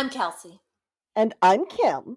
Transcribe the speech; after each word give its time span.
I'm 0.00 0.08
Kelsey. 0.08 0.62
And 1.14 1.34
I'm 1.42 1.66
Kim. 1.66 2.16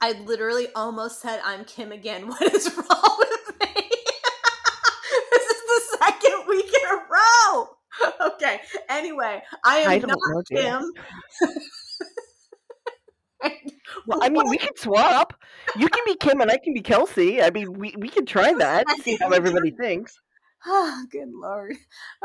I 0.00 0.12
literally 0.12 0.68
almost 0.74 1.20
said 1.20 1.38
I'm 1.44 1.66
Kim 1.66 1.92
again. 1.92 2.26
What 2.28 2.40
is 2.54 2.74
wrong 2.74 3.16
with 3.18 3.60
me? 3.60 3.74
this 5.30 5.50
is 5.50 5.62
the 5.66 5.98
second 5.98 6.46
week 6.48 6.64
in 6.64 6.88
a 6.90 6.96
row. 6.96 7.68
Okay. 8.28 8.62
Anyway, 8.88 9.42
I 9.66 9.76
am 9.80 9.90
I 9.90 9.98
not 9.98 10.18
know. 10.28 10.42
Kim. 10.50 10.92
Well, 14.06 14.20
I 14.22 14.30
mean, 14.30 14.48
we 14.48 14.56
can 14.56 14.74
swap. 14.76 15.34
You 15.76 15.88
can 15.88 16.02
be 16.06 16.14
Kim 16.14 16.40
and 16.40 16.50
I 16.50 16.56
can 16.56 16.72
be 16.72 16.80
Kelsey. 16.80 17.42
I 17.42 17.50
mean, 17.50 17.74
we, 17.74 17.94
we 17.98 18.08
can 18.08 18.24
try 18.24 18.54
that. 18.54 18.86
See 19.02 19.16
how 19.20 19.28
everybody 19.30 19.72
thinks. 19.72 20.18
Oh, 20.66 21.04
good 21.10 21.30
lord. 21.32 21.76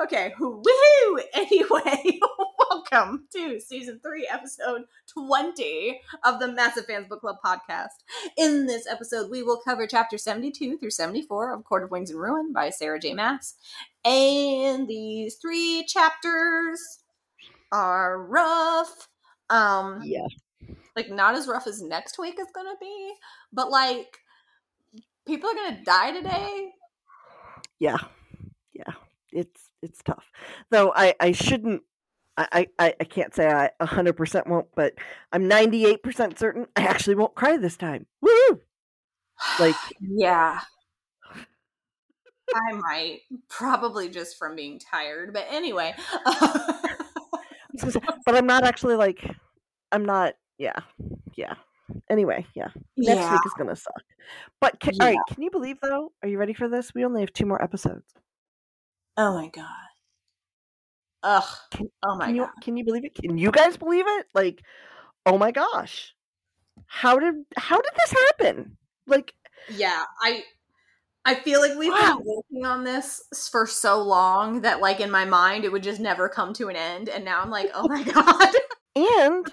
Okay, 0.01 0.33
woohoo! 0.39 1.21
Anyway, 1.33 2.19
welcome 2.69 3.27
to 3.33 3.59
season 3.59 3.99
three, 4.03 4.27
episode 4.31 4.83
20 5.13 6.01
of 6.23 6.39
the 6.39 6.47
Massive 6.51 6.85
Fans 6.85 7.07
Book 7.07 7.21
Club 7.21 7.37
podcast. 7.45 7.89
In 8.37 8.65
this 8.65 8.87
episode, 8.87 9.29
we 9.29 9.43
will 9.43 9.61
cover 9.65 9.85
chapter 9.87 10.17
72 10.17 10.77
through 10.77 10.89
74 10.89 11.53
of 11.53 11.63
Court 11.63 11.83
of 11.83 11.91
Wings 11.91 12.09
and 12.09 12.19
Ruin 12.19 12.51
by 12.53 12.69
Sarah 12.69 12.99
J. 12.99 13.13
Maas. 13.13 13.55
And 14.03 14.87
these 14.87 15.35
three 15.35 15.85
chapters 15.87 16.79
are 17.71 18.21
rough. 18.23 19.07
Um, 19.49 20.01
Yeah. 20.03 20.27
like 20.95 21.09
not 21.09 21.35
as 21.35 21.47
rough 21.47 21.67
as 21.67 21.81
next 21.81 22.17
week 22.17 22.39
is 22.39 22.47
gonna 22.55 22.75
be, 22.79 23.13
but 23.53 23.69
like 23.69 24.17
people 25.27 25.49
are 25.49 25.53
gonna 25.55 25.83
die 25.83 26.11
today. 26.11 26.71
Yeah. 27.79 27.97
It's 29.35 29.69
it's 29.81 30.01
tough. 30.01 30.31
Though 30.71 30.93
I, 30.95 31.13
I 31.19 31.31
shouldn't 31.31 31.83
I, 32.37 32.67
I, 32.79 32.93
I 32.99 33.03
can't 33.05 33.33
say 33.33 33.47
I 33.47 33.69
100% 33.81 34.47
won't, 34.47 34.67
but 34.75 34.93
I'm 35.31 35.49
98% 35.49 36.37
certain 36.37 36.67
I 36.75 36.81
actually 36.81 37.15
won't 37.15 37.35
cry 37.35 37.57
this 37.57 37.77
time. 37.77 38.05
Woo! 38.21 38.61
Like, 39.59 39.75
Yeah. 40.01 40.59
I 42.53 42.73
might. 42.73 43.21
Probably 43.49 44.09
just 44.09 44.37
from 44.37 44.55
being 44.55 44.79
tired. 44.79 45.33
But 45.33 45.47
anyway. 45.49 45.95
but 46.23 48.35
I'm 48.35 48.45
not 48.45 48.63
actually 48.63 48.95
like, 48.95 49.25
I'm 49.91 50.05
not, 50.05 50.35
yeah, 50.57 50.79
yeah. 51.35 51.55
Anyway, 52.09 52.45
yeah. 52.53 52.67
Next 52.97 53.19
yeah. 53.19 53.31
week 53.31 53.41
is 53.45 53.53
going 53.57 53.69
to 53.69 53.75
suck. 53.75 54.03
But, 54.59 54.79
can, 54.79 54.93
Yeah. 54.95 55.05
right, 55.05 55.17
can 55.29 55.41
you 55.41 55.51
believe, 55.51 55.77
though? 55.81 56.11
Are 56.21 56.27
you 56.27 56.37
ready 56.37 56.53
for 56.53 56.67
this? 56.67 56.93
We 56.93 57.05
only 57.05 57.21
have 57.21 57.33
two 57.33 57.45
more 57.45 57.63
episodes. 57.63 58.13
Oh 59.17 59.33
my 59.33 59.49
god. 59.49 59.87
Ugh. 61.23 61.57
Can, 61.71 61.89
Oh 62.03 62.15
my 62.15 62.27
can 62.27 62.35
you, 62.35 62.47
god. 62.47 62.53
can 62.61 62.77
you 62.77 62.85
believe 62.85 63.05
it? 63.05 63.15
Can 63.15 63.37
you 63.37 63.51
guys 63.51 63.77
believe 63.77 64.05
it? 64.07 64.27
Like, 64.33 64.61
oh 65.25 65.37
my 65.37 65.51
gosh. 65.51 66.13
How 66.87 67.19
did, 67.19 67.35
how 67.57 67.77
did 67.81 67.91
this 67.97 68.11
happen? 68.11 68.77
Like, 69.07 69.33
Yeah, 69.67 70.03
I 70.21 70.43
I 71.25 71.35
feel 71.35 71.61
like 71.61 71.77
we've 71.77 71.91
Wow. 71.91 72.17
been 72.17 72.25
working 72.25 72.65
on 72.65 72.83
this 72.83 73.21
for 73.51 73.67
so 73.67 74.01
long 74.03 74.61
that 74.61 74.81
like 74.81 74.99
in 74.99 75.11
my 75.11 75.25
mind 75.25 75.65
it 75.65 75.71
would 75.71 75.83
just 75.83 75.99
never 76.01 76.29
come 76.29 76.53
to 76.55 76.69
an 76.69 76.75
end 76.75 77.09
and 77.09 77.25
now 77.25 77.41
I'm 77.41 77.49
like, 77.51 77.71
"Oh 77.73 77.87
my 77.87 78.03
god." 78.05 78.53
and 78.95 79.51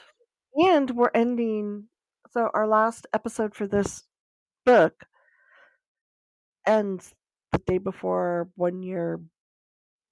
and 0.57 0.91
we're 0.91 1.11
ending 1.15 1.89
so 2.33 2.51
our 2.55 2.67
last 2.67 3.07
episode 3.15 3.55
for 3.55 3.67
this 3.67 4.05
book 4.67 5.07
ends 6.67 7.15
the 7.53 7.59
day 7.59 7.79
before 7.79 8.49
one 8.57 8.83
year 8.83 9.21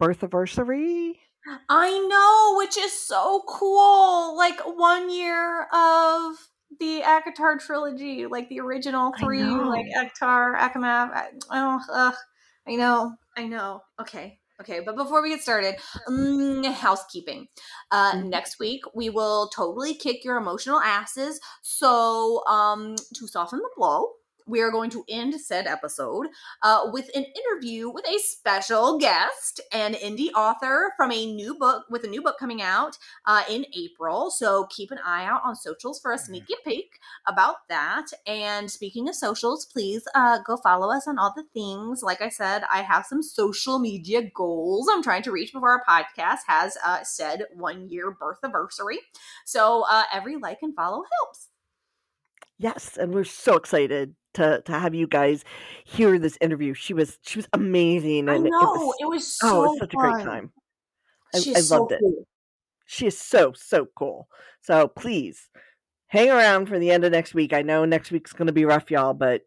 birth 0.00 0.22
anniversary 0.24 1.20
I 1.68 1.98
know, 2.08 2.58
which 2.58 2.76
is 2.76 2.92
so 2.92 3.42
cool. 3.48 4.36
Like 4.36 4.60
one 4.60 5.10
year 5.10 5.62
of 5.72 6.36
the 6.78 7.02
ACOTAR 7.02 7.58
trilogy, 7.58 8.26
like 8.26 8.48
the 8.48 8.60
original 8.60 9.12
three, 9.18 9.42
like. 9.42 9.86
ACOTAR, 9.96 10.56
ACOMAF. 10.58 11.10
I, 11.14 11.28
oh, 11.50 11.80
ugh, 11.92 12.14
I 12.68 12.76
know, 12.76 13.14
I 13.36 13.46
know. 13.46 13.80
Okay, 14.00 14.38
okay. 14.60 14.80
But 14.80 14.96
before 14.96 15.22
we 15.22 15.30
get 15.30 15.40
started, 15.40 15.76
um, 16.06 16.62
housekeeping. 16.64 17.48
Uh, 17.90 18.12
Mhm. 18.12 18.28
next 18.28 18.58
week 18.60 18.82
we 18.94 19.08
will 19.10 19.48
totally 19.48 19.94
kick 19.94 20.24
your 20.24 20.36
emotional 20.36 20.78
asses. 20.80 21.40
So, 21.62 22.44
um, 22.46 22.96
to 23.14 23.26
soften 23.26 23.58
the 23.60 23.70
blow. 23.76 24.12
We 24.50 24.60
are 24.62 24.72
going 24.72 24.90
to 24.90 25.04
end 25.08 25.40
said 25.40 25.68
episode 25.68 26.26
uh, 26.62 26.90
with 26.92 27.08
an 27.14 27.24
interview 27.24 27.88
with 27.88 28.04
a 28.08 28.18
special 28.18 28.98
guest, 28.98 29.60
an 29.72 29.94
indie 29.94 30.32
author 30.34 30.92
from 30.96 31.12
a 31.12 31.32
new 31.32 31.54
book 31.54 31.84
with 31.88 32.02
a 32.02 32.08
new 32.08 32.20
book 32.20 32.36
coming 32.38 32.60
out 32.60 32.98
uh, 33.26 33.44
in 33.48 33.64
April. 33.76 34.30
So 34.30 34.66
keep 34.66 34.90
an 34.90 34.98
eye 35.04 35.24
out 35.24 35.42
on 35.44 35.54
socials 35.54 36.00
for 36.00 36.12
a 36.12 36.18
sneaky 36.18 36.54
peek 36.64 36.98
about 37.28 37.68
that. 37.68 38.06
And 38.26 38.68
speaking 38.68 39.08
of 39.08 39.14
socials, 39.14 39.66
please 39.66 40.02
uh, 40.16 40.40
go 40.44 40.56
follow 40.56 40.90
us 40.90 41.06
on 41.06 41.18
all 41.18 41.32
the 41.36 41.44
things. 41.54 42.02
Like 42.02 42.20
I 42.20 42.28
said, 42.28 42.64
I 42.72 42.82
have 42.82 43.06
some 43.06 43.22
social 43.22 43.78
media 43.78 44.22
goals 44.34 44.88
I'm 44.90 45.02
trying 45.02 45.22
to 45.22 45.32
reach 45.32 45.52
before 45.52 45.70
our 45.70 45.84
podcast 45.88 46.40
has 46.48 46.76
uh, 46.84 47.04
said 47.04 47.44
one 47.54 47.88
year 47.88 48.10
birth 48.10 48.38
anniversary. 48.42 48.98
So 49.44 49.84
uh, 49.88 50.04
every 50.12 50.36
like 50.36 50.58
and 50.62 50.74
follow 50.74 51.04
helps. 51.20 51.49
Yes 52.60 52.96
and 52.96 53.12
we're 53.12 53.24
so 53.24 53.56
excited 53.56 54.14
to 54.34 54.62
to 54.64 54.78
have 54.78 54.94
you 54.94 55.06
guys 55.06 55.44
hear 55.84 56.18
this 56.18 56.38
interview. 56.40 56.74
She 56.74 56.94
was 56.94 57.18
she 57.22 57.38
was 57.38 57.48
amazing 57.52 58.28
I 58.28 58.36
and 58.36 58.46
it 58.46 58.50
know 58.50 58.58
was 58.58 58.96
it 59.00 59.08
was 59.08 59.38
so 59.38 59.48
oh 59.48 59.72
it's 59.72 59.80
such 59.80 59.94
a 59.94 59.96
great 59.96 60.24
time. 60.24 60.52
I, 61.34 61.38
I 61.38 61.40
so 61.40 61.78
loved 61.80 61.92
it. 61.92 62.00
cool. 62.00 62.26
she 62.86 63.06
is 63.06 63.18
so 63.18 63.52
so 63.54 63.86
cool. 63.96 64.28
So 64.60 64.88
please 64.88 65.48
hang 66.08 66.30
around 66.30 66.66
for 66.66 66.78
the 66.78 66.90
end 66.90 67.04
of 67.04 67.12
next 67.12 67.34
week. 67.34 67.52
I 67.52 67.62
know 67.62 67.84
next 67.84 68.10
week's 68.10 68.32
going 68.32 68.46
to 68.46 68.52
be 68.52 68.64
rough 68.64 68.90
y'all 68.90 69.14
but 69.14 69.42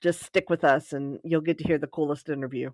just 0.00 0.22
stick 0.22 0.48
with 0.48 0.62
us 0.62 0.92
and 0.92 1.18
you'll 1.24 1.40
get 1.40 1.58
to 1.58 1.64
hear 1.64 1.78
the 1.78 1.86
coolest 1.88 2.28
interview. 2.28 2.70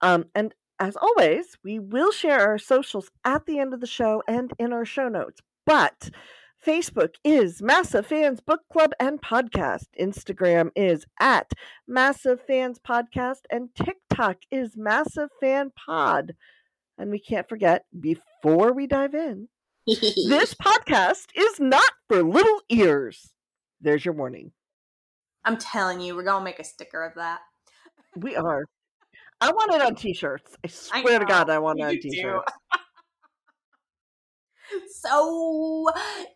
Um, 0.00 0.24
and 0.34 0.52
as 0.80 0.96
always 0.96 1.56
we 1.62 1.78
will 1.78 2.10
share 2.10 2.40
our 2.40 2.58
socials 2.58 3.10
at 3.24 3.46
the 3.46 3.58
end 3.58 3.74
of 3.74 3.80
the 3.80 3.86
show 3.86 4.22
and 4.26 4.52
in 4.58 4.72
our 4.72 4.84
show 4.84 5.08
notes. 5.08 5.40
But 5.66 6.10
facebook 6.64 7.14
is 7.24 7.62
massive 7.62 8.06
fans 8.06 8.40
book 8.40 8.60
club 8.72 8.92
and 9.00 9.20
podcast 9.22 9.84
instagram 9.98 10.70
is 10.76 11.06
at 11.18 11.50
massive 11.88 12.40
fans 12.46 12.78
podcast 12.78 13.40
and 13.50 13.68
tiktok 13.74 14.36
is 14.50 14.76
massive 14.76 15.30
fan 15.40 15.70
pod 15.86 16.34
and 16.98 17.10
we 17.10 17.18
can't 17.18 17.48
forget 17.48 17.84
before 17.98 18.72
we 18.72 18.86
dive 18.86 19.14
in 19.14 19.48
this 19.86 20.54
podcast 20.54 21.26
is 21.34 21.58
not 21.58 21.90
for 22.06 22.22
little 22.22 22.60
ears. 22.68 23.32
There's 23.80 24.04
your 24.04 24.14
warning. 24.14 24.52
I'm 25.44 25.56
telling 25.56 26.00
you, 26.00 26.14
we're 26.14 26.22
gonna 26.22 26.44
make 26.44 26.58
a 26.58 26.64
sticker 26.64 27.02
of 27.02 27.14
that. 27.14 27.40
We 28.16 28.36
are. 28.36 28.66
I 29.40 29.50
want 29.52 29.72
it 29.72 29.80
on 29.80 29.94
t-shirts. 29.94 30.56
I 30.62 30.98
I 30.98 31.00
swear 31.00 31.18
to 31.18 31.24
God, 31.24 31.48
I 31.48 31.58
want 31.58 31.80
it 31.80 31.84
on 31.84 31.94
you 31.94 32.00
do. 32.02 32.42
So, 34.92 35.88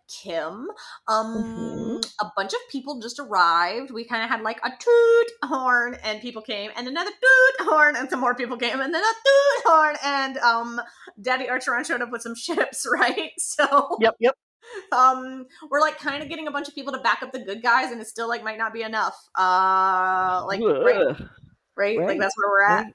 Kim, 0.09 0.69
um, 1.09 2.01
Mhm. 2.01 2.13
a 2.21 2.31
bunch 2.37 2.53
of 2.53 2.61
people 2.71 3.01
just 3.01 3.19
arrived. 3.19 3.91
We 3.91 4.05
kind 4.05 4.23
of 4.25 4.31
had 4.31 4.43
like 4.43 4.59
a 4.65 4.71
toot 4.79 5.31
horn, 5.45 5.97
and 6.03 6.21
people 6.21 6.43
came, 6.43 6.71
and 6.77 6.89
another 6.89 7.11
toot 7.11 7.67
horn, 7.69 7.97
and 7.97 8.09
some 8.11 8.21
more 8.21 8.35
people 8.35 8.57
came, 8.57 8.81
and 8.81 8.95
then 8.95 9.03
a 9.03 9.07
toot 9.07 9.65
horn, 9.73 9.97
and 10.05 10.39
um, 10.39 10.81
Daddy 11.21 11.47
Archeron 11.47 11.87
showed 11.87 12.03
up 12.03 12.11
with 12.11 12.23
some 12.23 12.35
ships, 12.47 12.87
right? 12.91 13.33
So, 13.39 13.99
Yep, 14.01 14.17
yep. 14.21 14.35
um, 14.93 15.47
we're 15.71 15.81
like 15.81 15.99
kind 15.99 16.23
of 16.23 16.29
getting 16.29 16.49
a 16.49 16.51
bunch 16.51 16.69
of 16.69 16.75
people 16.75 16.93
to 16.95 16.99
back 17.01 17.23
up 17.23 17.33
the 17.33 17.39
good 17.45 17.63
guys, 17.63 17.93
and 17.93 18.01
it 18.01 18.07
still 18.07 18.29
like 18.29 18.43
might 18.43 18.59
not 18.59 18.73
be 18.73 18.83
enough. 18.83 19.15
Uh, 19.39 20.43
like 20.47 20.61
right, 20.63 20.97
Ugh. 21.09 21.29
right, 21.77 21.99
like 21.99 22.19
that's 22.19 22.37
where 22.39 22.49
we're 22.49 22.65
at. 22.65 22.85
right. 22.85 22.95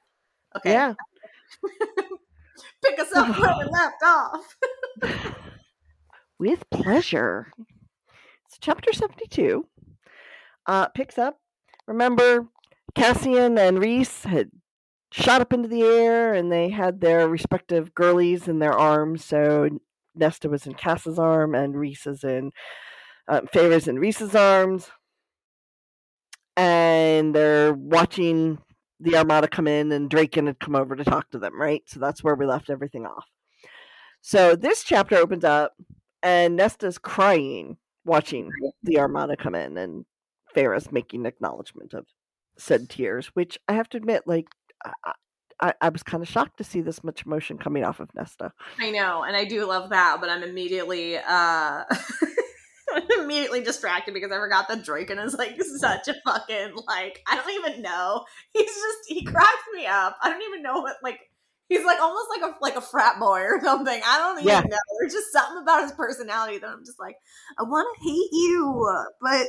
Okay, 0.57 0.71
Yeah. 0.71 0.93
pick 2.83 2.99
us 2.99 3.11
up 3.13 3.37
where 3.37 3.55
we 3.59 3.65
left 3.71 4.01
off. 4.03 4.55
With 6.39 6.69
pleasure. 6.69 7.51
It's 8.45 8.57
chapter 8.61 8.93
72. 8.93 9.67
Uh, 10.65 10.87
picks 10.87 11.17
up. 11.17 11.37
Remember, 11.85 12.47
Cassian 12.95 13.57
and 13.57 13.77
Rhys 13.79 14.23
had 14.23 14.49
shot 15.11 15.41
up 15.41 15.51
into 15.51 15.67
the 15.67 15.81
air 15.81 16.33
and 16.33 16.49
they 16.49 16.69
had 16.69 17.01
their 17.01 17.27
respective 17.27 17.93
girlies 17.93 18.47
in 18.47 18.59
their 18.59 18.71
arms. 18.71 19.25
So 19.25 19.67
Nesta 20.15 20.47
was 20.47 20.65
in 20.65 20.75
Cass's 20.75 21.19
arm 21.19 21.55
and 21.55 21.75
Rhys 21.77 22.07
is 22.07 22.23
in 22.23 22.51
um, 23.27 23.47
in 23.53 23.99
Rhys's 23.99 24.33
arms. 24.33 24.91
And 26.55 27.35
they're 27.35 27.73
watching 27.73 28.59
the 29.01 29.17
Armada 29.17 29.49
come 29.49 29.67
in 29.67 29.91
and 29.91 30.09
Drakon 30.09 30.47
had 30.47 30.59
come 30.59 30.75
over 30.75 30.95
to 30.95 31.03
talk 31.03 31.29
to 31.31 31.39
them, 31.39 31.59
right? 31.59 31.83
So 31.85 31.99
that's 31.99 32.23
where 32.23 32.35
we 32.35 32.45
left 32.45 32.69
everything 32.69 33.05
off. 33.05 33.25
So 34.21 34.55
this 34.55 34.83
chapter 34.83 35.15
opens 35.15 35.43
up 35.43 35.73
and 36.23 36.55
Nesta's 36.55 36.97
crying 36.97 37.77
watching 38.05 38.49
the 38.83 38.99
Armada 38.99 39.35
come 39.37 39.55
in 39.55 39.77
and 39.77 40.05
Feyre's 40.53 40.91
making 40.91 41.25
acknowledgement 41.25 41.93
of 41.93 42.05
said 42.57 42.89
tears, 42.89 43.27
which 43.33 43.57
I 43.67 43.73
have 43.73 43.89
to 43.89 43.97
admit, 43.97 44.23
like, 44.25 44.47
I, 44.83 44.91
I- 45.05 45.13
I, 45.61 45.73
I 45.81 45.89
was 45.89 46.03
kind 46.03 46.23
of 46.23 46.29
shocked 46.29 46.57
to 46.59 46.63
see 46.63 46.79
this 46.79 47.03
much 47.03 47.25
emotion 47.25 47.57
coming 47.57 47.83
off 47.83 47.99
of 47.99 48.07
Nesta. 48.15 48.53
I 48.79 48.91
know, 48.91 49.23
and 49.23 49.35
I 49.35 49.43
do 49.43 49.65
love 49.65 49.89
that, 49.89 50.19
but 50.21 50.29
I'm 50.29 50.41
immediately 50.41 51.17
uh 51.17 51.83
I'm 52.93 53.03
immediately 53.19 53.61
distracted 53.61 54.13
because 54.13 54.31
I 54.31 54.35
forgot 54.37 54.69
that 54.69 54.85
Drakon 54.85 55.21
is 55.21 55.33
like 55.35 55.61
such 55.61 56.07
a 56.07 56.15
fucking 56.25 56.75
like 56.87 57.21
I 57.27 57.35
don't 57.35 57.53
even 57.55 57.81
know. 57.81 58.23
He's 58.53 58.67
just 58.73 58.97
he 59.07 59.25
cracks 59.25 59.49
me 59.73 59.85
up. 59.85 60.15
I 60.23 60.29
don't 60.29 60.41
even 60.43 60.63
know 60.63 60.79
what 60.79 60.95
like 61.03 61.19
he's 61.69 61.85
like 61.85 61.99
almost 62.01 62.27
like 62.35 62.51
a 62.51 62.55
like 62.61 62.75
a 62.75 62.81
frat 62.81 63.19
boy 63.19 63.41
or 63.41 63.61
something. 63.61 64.01
I 64.05 64.17
don't 64.17 64.39
even 64.39 64.47
Yeah. 64.47 64.61
know. 64.61 64.77
There's 64.99 65.13
just 65.13 65.31
something 65.31 65.61
about 65.61 65.83
his 65.83 65.91
personality 65.93 66.57
that 66.57 66.69
I'm 66.69 66.83
just 66.85 66.99
like, 66.99 67.15
I 67.57 67.63
want 67.63 67.87
to 67.95 68.03
hate 68.03 68.29
you, 68.31 69.05
but 69.21 69.47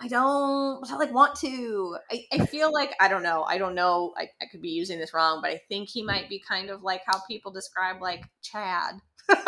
I 0.00 0.08
don't 0.08 0.90
I 0.90 0.96
like 0.96 1.14
want 1.14 1.36
to. 1.40 1.96
I, 2.10 2.24
I 2.32 2.46
feel 2.46 2.72
like 2.72 2.92
I 3.00 3.08
don't 3.08 3.22
know. 3.22 3.44
I 3.44 3.58
don't 3.58 3.74
know. 3.74 4.12
I, 4.18 4.28
I 4.42 4.46
could 4.50 4.60
be 4.60 4.70
using 4.70 4.98
this 4.98 5.14
wrong, 5.14 5.40
but 5.42 5.50
I 5.52 5.60
think 5.68 5.88
he 5.88 6.02
might 6.02 6.28
be 6.28 6.42
kind 6.46 6.70
of 6.70 6.82
like 6.82 7.02
how 7.06 7.20
people 7.28 7.52
describe 7.52 8.02
like 8.02 8.24
Chad. 8.42 8.94
but 9.28 9.44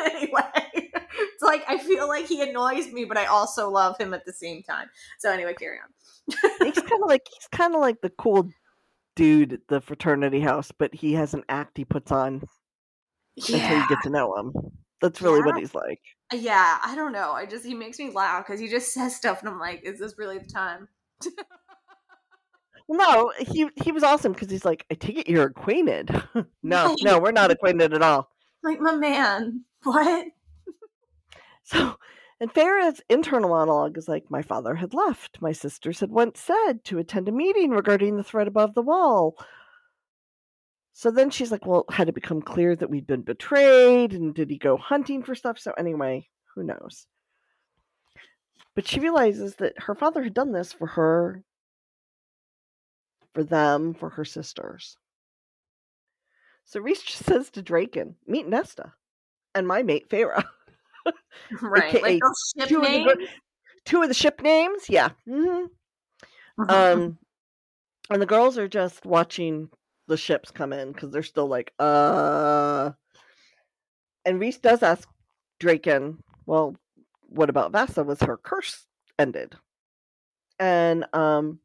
anyway, 0.00 0.50
it's 0.74 1.42
like 1.42 1.64
I 1.68 1.78
feel 1.78 2.08
like 2.08 2.26
he 2.26 2.40
annoys 2.42 2.90
me, 2.92 3.04
but 3.04 3.18
I 3.18 3.26
also 3.26 3.68
love 3.68 3.98
him 3.98 4.14
at 4.14 4.24
the 4.24 4.32
same 4.32 4.62
time. 4.62 4.88
So 5.18 5.30
anyway, 5.30 5.54
carry 5.54 5.78
on. 5.78 5.90
He's 6.62 6.80
kind 6.80 7.02
of 7.02 7.08
like 7.08 7.26
he's 7.32 7.48
kind 7.52 7.74
of 7.74 7.80
like 7.80 8.00
the 8.00 8.10
cool 8.10 8.48
dude 9.14 9.52
at 9.54 9.68
the 9.68 9.80
fraternity 9.80 10.40
house, 10.40 10.72
but 10.76 10.94
he 10.94 11.14
has 11.14 11.34
an 11.34 11.44
act 11.48 11.76
he 11.76 11.84
puts 11.84 12.12
on 12.12 12.42
yeah. 13.36 13.56
until 13.56 13.78
you 13.78 13.88
get 13.88 14.02
to 14.02 14.10
know 14.10 14.36
him. 14.36 14.52
That's 15.00 15.20
really 15.20 15.42
what 15.42 15.58
he's 15.58 15.74
like. 15.74 16.00
yeah. 16.32 16.78
I 16.82 16.94
don't 16.94 17.12
know. 17.12 17.32
I 17.32 17.46
just 17.46 17.64
he 17.64 17.74
makes 17.74 17.98
me 17.98 18.10
laugh 18.10 18.46
because 18.46 18.60
he 18.60 18.68
just 18.68 18.92
says 18.92 19.14
stuff, 19.14 19.40
and 19.40 19.48
I'm 19.48 19.58
like, 19.58 19.82
is 19.84 19.98
this 19.98 20.14
really 20.16 20.38
the 20.38 20.46
time? 20.46 20.88
No, 22.88 23.32
he 23.38 23.68
he 23.82 23.92
was 23.92 24.02
awesome 24.02 24.32
because 24.32 24.50
he's 24.50 24.64
like, 24.64 24.84
I 24.90 24.94
take 24.94 25.18
it 25.18 25.28
you're 25.28 25.46
acquainted. 25.46 26.10
no, 26.62 26.94
no, 27.02 27.18
we're 27.18 27.32
not 27.32 27.50
acquainted 27.50 27.94
at 27.94 28.02
all. 28.02 28.28
Like 28.62 28.80
my 28.80 28.94
man, 28.94 29.64
what? 29.82 30.26
So, 31.66 31.96
and 32.40 32.52
Feyre's 32.52 33.00
internal 33.08 33.50
monologue 33.50 33.96
is 33.96 34.08
like, 34.08 34.30
my 34.30 34.42
father 34.42 34.74
had 34.74 34.94
left. 34.94 35.40
My 35.40 35.52
sisters 35.52 36.00
had 36.00 36.10
once 36.10 36.40
said 36.40 36.84
to 36.84 36.98
attend 36.98 37.28
a 37.28 37.32
meeting 37.32 37.70
regarding 37.70 38.16
the 38.16 38.24
threat 38.24 38.48
above 38.48 38.74
the 38.74 38.82
wall. 38.82 39.36
So 40.92 41.10
then 41.10 41.30
she's 41.30 41.50
like, 41.50 41.66
well, 41.66 41.84
had 41.90 42.08
it 42.08 42.14
become 42.14 42.42
clear 42.42 42.76
that 42.76 42.90
we'd 42.90 43.06
been 43.06 43.22
betrayed? 43.22 44.12
And 44.12 44.34
did 44.34 44.50
he 44.50 44.58
go 44.58 44.76
hunting 44.76 45.22
for 45.22 45.34
stuff? 45.34 45.58
So, 45.58 45.72
anyway, 45.72 46.28
who 46.54 46.62
knows? 46.62 47.06
But 48.74 48.88
she 48.88 49.00
realizes 49.00 49.56
that 49.56 49.74
her 49.82 49.94
father 49.94 50.22
had 50.22 50.34
done 50.34 50.52
this 50.52 50.72
for 50.72 50.88
her, 50.88 51.42
for 53.32 53.44
them, 53.44 53.94
for 53.94 54.10
her 54.10 54.24
sisters. 54.24 54.96
So 56.64 56.80
Rhys 56.80 57.02
just 57.02 57.24
says 57.24 57.50
to 57.50 57.62
Drakon, 57.62 58.14
meet 58.26 58.48
Nesta 58.48 58.92
and 59.54 59.66
my 59.66 59.82
mate 59.82 60.08
Feyre. 60.08 60.42
Right, 61.62 61.94
AKA 61.94 62.02
like 62.02 62.20
those 62.20 62.52
ship 62.58 62.68
two 62.68 62.82
of 62.84 62.92
the 62.92 63.28
two 63.84 64.02
of 64.02 64.08
the 64.08 64.14
ship 64.14 64.40
names? 64.42 64.88
Yeah 64.88 65.10
hmm 65.26 65.64
Mhm. 66.58 66.68
um 66.68 67.18
and 68.10 68.22
the 68.22 68.26
girls 68.26 68.58
are 68.58 68.68
just 68.68 69.04
watching 69.06 69.70
the 70.06 70.16
ships 70.16 70.50
come 70.50 70.72
in 70.72 70.92
because 70.92 71.10
they're 71.10 71.22
still 71.22 71.46
like 71.48 71.72
uh. 71.78 72.92
And 74.26 74.40
rhys 74.40 74.58
does 74.60 74.82
ask 74.82 75.08
drakon 75.60 76.18
well 76.46 76.76
what 77.28 77.50
about 77.50 77.72
vassa? 77.72 78.04
Was 78.04 78.20
her 78.20 78.36
curse 78.36 78.86
ended? 79.18 79.54
And 80.58 81.04
um 81.12 81.58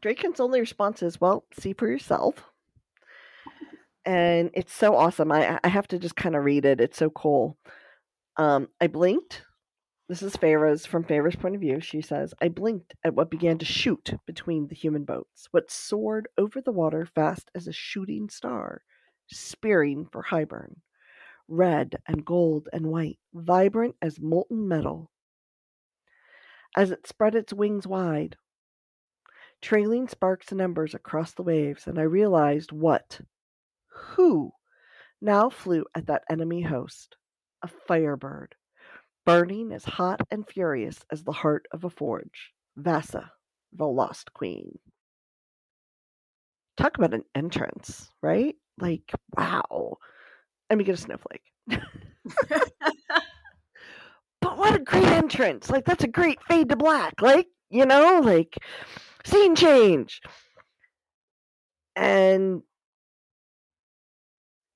drakon's 0.00 0.40
only 0.40 0.60
response 0.60 1.02
is 1.02 1.20
well 1.20 1.44
see 1.58 1.72
for 1.72 1.88
yourself. 1.88 2.50
And 4.04 4.50
it's 4.54 4.72
so 4.72 4.96
awesome. 4.96 5.30
I 5.30 5.60
i 5.62 5.68
have 5.68 5.86
to 5.88 5.98
just 5.98 6.16
kind 6.16 6.34
of 6.36 6.44
read 6.44 6.64
it. 6.64 6.80
It's 6.80 6.98
so 6.98 7.10
cool 7.10 7.56
um 8.36 8.68
i 8.80 8.86
blinked 8.86 9.42
this 10.12 10.22
is 10.22 10.36
Feyre's 10.36 10.84
from 10.84 11.04
Feyre's 11.04 11.36
point 11.36 11.54
of 11.54 11.62
view. 11.62 11.80
She 11.80 12.02
says, 12.02 12.34
I 12.38 12.48
blinked 12.48 12.94
at 13.02 13.14
what 13.14 13.30
began 13.30 13.56
to 13.56 13.64
shoot 13.64 14.12
between 14.26 14.66
the 14.66 14.74
human 14.74 15.04
boats, 15.04 15.48
what 15.52 15.70
soared 15.70 16.28
over 16.36 16.60
the 16.60 16.70
water 16.70 17.06
fast 17.06 17.50
as 17.54 17.66
a 17.66 17.72
shooting 17.72 18.28
star, 18.28 18.82
spearing 19.28 20.06
for 20.12 20.24
Hybern. 20.24 20.74
Red 21.48 21.96
and 22.06 22.26
gold 22.26 22.68
and 22.74 22.88
white, 22.88 23.18
vibrant 23.32 23.96
as 24.02 24.20
molten 24.20 24.68
metal. 24.68 25.10
As 26.76 26.90
it 26.90 27.06
spread 27.06 27.34
its 27.34 27.54
wings 27.54 27.86
wide, 27.86 28.36
trailing 29.62 30.08
sparks 30.08 30.52
and 30.52 30.60
embers 30.60 30.94
across 30.94 31.32
the 31.32 31.42
waves, 31.42 31.86
and 31.86 31.98
I 31.98 32.02
realized 32.02 32.70
what, 32.70 33.20
who, 33.88 34.52
now 35.22 35.48
flew 35.48 35.86
at 35.94 36.06
that 36.08 36.24
enemy 36.28 36.60
host. 36.60 37.16
A 37.62 37.68
firebird 37.68 38.54
burning 39.24 39.72
as 39.72 39.84
hot 39.84 40.20
and 40.30 40.48
furious 40.48 41.04
as 41.10 41.22
the 41.24 41.32
heart 41.32 41.66
of 41.72 41.84
a 41.84 41.90
forge. 41.90 42.52
Vassa, 42.76 43.30
the 43.72 43.86
Lost 43.86 44.32
Queen. 44.32 44.78
Talk 46.76 46.98
about 46.98 47.14
an 47.14 47.24
entrance, 47.34 48.10
right? 48.22 48.56
Like, 48.78 49.12
wow. 49.36 49.98
And 50.70 50.78
we 50.78 50.84
get 50.84 50.94
a 50.94 50.98
snowflake. 50.98 51.44
But 54.42 54.58
what 54.58 54.74
a 54.74 54.80
great 54.80 55.04
entrance! 55.06 55.70
Like, 55.70 55.84
that's 55.84 56.04
a 56.04 56.08
great 56.08 56.42
fade 56.48 56.68
to 56.70 56.76
black. 56.76 57.22
Like, 57.22 57.46
you 57.70 57.86
know, 57.86 58.20
like, 58.22 58.58
scene 59.24 59.54
change. 59.54 60.20
And 61.96 62.62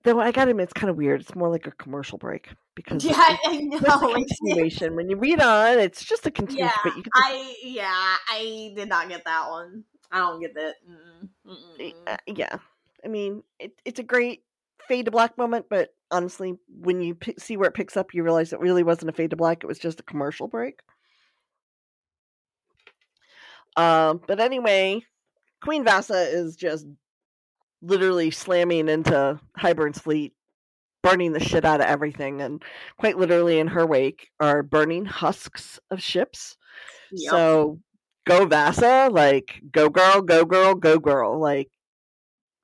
though 0.05 0.21
I 0.21 0.33
gotta 0.33 0.51
admit, 0.53 0.65
it's 0.65 0.73
kind 0.73 0.91
of 0.91 0.97
weird. 0.97 1.21
It's 1.21 1.35
more 1.35 1.51
like 1.51 1.67
a 1.67 1.73
commercial 1.73 2.19
break 2.19 2.49
because 2.77 3.05
yeah, 3.05 3.15
I 3.47 3.57
know. 3.57 3.79
continuation. 4.15 4.95
When 4.95 5.11
you 5.11 5.17
read 5.17 5.41
on, 5.41 5.81
it's 5.81 6.05
just 6.05 6.27
a 6.27 6.31
continuation. 6.31 6.73
Yeah, 6.77 6.81
but 6.85 6.97
you 6.97 7.03
can 7.03 7.11
I 7.17 7.57
yeah, 7.65 8.17
I 8.29 8.73
did 8.77 8.89
not 8.89 9.09
get 9.09 9.25
that 9.25 9.49
one. 9.49 9.83
I 10.13 10.19
don't 10.19 10.41
get 10.41 10.55
mm-mm, 10.55 11.95
uh, 12.07 12.17
yeah. 12.27 12.59
I 13.05 13.09
mean, 13.09 13.43
it, 13.59 13.73
it's 13.85 13.99
a 13.99 14.05
great 14.05 14.45
fade 14.87 15.07
to 15.07 15.11
black 15.11 15.37
moment, 15.37 15.67
but 15.69 15.95
honestly, 16.11 16.57
when 16.69 17.01
you 17.01 17.15
p- 17.17 17.35
see 17.39 17.57
where 17.57 17.69
it 17.69 17.75
picks 17.75 17.97
up, 17.97 18.15
you 18.15 18.23
realize 18.23 18.53
it 18.53 18.61
really 18.61 18.85
wasn't 18.85 19.11
a 19.11 19.13
fade 19.13 19.31
to 19.31 19.37
black. 19.37 19.65
It 19.65 19.67
was 19.67 19.79
just 19.79 20.01
a 20.01 20.05
commercial 20.05 20.47
break. 20.47 20.81
Um, 23.77 24.21
but 24.27 24.41
anyway, 24.41 25.03
Queen 25.61 25.85
Vassa 25.85 26.21
is 26.21 26.57
just 26.57 26.87
literally 27.83 28.31
slamming 28.31 28.89
into 28.89 29.39
Hybern's 29.57 29.99
fleet, 29.99 30.35
burning 31.07 31.33
the 31.33 31.41
shit 31.41 31.65
out 31.65 31.81
of 31.81 31.87
everything, 31.87 32.43
and 32.43 32.63
quite 32.99 33.17
literally 33.17 33.59
in 33.59 33.69
her 33.69 33.87
wake 33.87 34.31
are 34.41 34.63
burning 34.63 35.05
husks 35.05 35.79
of 35.91 36.03
ships. 36.03 36.57
Yep. 37.13 37.31
So 37.31 37.81
go 38.27 38.47
Vassa, 38.47 39.09
like 39.11 39.61
go 39.71 39.89
girl, 39.89 40.21
go 40.21 40.45
girl, 40.45 40.75
go 40.75 40.99
girl, 40.99 41.41
like 41.41 41.69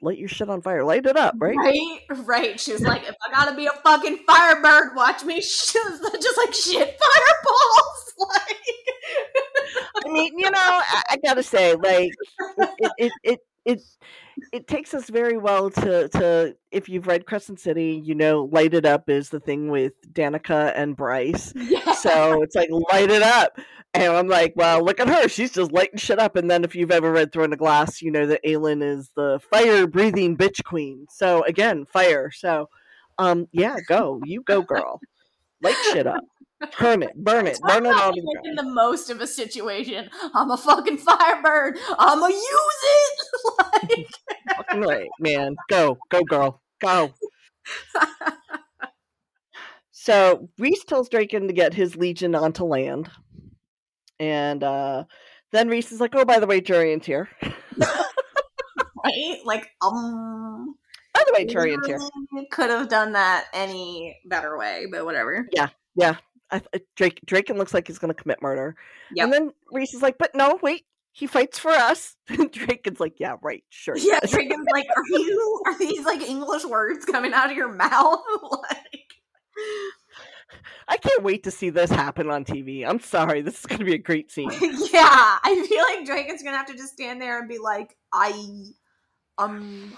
light 0.01 0.19
your 0.19 0.29
shit 0.29 0.51
on 0.51 0.61
fire, 0.61 0.85
light 0.85 1.07
it 1.07 1.17
up, 1.17 1.37
right? 1.39 1.57
Right, 1.57 2.01
right. 2.27 2.61
She 2.61 2.73
was 2.73 2.83
like, 2.83 3.09
if 3.09 3.15
I 3.27 3.31
gotta 3.31 3.57
be 3.57 3.67
a 3.67 3.71
fucking 3.71 4.19
firebird, 4.27 4.97
watch 4.97 5.25
me 5.25 5.37
just 5.41 6.39
like 6.39 6.55
shit 6.55 6.99
fireballs. 7.01 7.99
Like, 8.23 10.07
I 10.07 10.13
mean, 10.13 10.39
you 10.39 10.49
know, 10.49 10.61
I, 10.61 11.03
I 11.11 11.17
gotta 11.25 11.43
say, 11.43 11.75
like 11.75 12.13
it, 12.79 12.93
it, 12.99 13.13
it, 13.25 13.41
it, 13.65 13.81
it 14.53 14.67
takes 14.67 14.93
us 14.95 15.09
very 15.09 15.37
well 15.37 15.71
to 15.71 16.09
to 16.09 16.57
if 16.71 16.89
you've 16.89 17.07
read 17.07 17.27
Crescent 17.27 17.61
City, 17.61 18.01
you 18.05 18.15
know, 18.15 18.49
light 18.51 18.75
it 18.75 18.85
up 18.85 19.09
is 19.09 19.29
the 19.29 19.41
thing 19.41 19.71
with 19.71 19.93
Danika 20.13 20.73
and 20.75 20.97
Bryce. 20.97 21.53
yeah. 21.57 21.93
So 21.93 22.43
it's 22.43 22.57
like 22.57 22.71
light 22.71 23.11
it 23.11 23.23
up. 23.23 23.59
And 23.95 24.13
I'm 24.13 24.27
like, 24.27 24.55
well, 24.57 24.83
look 24.83 25.01
at 25.01 25.09
her. 25.09 25.29
She's 25.29 25.53
just 25.53 25.71
lighting 25.71 25.99
shit 25.99 26.19
up. 26.19 26.35
And 26.37 26.51
then 26.51 26.65
if 26.65 26.75
you've 26.75 26.91
ever 26.91 27.13
read 27.13 27.31
Throne 27.31 27.53
of 27.53 27.59
Glass, 27.59 28.01
you 28.01 28.11
know 28.11 28.27
that 28.27 28.43
Aelin 28.45 28.83
is 28.83 29.11
the 29.15 29.39
fire 29.51 29.87
breathing 29.87 30.37
bitch 30.37 30.65
queen. 30.65 31.07
So 31.11 31.45
again, 31.45 31.85
fire. 31.87 32.31
So 32.31 32.69
um 33.19 33.47
yeah, 33.53 33.77
go. 33.87 34.21
You 34.25 34.43
go, 34.43 34.63
girl. 34.63 35.01
Light 35.61 35.77
shit 35.93 36.07
up. 36.07 36.25
Burn 36.79 37.03
it. 37.03 37.15
Burn 37.17 37.47
it. 37.47 37.59
Burn 37.61 37.87
it 37.87 37.95
all 37.95 38.13
making 38.13 38.55
the 38.57 38.63
most 38.63 39.11
of 39.11 39.21
a 39.21 39.27
situation. 39.27 40.09
I'm 40.35 40.51
a 40.51 40.57
fucking 40.57 40.99
firebird. 40.99 41.79
I'ma 41.99 42.27
use 42.27 42.41
it. 42.85 44.07
like, 44.59 44.87
right, 44.87 45.09
man. 45.19 45.57
Go. 45.69 45.99
Go, 46.11 46.23
girl. 46.23 46.63
Go. 46.81 47.15
So 49.91 50.49
Rhys 50.59 50.83
tells 50.85 51.09
Drakon 51.09 51.47
to 51.47 51.53
get 51.53 51.75
his 51.75 51.95
legion 51.95 52.35
onto 52.35 52.65
land. 52.65 53.09
And 54.19 54.65
uh 54.65 55.05
then 55.53 55.69
Rhys 55.69 55.93
is 55.93 56.01
like, 56.01 56.15
oh, 56.17 56.25
by 56.25 56.41
the 56.41 56.47
way, 56.47 56.61
Jurian's 56.61 57.07
here. 57.07 57.29
right? 59.05 59.39
Like, 59.45 59.69
um, 59.83 60.75
By 61.15 61.23
the 61.27 61.35
way, 61.37 61.47
Jurian's 61.47 61.87
here. 61.87 62.01
could 62.51 62.71
have 62.71 62.89
done 62.89 63.13
that 63.13 63.45
any 63.53 64.19
better 64.25 64.57
way, 64.59 64.87
but 64.91 65.05
whatever. 65.05 65.47
I, 66.53 66.61
Drake 66.97 67.21
Drakon 67.27 67.57
looks 67.57 67.75
like 67.75 67.87
he's 67.87 67.99
going 67.99 68.15
to 68.15 68.21
commit 68.21 68.43
murder. 68.43 68.77
Yep. 69.15 69.25
And 69.25 69.33
then 69.33 69.51
Rhys 69.73 69.95
is 69.95 70.03
like, 70.03 70.19
but 70.19 70.35
no, 70.35 70.59
wait, 70.63 70.85
he 71.13 71.27
fights 71.27 71.59
for 71.59 71.71
us. 71.71 72.17
And 72.29 72.51
Drakon's 72.51 73.01
like, 73.01 73.19
yeah, 73.19 73.37
right, 73.43 73.65
sure. 73.69 73.97
Yeah, 73.97 74.21
Drakon's 74.21 74.67
like, 74.73 74.87
are 74.97 75.03
you 75.09 75.63
are 75.67 75.79
these 75.79 76.05
like 76.05 76.23
English 76.23 76.65
words 76.65 77.05
coming 77.05 77.33
out 77.33 77.51
of 77.51 77.57
your 77.57 77.73
mouth? 77.73 78.21
like 78.51 79.03
I 80.89 80.97
can't 80.97 81.23
wait 81.23 81.45
to 81.45 81.51
see 81.51 81.71
this 81.71 81.91
happen 81.91 82.31
on 82.31 82.45
TV. 82.45 82.87
I'm 82.87 83.01
sorry, 83.01 83.43
this 83.43 83.61
is 83.61 83.67
gonna 83.67 83.85
be 83.85 83.95
a 83.95 83.99
great 83.99 84.31
scene. 84.33 84.51
yeah, 84.51 85.39
I 85.43 85.67
feel 85.69 85.83
like 85.83 86.07
Drakon's 86.07 86.43
gonna 86.43 86.57
have 86.57 86.67
to 86.67 86.75
just 86.77 86.95
stand 86.95 87.21
there 87.21 87.39
and 87.39 87.49
be 87.49 87.59
like, 87.59 87.97
I 88.13 88.33
um 89.39 89.97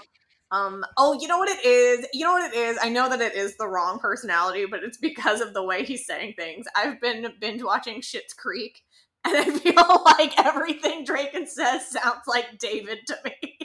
um 0.51 0.85
oh 0.97 1.17
you 1.19 1.27
know 1.27 1.37
what 1.37 1.49
it 1.49 1.65
is? 1.65 2.05
You 2.13 2.25
know 2.25 2.33
what 2.33 2.53
it 2.53 2.57
is? 2.57 2.77
I 2.81 2.89
know 2.89 3.09
that 3.09 3.21
it 3.21 3.35
is 3.35 3.57
the 3.57 3.67
wrong 3.67 3.99
personality 3.99 4.65
but 4.69 4.83
it's 4.83 4.97
because 4.97 5.41
of 5.41 5.53
the 5.53 5.63
way 5.63 5.83
he's 5.83 6.05
saying 6.05 6.33
things. 6.37 6.65
I've 6.75 7.01
been 7.01 7.27
binge 7.39 7.63
watching 7.63 8.01
Schitt's 8.01 8.33
creek 8.33 8.81
and 9.25 9.35
i 9.35 9.43
feel 9.59 10.03
like 10.05 10.37
everything 10.39 11.05
drakon 11.05 11.47
says 11.47 11.89
sounds 11.89 12.21
like 12.27 12.57
david 12.59 12.99
to 13.07 13.17
me. 13.25 13.57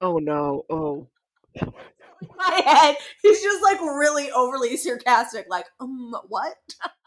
Oh 0.00 0.18
no. 0.18 0.64
Oh. 0.68 1.08
In 1.60 2.28
my 2.36 2.62
head 2.64 2.96
he's 3.22 3.42
just 3.42 3.62
like 3.62 3.80
really 3.80 4.30
overly 4.30 4.76
sarcastic 4.76 5.46
like 5.48 5.66
um 5.78 6.14
what 6.28 6.56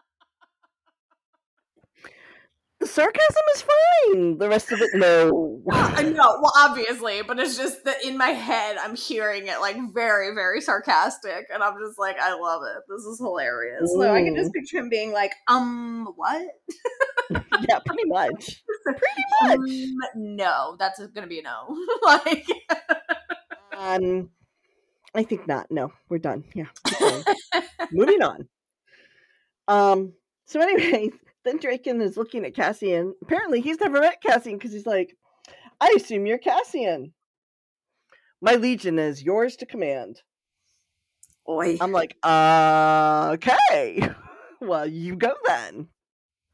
the 2.80 2.86
sarcasm 2.86 3.44
is 3.56 3.62
fine. 3.64 4.38
The 4.38 4.48
rest 4.48 4.72
of 4.72 4.80
it, 4.82 4.90
no. 4.94 5.62
Uh, 5.72 6.02
no, 6.04 6.40
well, 6.42 6.54
obviously, 6.58 7.24
but 7.24 7.40
it's 7.40 7.58
just 7.58 7.84
that 7.86 8.04
in 8.06 8.18
my 8.18 8.30
head, 8.30 8.78
I'm 8.78 8.96
hearing 8.96 9.48
it 9.48 9.60
like 9.60 9.78
very, 9.94 10.34
very 10.36 10.62
sarcastic, 10.62 11.48
and 11.52 11.64
I'm 11.64 11.76
just 11.80 11.98
like, 11.98 12.20
I 12.20 12.36
love 12.36 12.62
it. 12.64 12.84
This 12.88 13.04
is 13.04 13.18
hilarious. 13.18 13.92
So 13.94 14.14
I 14.14 14.22
can 14.24 14.36
just 14.36 14.54
picture 14.54 14.78
him 14.78 14.90
being 14.90 15.12
like, 15.12 15.34
um, 15.48 16.14
what? 16.16 16.48
yeah, 17.32 17.80
pretty 17.84 18.06
much. 18.06 18.64
Pretty 18.84 19.24
much. 19.42 19.58
Um, 19.58 19.98
no, 20.16 20.76
that's 20.78 21.06
gonna 21.08 21.28
be 21.28 21.40
a 21.40 21.44
no. 21.44 21.78
like, 22.04 22.48
um, 23.76 24.30
I 25.16 25.24
think 25.24 25.48
not. 25.48 25.72
No, 25.72 25.92
we're 26.10 26.20
done. 26.20 26.44
Yeah, 26.54 26.68
moving 27.92 28.22
on. 28.22 28.48
Um. 29.68 30.14
So 30.46 30.62
anyway, 30.62 31.10
then 31.48 31.60
Drakon 31.60 32.02
is 32.02 32.18
looking 32.18 32.46
at 32.46 32.56
Cassian. 32.56 33.14
Apparently, 33.22 33.62
he's 33.62 33.80
never 33.80 34.00
met 34.00 34.22
Cassian 34.22 34.58
because 34.58 34.74
he's 34.74 34.86
like, 34.86 35.16
I 35.80 35.94
assume 35.96 36.26
you're 36.26 36.38
Cassian. 36.38 37.14
My 38.42 38.56
legion 38.56 39.00
is 39.00 39.24
yours 39.24 39.56
to 39.58 39.66
command. 39.66 40.22
Oi. 41.50 41.78
I'm 41.80 41.92
like, 41.92 42.18
uh, 42.24 43.32
okay. 43.36 44.10
well, 44.62 44.86
you 44.86 45.16
go 45.16 45.34
then. 45.46 45.88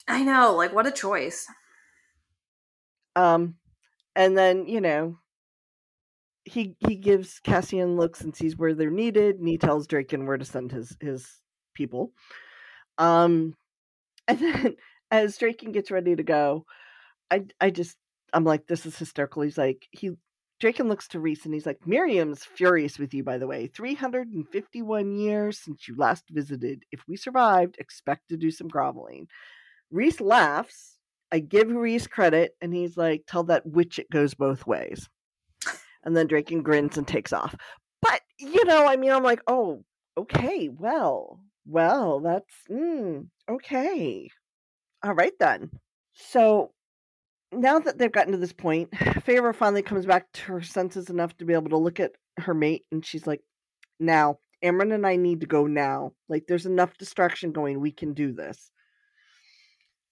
I 0.07 0.23
know, 0.23 0.53
like, 0.55 0.73
what 0.73 0.87
a 0.87 0.91
choice. 0.91 1.47
Um, 3.15 3.55
and 4.15 4.37
then 4.37 4.67
you 4.67 4.81
know, 4.81 5.17
he 6.45 6.75
he 6.79 6.95
gives 6.95 7.39
Cassian 7.39 7.95
looks 7.95 8.21
and 8.21 8.35
sees 8.35 8.57
where 8.57 8.73
they're 8.73 8.91
needed, 8.91 9.37
and 9.37 9.47
he 9.47 9.57
tells 9.57 9.87
Drakon 9.87 10.25
where 10.25 10.37
to 10.37 10.45
send 10.45 10.71
his 10.71 10.95
his 10.99 11.27
people. 11.73 12.11
Um, 12.97 13.55
and 14.27 14.39
then 14.39 14.75
as 15.11 15.37
Drakon 15.37 15.73
gets 15.73 15.91
ready 15.91 16.15
to 16.15 16.23
go, 16.23 16.65
I 17.31 17.45
I 17.59 17.69
just 17.69 17.97
I'm 18.33 18.43
like, 18.43 18.67
this 18.67 18.85
is 18.85 18.97
hysterical. 18.97 19.43
He's 19.43 19.57
like, 19.57 19.87
he 19.91 20.11
Drakon 20.61 20.87
looks 20.87 21.07
to 21.09 21.19
Rhys 21.19 21.45
and 21.45 21.53
he's 21.53 21.65
like, 21.65 21.79
Miryam's 21.85 22.45
furious 22.45 22.97
with 22.97 23.13
you, 23.13 23.23
by 23.23 23.37
the 23.37 23.47
way. 23.47 23.67
351 23.67 25.11
years 25.11 25.59
since 25.59 25.87
you 25.87 25.95
last 25.97 26.23
visited. 26.29 26.83
If 26.91 27.01
we 27.07 27.17
survived, 27.17 27.75
expect 27.79 28.29
to 28.29 28.37
do 28.37 28.49
some 28.49 28.69
groveling. 28.69 29.27
Rhys 29.91 30.21
laughs. 30.21 30.97
I 31.33 31.39
give 31.39 31.71
Rhys 31.71 32.05
credit, 32.05 32.55
and 32.61 32.73
he's 32.73 32.95
like, 32.95 33.23
tell 33.27 33.43
that 33.45 33.65
witch 33.65 33.97
it 33.97 34.09
goes 34.11 34.35
both 34.35 34.67
ways. 34.67 35.09
And 36.03 36.15
then 36.15 36.27
Drakon 36.27 36.61
grins 36.61 36.97
and 36.97 37.07
takes 37.07 37.33
off. 37.33 37.55
But, 38.01 38.21
you 38.37 38.63
know, 38.65 38.85
I 38.85 38.97
mean, 38.97 39.11
I'm 39.11 39.23
like, 39.23 39.41
oh, 39.47 39.83
okay, 40.17 40.69
well, 40.69 41.39
well, 41.65 42.19
that's, 42.19 42.53
mm, 42.69 43.27
okay. 43.49 44.29
All 45.03 45.13
right 45.13 45.33
then. 45.39 45.69
So 46.13 46.71
now 47.51 47.79
that 47.79 47.97
they've 47.97 48.11
gotten 48.11 48.33
to 48.33 48.37
this 48.37 48.53
point, 48.53 48.91
Feyre 48.91 49.55
finally 49.55 49.81
comes 49.81 50.05
back 50.05 50.31
to 50.33 50.41
her 50.43 50.61
senses 50.61 51.09
enough 51.09 51.35
to 51.37 51.45
be 51.45 51.53
able 51.53 51.69
to 51.69 51.77
look 51.77 51.99
at 51.99 52.13
her 52.37 52.53
mate, 52.53 52.85
and 52.91 53.05
she's 53.05 53.27
like, 53.27 53.41
"Now, 53.99 54.39
Amren 54.63 54.93
and 54.93 55.05
I 55.05 55.15
need 55.15 55.41
to 55.41 55.47
go 55.47 55.67
now. 55.67 56.13
Like, 56.29 56.45
there's 56.47 56.65
enough 56.65 56.97
distraction 56.97 57.51
going. 57.51 57.79
We 57.79 57.91
can 57.91 58.13
do 58.13 58.33
this." 58.33 58.71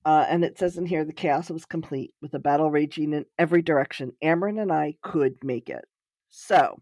Uh, 0.03 0.25
and 0.29 0.43
it 0.43 0.57
says 0.57 0.77
in 0.77 0.85
here, 0.85 1.05
the 1.05 1.13
chaos 1.13 1.49
was 1.49 1.65
complete 1.65 2.13
with 2.21 2.31
the 2.31 2.39
battle 2.39 2.71
raging 2.71 3.13
in 3.13 3.25
every 3.37 3.61
direction. 3.61 4.11
Amren 4.23 4.59
and 4.59 4.71
I 4.71 4.95
could 5.03 5.35
make 5.43 5.69
it. 5.69 5.85
So, 6.31 6.81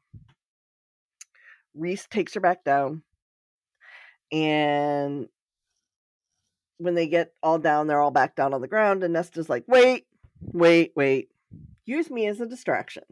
Rhys 1.76 2.08
takes 2.08 2.34
her 2.36 2.40
back 2.40 2.64
down, 2.64 3.04
and 4.32 5.28
when 6.78 6.96
they 6.96 7.08
get 7.08 7.34
all 7.44 7.60
down, 7.60 7.88
they're 7.88 8.02
all 8.02 8.12
back 8.12 8.36
down 8.36 8.54
on 8.54 8.62
the 8.62 8.68
ground, 8.68 9.04
and 9.04 9.14
Nesta's 9.14 9.50
like, 9.50 9.66
"Wait, 9.68 10.06
wait, 10.42 10.94
wait! 10.96 11.30
Use 11.86 12.10
me 12.10 12.26
as 12.28 12.42
a 12.42 12.46
distraction." 12.46 13.04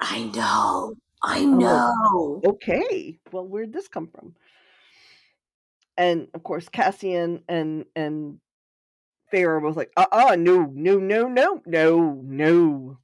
I 0.00 0.24
know. 0.24 0.94
I 1.22 1.44
know. 1.44 2.42
Okay, 2.44 3.18
well, 3.32 3.46
where'd 3.46 3.72
this 3.72 3.88
come 3.88 4.08
from? 4.08 4.34
And 5.96 6.28
of 6.34 6.42
course, 6.42 6.68
Cassian 6.68 7.42
and 7.48 7.86
and 7.94 8.40
Feyre 9.32 9.62
was 9.62 9.76
like, 9.76 9.92
"Uh, 9.96 10.06
uh 10.10 10.36
no, 10.36 10.70
no, 10.74 10.98
no, 10.98 11.28
no, 11.28 11.62
no, 11.64 12.20
no." 12.24 12.98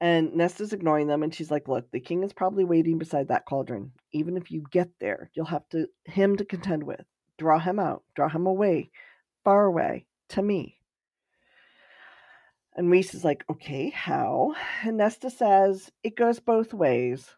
And 0.00 0.34
Nesta's 0.34 0.72
ignoring 0.72 1.08
them, 1.08 1.22
and 1.22 1.34
she's 1.34 1.50
like, 1.50 1.68
"Look, 1.68 1.90
the 1.90 2.00
king 2.00 2.22
is 2.22 2.32
probably 2.32 2.64
waiting 2.64 2.96
beside 2.96 3.28
that 3.28 3.44
cauldron. 3.44 3.92
Even 4.12 4.36
if 4.38 4.50
you 4.50 4.64
get 4.70 4.98
there, 4.98 5.30
you'll 5.34 5.44
have 5.46 5.68
to 5.70 5.88
him 6.06 6.36
to 6.36 6.44
contend 6.44 6.82
with. 6.84 7.04
Draw 7.36 7.58
him 7.58 7.78
out, 7.78 8.02
draw 8.14 8.28
him 8.28 8.46
away, 8.46 8.90
far 9.44 9.66
away 9.66 10.06
to 10.30 10.42
me." 10.42 10.80
And 12.74 12.90
Rhys 12.90 13.14
is 13.14 13.24
like, 13.24 13.44
"Okay, 13.50 13.90
how?" 13.90 14.54
And 14.82 14.96
Nesta 14.96 15.28
says, 15.28 15.92
"It 16.02 16.16
goes 16.16 16.40
both 16.40 16.72
ways. 16.72 17.36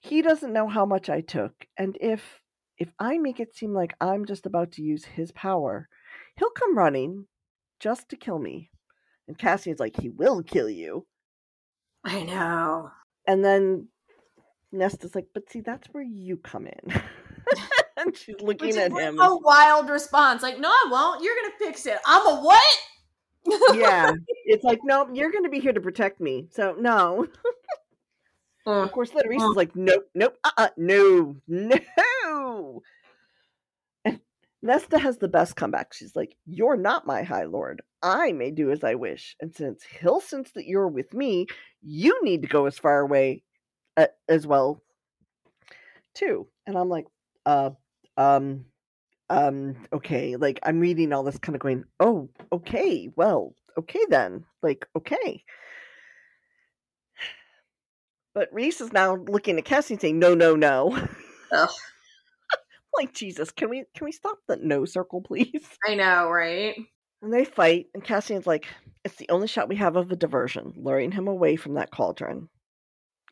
He 0.00 0.22
doesn't 0.22 0.54
know 0.54 0.66
how 0.66 0.86
much 0.86 1.10
I 1.10 1.20
took, 1.20 1.66
and 1.76 1.98
if 2.00 2.42
if 2.78 2.90
I 2.98 3.18
make 3.18 3.38
it 3.38 3.54
seem 3.54 3.74
like 3.74 3.94
I'm 4.00 4.24
just 4.24 4.46
about 4.46 4.72
to 4.72 4.82
use 4.82 5.04
his 5.04 5.30
power, 5.32 5.90
he'll 6.36 6.50
come 6.50 6.78
running 6.78 7.28
just 7.80 8.08
to 8.08 8.16
kill 8.16 8.38
me." 8.38 8.70
And 9.28 9.36
Cassian's 9.38 9.80
like, 9.80 9.96
"He 10.00 10.08
will 10.08 10.42
kill 10.42 10.70
you." 10.70 11.06
I 12.04 12.22
know. 12.22 12.90
And 13.26 13.44
then 13.44 13.88
Nesta's 14.72 15.14
like, 15.14 15.26
but 15.34 15.50
see, 15.50 15.60
that's 15.60 15.88
where 15.88 16.02
you 16.02 16.36
come 16.38 16.66
in. 16.66 16.92
and 17.96 18.16
she's 18.16 18.40
looking 18.40 18.68
Which 18.68 18.76
at 18.76 18.92
him. 18.92 19.20
a 19.20 19.36
wild 19.36 19.90
response. 19.90 20.42
Like, 20.42 20.58
no, 20.58 20.68
I 20.68 20.88
won't. 20.90 21.22
You're 21.22 21.36
gonna 21.36 21.54
fix 21.58 21.86
it. 21.86 21.98
I'm 22.06 22.26
a 22.26 22.40
what? 22.40 22.78
yeah. 23.74 24.12
It's 24.46 24.64
like, 24.64 24.80
no, 24.82 25.08
you're 25.12 25.30
going 25.30 25.44
to 25.44 25.48
be 25.48 25.60
here 25.60 25.72
to 25.72 25.80
protect 25.80 26.20
me. 26.20 26.48
So, 26.50 26.74
no. 26.76 27.28
Mm. 28.66 28.82
Of 28.82 28.90
course, 28.90 29.10
then 29.10 29.22
Rhys 29.28 29.42
is 29.42 29.56
like, 29.56 29.74
nope, 29.76 30.08
nope, 30.14 30.36
uh 30.44 30.50
uh 30.56 30.68
no, 30.76 31.36
no. 31.48 32.82
Nesta 34.62 34.98
has 34.98 35.18
the 35.18 35.28
best 35.28 35.56
comeback. 35.56 35.92
She's 35.92 36.14
like, 36.14 36.36
You're 36.46 36.76
not 36.76 37.06
my 37.06 37.22
high 37.22 37.44
lord. 37.44 37.82
I 38.02 38.32
may 38.32 38.50
do 38.50 38.70
as 38.70 38.84
I 38.84 38.94
wish. 38.94 39.36
And 39.40 39.54
since 39.54 39.82
he'll 40.00 40.20
sense 40.20 40.50
that 40.52 40.66
you're 40.66 40.88
with 40.88 41.12
me, 41.14 41.46
you 41.82 42.22
need 42.22 42.42
to 42.42 42.48
go 42.48 42.66
as 42.66 42.78
far 42.78 43.00
away 43.00 43.42
uh, 43.96 44.06
as 44.28 44.46
well, 44.46 44.82
too. 46.14 46.46
And 46.66 46.76
I'm 46.76 46.88
like, 46.88 47.06
uh, 47.46 47.70
um, 48.16 48.66
um, 49.28 49.76
okay. 49.92 50.36
Like, 50.36 50.60
I'm 50.62 50.80
reading 50.80 51.12
all 51.12 51.22
this 51.22 51.38
kind 51.38 51.56
of 51.56 51.62
going, 51.62 51.84
Oh, 51.98 52.28
okay, 52.52 53.08
well, 53.16 53.54
okay 53.78 54.04
then. 54.08 54.44
Like, 54.62 54.86
okay. 54.96 55.44
But 58.34 58.48
Rhys 58.52 58.80
is 58.80 58.92
now 58.92 59.16
looking 59.16 59.58
at 59.58 59.64
Cassie 59.64 59.98
saying, 59.98 60.18
"No, 60.18 60.34
no, 60.34 60.54
no." 60.54 60.96
Ugh. 61.52 61.68
Like 62.96 63.12
Jesus, 63.14 63.50
can 63.50 63.70
we 63.70 63.84
can 63.94 64.04
we 64.04 64.12
stop 64.12 64.38
the 64.46 64.56
no 64.56 64.84
circle, 64.84 65.20
please? 65.22 65.66
I 65.86 65.94
know, 65.94 66.28
right? 66.30 66.76
And 67.22 67.32
they 67.32 67.44
fight, 67.44 67.86
and 67.94 68.02
Cassian's 68.04 68.46
like, 68.46 68.66
"It's 69.04 69.16
the 69.16 69.28
only 69.28 69.46
shot 69.46 69.68
we 69.68 69.76
have 69.76 69.96
of 69.96 70.10
a 70.10 70.16
diversion, 70.16 70.72
luring 70.76 71.12
him 71.12 71.28
away 71.28 71.56
from 71.56 71.74
that 71.74 71.90
cauldron." 71.90 72.48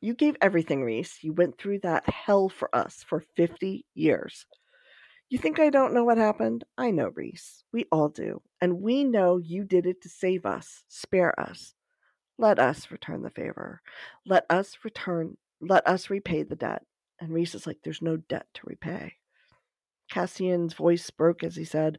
You 0.00 0.14
gave 0.14 0.36
everything, 0.40 0.82
Rhys. 0.84 1.18
You 1.22 1.32
went 1.32 1.58
through 1.58 1.80
that 1.80 2.08
hell 2.08 2.48
for 2.48 2.74
us 2.74 3.02
for 3.02 3.24
fifty 3.36 3.84
years. 3.94 4.46
You 5.30 5.38
think 5.38 5.58
I 5.58 5.68
don't 5.68 5.92
know 5.92 6.04
what 6.04 6.16
happened? 6.16 6.64
I 6.78 6.90
know, 6.90 7.10
Rhys. 7.14 7.62
We 7.72 7.84
all 7.92 8.08
do. 8.08 8.40
And 8.62 8.80
we 8.80 9.04
know 9.04 9.36
you 9.36 9.64
did 9.64 9.86
it 9.86 10.00
to 10.02 10.08
save 10.08 10.46
us, 10.46 10.84
spare 10.88 11.38
us. 11.38 11.74
Let 12.38 12.58
us 12.58 12.90
return 12.90 13.22
the 13.22 13.30
favor. 13.30 13.82
Let 14.24 14.46
us 14.48 14.78
return, 14.84 15.36
let 15.60 15.86
us 15.86 16.08
repay 16.08 16.44
the 16.44 16.56
debt. 16.56 16.82
And 17.20 17.32
Rhys 17.34 17.54
is 17.54 17.66
like, 17.66 17.78
There's 17.82 18.00
no 18.00 18.16
debt 18.16 18.46
to 18.54 18.62
repay. 18.64 19.14
Cassian's 20.10 20.74
voice 20.74 21.08
broke 21.10 21.42
as 21.44 21.56
he 21.56 21.64
said, 21.64 21.98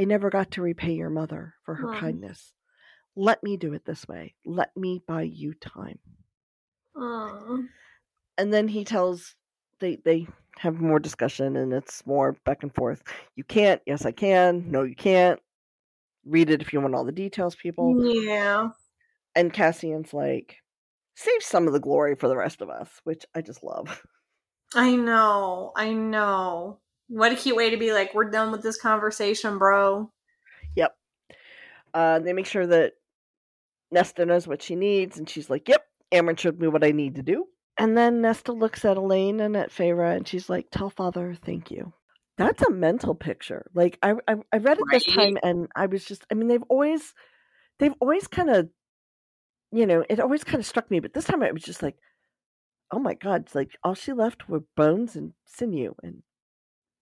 I 0.00 0.04
never 0.04 0.30
got 0.30 0.52
to 0.52 0.62
repay 0.62 0.92
your 0.92 1.10
mother 1.10 1.54
for 1.64 1.74
her 1.74 1.88
Aw. 1.88 1.98
kindness. 2.00 2.52
let 3.16 3.42
me 3.42 3.56
do 3.56 3.74
it 3.74 3.84
this 3.84 4.06
way. 4.06 4.34
Let 4.46 4.76
me 4.76 5.02
buy 5.06 5.22
you 5.22 5.54
time. 5.54 5.98
Aw. 6.96 7.58
And 8.36 8.52
then 8.52 8.68
he 8.68 8.84
tells 8.84 9.34
they 9.80 9.96
they 10.04 10.28
have 10.58 10.80
more 10.80 10.98
discussion 11.00 11.56
and 11.56 11.72
it's 11.72 12.06
more 12.06 12.32
back 12.44 12.62
and 12.62 12.74
forth. 12.74 13.02
You 13.36 13.44
can't, 13.44 13.80
yes 13.86 14.04
I 14.06 14.12
can, 14.12 14.70
no 14.70 14.82
you 14.84 14.94
can't. 14.94 15.40
Read 16.24 16.50
it 16.50 16.60
if 16.60 16.72
you 16.72 16.80
want 16.80 16.94
all 16.94 17.04
the 17.04 17.12
details, 17.12 17.56
people. 17.56 17.96
Yeah. 18.04 18.70
And 19.34 19.52
Cassian's 19.52 20.12
like, 20.12 20.56
save 21.14 21.42
some 21.42 21.66
of 21.66 21.72
the 21.72 21.80
glory 21.80 22.14
for 22.16 22.28
the 22.28 22.36
rest 22.36 22.60
of 22.60 22.70
us, 22.70 22.88
which 23.04 23.24
I 23.34 23.40
just 23.40 23.62
love. 23.64 24.02
I 24.74 24.94
know. 24.96 25.72
I 25.74 25.92
know. 25.92 26.80
What 27.08 27.32
a 27.32 27.36
cute 27.36 27.56
way 27.56 27.70
to 27.70 27.76
be 27.76 27.92
like, 27.92 28.14
we're 28.14 28.30
done 28.30 28.52
with 28.52 28.62
this 28.62 28.80
conversation, 28.80 29.58
bro. 29.58 30.12
Yep. 30.76 30.94
Uh, 31.94 32.18
they 32.18 32.32
make 32.32 32.46
sure 32.46 32.66
that 32.66 32.94
Nesta 33.90 34.26
knows 34.26 34.46
what 34.46 34.62
she 34.62 34.76
needs, 34.76 35.18
and 35.18 35.28
she's 35.28 35.48
like, 35.48 35.68
"Yep, 35.68 35.84
Amren 36.12 36.38
showed 36.38 36.60
me 36.60 36.68
what 36.68 36.84
I 36.84 36.92
need 36.92 37.14
to 37.16 37.22
do." 37.22 37.46
And 37.78 37.96
then 37.96 38.20
Nesta 38.20 38.52
looks 38.52 38.84
at 38.84 38.96
Elain 38.96 39.40
and 39.40 39.56
at 39.56 39.70
Feyre, 39.70 40.14
and 40.14 40.28
she's 40.28 40.50
like, 40.50 40.66
"Tell 40.70 40.90
father 40.90 41.34
thank 41.34 41.70
you." 41.70 41.92
That's 42.36 42.62
a 42.62 42.70
mental 42.70 43.14
picture. 43.14 43.70
Like 43.74 43.98
I, 44.02 44.14
I, 44.28 44.36
I 44.52 44.58
read 44.58 44.78
it 44.78 44.84
this 44.90 45.06
time, 45.06 45.38
and 45.42 45.68
I 45.74 45.86
was 45.86 46.04
just, 46.04 46.24
I 46.30 46.34
mean, 46.34 46.48
they've 46.48 46.62
always, 46.68 47.14
they've 47.78 47.94
always 48.00 48.28
kind 48.28 48.50
of, 48.50 48.68
you 49.72 49.86
know, 49.86 50.04
it 50.08 50.20
always 50.20 50.44
kind 50.44 50.60
of 50.60 50.66
struck 50.66 50.90
me, 50.90 51.00
but 51.00 51.14
this 51.14 51.24
time 51.24 51.42
it 51.42 51.54
was 51.54 51.64
just 51.64 51.82
like, 51.82 51.96
oh 52.92 52.98
my 52.98 53.14
god, 53.14 53.42
it's 53.46 53.54
like 53.54 53.76
all 53.82 53.94
she 53.94 54.12
left 54.12 54.48
were 54.48 54.62
bones 54.76 55.16
and 55.16 55.32
sinew 55.46 55.94
and 56.02 56.22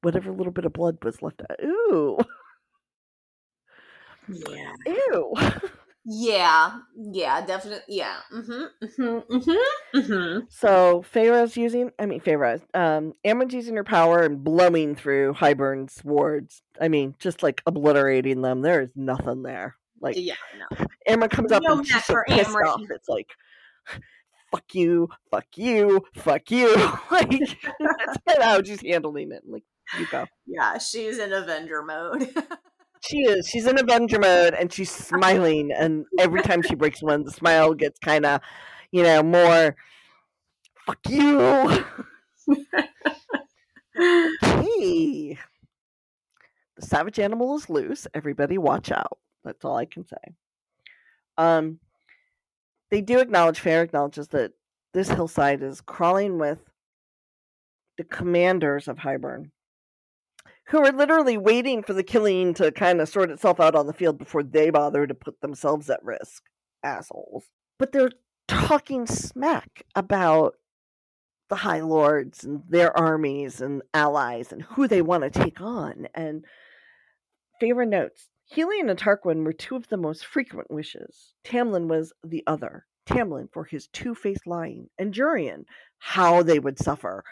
whatever 0.02 0.32
little 0.32 0.52
bit 0.52 0.64
of 0.64 0.72
blood 0.72 0.98
was 1.04 1.22
left. 1.22 1.42
Ooh, 1.62 2.18
Yeah. 4.28 4.72
ew. 4.86 5.34
Yeah. 6.08 6.78
Yeah, 6.96 7.44
definitely. 7.44 7.96
Yeah. 7.96 8.16
Mm-hmm. 8.32 8.84
Mm-hmm. 8.84 9.34
Mm-hmm. 9.36 9.98
Mm-hmm. 9.98 10.38
So 10.50 11.04
Feyre's 11.12 11.56
using, 11.56 11.90
I 11.98 12.06
mean 12.06 12.20
Feyre, 12.20 12.60
um, 12.74 13.12
Amren's 13.24 13.54
using 13.54 13.74
her 13.76 13.84
power 13.84 14.22
and 14.22 14.42
blowing 14.44 14.94
through 14.94 15.32
Hybern's 15.34 16.00
wards. 16.04 16.62
I 16.80 16.88
mean, 16.88 17.14
just 17.18 17.42
like 17.42 17.60
obliterating 17.66 18.42
them. 18.42 18.62
There 18.62 18.82
is 18.82 18.90
nothing 18.94 19.42
there. 19.42 19.76
Like 20.00 20.14
Yeah, 20.16 20.34
no. 20.58 20.86
Amren 21.08 21.30
comes 21.30 21.50
up 21.52 21.62
No 21.64 21.78
and 21.78 21.86
she's 21.86 22.04
so 22.04 22.14
pissed 22.28 22.50
Amren. 22.50 22.66
off. 22.66 22.82
It's 22.90 23.08
like, 23.08 23.30
fuck 24.52 24.74
you, 24.74 25.08
fuck 25.30 25.46
you, 25.56 26.04
fuck 26.14 26.50
you. 26.50 26.74
like 27.10 27.30
that's 27.80 28.44
how 28.44 28.62
she's 28.62 28.82
handling 28.82 29.32
it. 29.32 29.42
Like 29.46 29.64
you 29.98 30.06
go. 30.10 30.26
Yeah, 30.46 30.78
she's 30.78 31.18
in 31.18 31.32
Avenger 31.32 31.82
mode. 31.82 32.30
She 33.02 33.18
is. 33.18 33.46
She's 33.46 33.66
in 33.66 33.78
Avenger 33.78 34.18
mode 34.18 34.54
and 34.54 34.72
she's 34.72 34.90
smiling. 34.90 35.70
And 35.70 36.06
every 36.18 36.42
time 36.42 36.60
she 36.62 36.74
breaks 36.74 37.00
one, 37.00 37.22
the 37.22 37.30
smile 37.30 37.72
gets 37.72 38.00
kind 38.00 38.26
of, 38.26 38.40
you 38.90 39.04
know, 39.04 39.22
more. 39.22 39.76
Fuck 40.86 40.98
you. 41.08 41.84
Hey, 43.98 45.38
the 46.76 46.82
savage 46.82 47.18
animal 47.18 47.56
is 47.56 47.70
loose. 47.70 48.06
Everybody, 48.12 48.58
watch 48.58 48.90
out. 48.90 49.18
That's 49.44 49.64
all 49.64 49.76
I 49.76 49.86
can 49.86 50.06
say. 50.06 50.34
Um, 51.38 51.78
they 52.90 53.00
do 53.00 53.18
acknowledge. 53.20 53.60
Feyre 53.62 53.82
acknowledges 53.82 54.28
that 54.28 54.52
this 54.92 55.08
hillside 55.08 55.62
is 55.62 55.80
crawling 55.80 56.38
with 56.38 56.60
the 57.96 58.04
commanders 58.04 58.88
of 58.88 58.98
Hybern, 58.98 59.50
who 60.68 60.78
are 60.78 60.92
literally 60.92 61.38
waiting 61.38 61.82
for 61.82 61.92
the 61.92 62.02
killing 62.02 62.54
to 62.54 62.72
kind 62.72 63.00
of 63.00 63.08
sort 63.08 63.30
itself 63.30 63.60
out 63.60 63.74
on 63.74 63.86
the 63.86 63.92
field 63.92 64.18
before 64.18 64.42
they 64.42 64.70
bother 64.70 65.06
to 65.06 65.14
put 65.14 65.40
themselves 65.40 65.88
at 65.88 66.02
risk. 66.02 66.42
Assholes. 66.82 67.46
But 67.78 67.92
they're 67.92 68.12
talking 68.48 69.06
smack 69.06 69.84
about 69.94 70.54
the 71.48 71.56
High 71.56 71.80
Lords 71.80 72.44
and 72.44 72.62
their 72.68 72.96
armies 72.96 73.60
and 73.60 73.82
allies 73.94 74.52
and 74.52 74.62
who 74.62 74.88
they 74.88 75.02
want 75.02 75.22
to 75.22 75.30
take 75.30 75.60
on. 75.60 76.08
And 76.14 76.44
Feyre 77.62 77.88
notes 77.88 78.28
Helion 78.54 78.90
and 78.90 78.98
Tarquin 78.98 79.44
were 79.44 79.52
two 79.52 79.76
of 79.76 79.88
the 79.88 79.96
most 79.96 80.24
frequent 80.24 80.70
wishes. 80.70 81.34
Tamlin 81.44 81.88
was 81.88 82.12
the 82.24 82.44
other. 82.46 82.86
Tamlin 83.06 83.48
for 83.52 83.64
his 83.64 83.86
two 83.88 84.14
faced 84.14 84.46
lying, 84.46 84.88
and 84.98 85.14
Jurian, 85.14 85.64
how 85.98 86.42
they 86.42 86.58
would 86.58 86.78
suffer. 86.78 87.24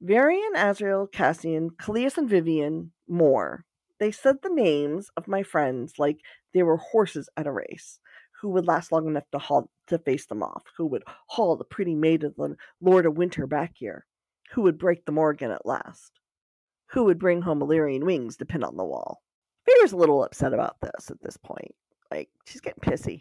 Varian, 0.00 0.54
Azriel, 0.54 1.10
Cassian, 1.10 1.70
Kallias, 1.70 2.16
and 2.16 2.28
Viviane, 2.28 2.90
more. 3.06 3.64
They 3.98 4.10
said 4.10 4.36
the 4.42 4.48
names 4.48 5.10
of 5.16 5.28
my 5.28 5.42
friends 5.42 5.94
like 5.98 6.20
they 6.54 6.62
were 6.62 6.78
horses 6.78 7.28
at 7.36 7.46
a 7.46 7.52
race, 7.52 7.98
who 8.40 8.48
would 8.50 8.66
last 8.66 8.92
long 8.92 9.06
enough 9.06 9.30
to 9.32 9.38
haul 9.38 9.70
to 9.88 9.98
face 9.98 10.24
them 10.26 10.42
off, 10.42 10.62
who 10.76 10.86
would 10.86 11.02
haul 11.26 11.56
the 11.56 11.64
pretty 11.64 11.94
maid 11.94 12.24
of 12.24 12.34
the 12.36 12.56
Lord 12.80 13.04
of 13.04 13.18
Winter 13.18 13.46
back 13.46 13.72
here, 13.74 14.06
who 14.52 14.62
would 14.62 14.78
break 14.78 15.04
the 15.04 15.12
Morrigan 15.12 15.50
at 15.50 15.66
last, 15.66 16.18
who 16.86 17.04
would 17.04 17.18
bring 17.18 17.42
home 17.42 17.60
Illyrian 17.60 18.06
wings 18.06 18.38
to 18.38 18.46
pin 18.46 18.64
on 18.64 18.76
the 18.76 18.84
wall. 18.84 19.22
Feyre's 19.66 19.92
a 19.92 19.96
little 19.96 20.24
upset 20.24 20.54
about 20.54 20.76
this 20.80 21.10
at 21.10 21.20
this 21.22 21.36
point. 21.36 21.74
Like, 22.10 22.30
she's 22.46 22.62
getting 22.62 22.80
pissy. 22.80 23.20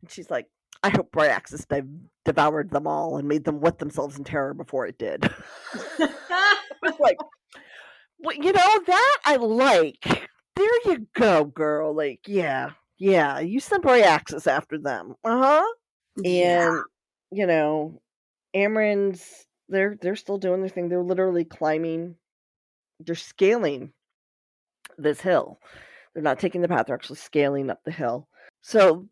And 0.00 0.10
she's 0.10 0.30
like, 0.30 0.46
I 0.82 0.90
hope 0.90 1.12
Bryaxis 1.12 1.66
div- 1.68 1.86
devoured 2.24 2.70
them 2.70 2.86
all 2.86 3.16
and 3.16 3.28
made 3.28 3.44
them 3.44 3.60
wet 3.60 3.78
themselves 3.78 4.18
in 4.18 4.24
terror 4.24 4.54
before 4.54 4.86
it 4.86 4.98
did. 4.98 5.30
it's 5.98 7.00
like, 7.00 7.18
well, 8.18 8.36
you 8.36 8.52
know, 8.52 8.80
that 8.86 9.16
I 9.24 9.36
like. 9.36 10.28
There 10.56 10.80
you 10.86 11.06
go, 11.14 11.44
girl. 11.44 11.94
Like, 11.94 12.20
yeah, 12.26 12.70
yeah, 12.98 13.40
you 13.40 13.60
send 13.60 13.82
Bryaxis 13.82 14.46
after 14.46 14.78
them. 14.78 15.14
Uh 15.24 15.38
huh. 15.38 15.72
yeah. 16.18 16.68
And, 16.68 16.82
you 17.30 17.46
know, 17.46 18.00
Amren's, 18.54 19.46
they're, 19.68 19.96
they're 20.00 20.16
still 20.16 20.38
doing 20.38 20.60
their 20.60 20.68
thing. 20.68 20.88
They're 20.88 21.02
literally 21.02 21.44
climbing, 21.44 22.16
they're 23.00 23.14
scaling 23.14 23.92
this 24.98 25.20
hill. 25.20 25.58
They're 26.12 26.22
not 26.22 26.38
taking 26.38 26.60
the 26.60 26.68
path, 26.68 26.86
they're 26.86 26.94
actually 26.94 27.16
scaling 27.16 27.70
up 27.70 27.80
the 27.84 27.90
hill. 27.92 28.28
So 28.60 29.08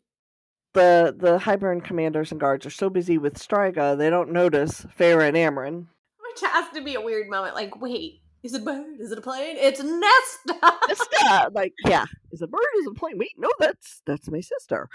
the 0.73 1.15
the 1.17 1.37
Hybern 1.37 1.83
commanders 1.83 2.31
and 2.31 2.39
guards 2.39 2.65
are 2.65 2.69
so 2.71 2.89
busy 2.89 3.17
with 3.17 3.35
Stryga, 3.35 3.97
they 3.97 4.09
don't 4.09 4.31
notice 4.31 4.85
Feyre 4.97 5.27
and 5.27 5.37
Amren. 5.37 5.87
Which 6.29 6.41
has 6.49 6.69
to 6.73 6.81
be 6.81 6.95
a 6.95 7.01
weird 7.01 7.29
moment. 7.29 7.55
Like, 7.55 7.81
wait, 7.81 8.21
is 8.43 8.53
it 8.53 8.61
a 8.61 8.65
bird? 8.65 8.99
Is 8.99 9.11
it 9.11 9.17
a 9.17 9.21
plane? 9.21 9.57
It's 9.57 9.81
Nesta. 9.83 10.77
Nesta, 10.87 11.51
like, 11.53 11.73
yeah, 11.85 12.05
is 12.31 12.41
a 12.41 12.47
bird 12.47 12.61
is 12.79 12.87
a 12.87 12.93
plane. 12.93 13.17
Wait, 13.17 13.33
no, 13.37 13.49
that's 13.59 14.01
that's 14.05 14.29
my 14.29 14.39
sister. 14.41 14.87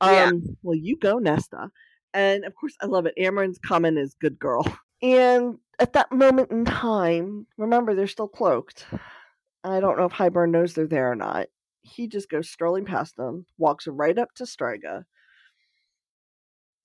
Um, 0.00 0.12
Yeah. 0.12 0.30
well, 0.62 0.76
you 0.76 0.96
go, 0.96 1.18
Nesta. 1.18 1.70
And 2.14 2.44
of 2.44 2.54
course, 2.54 2.76
I 2.82 2.86
love 2.86 3.06
it. 3.06 3.14
Amren's 3.18 3.58
comment 3.58 3.98
is 3.98 4.14
"good 4.14 4.38
girl." 4.38 4.64
And 5.04 5.58
at 5.80 5.94
that 5.94 6.12
moment 6.12 6.52
in 6.52 6.64
time, 6.64 7.48
remember 7.58 7.92
they're 7.92 8.06
still 8.06 8.28
cloaked. 8.28 8.86
I 9.64 9.80
don't 9.80 9.98
know 9.98 10.04
if 10.04 10.12
Hybern 10.12 10.50
knows 10.52 10.74
they're 10.74 10.86
there 10.86 11.10
or 11.10 11.16
not. 11.16 11.48
He 11.80 12.06
just 12.06 12.30
goes 12.30 12.48
strolling 12.48 12.84
past 12.84 13.16
them, 13.16 13.44
walks 13.58 13.88
right 13.88 14.16
up 14.16 14.32
to 14.36 14.44
Stryga, 14.44 15.02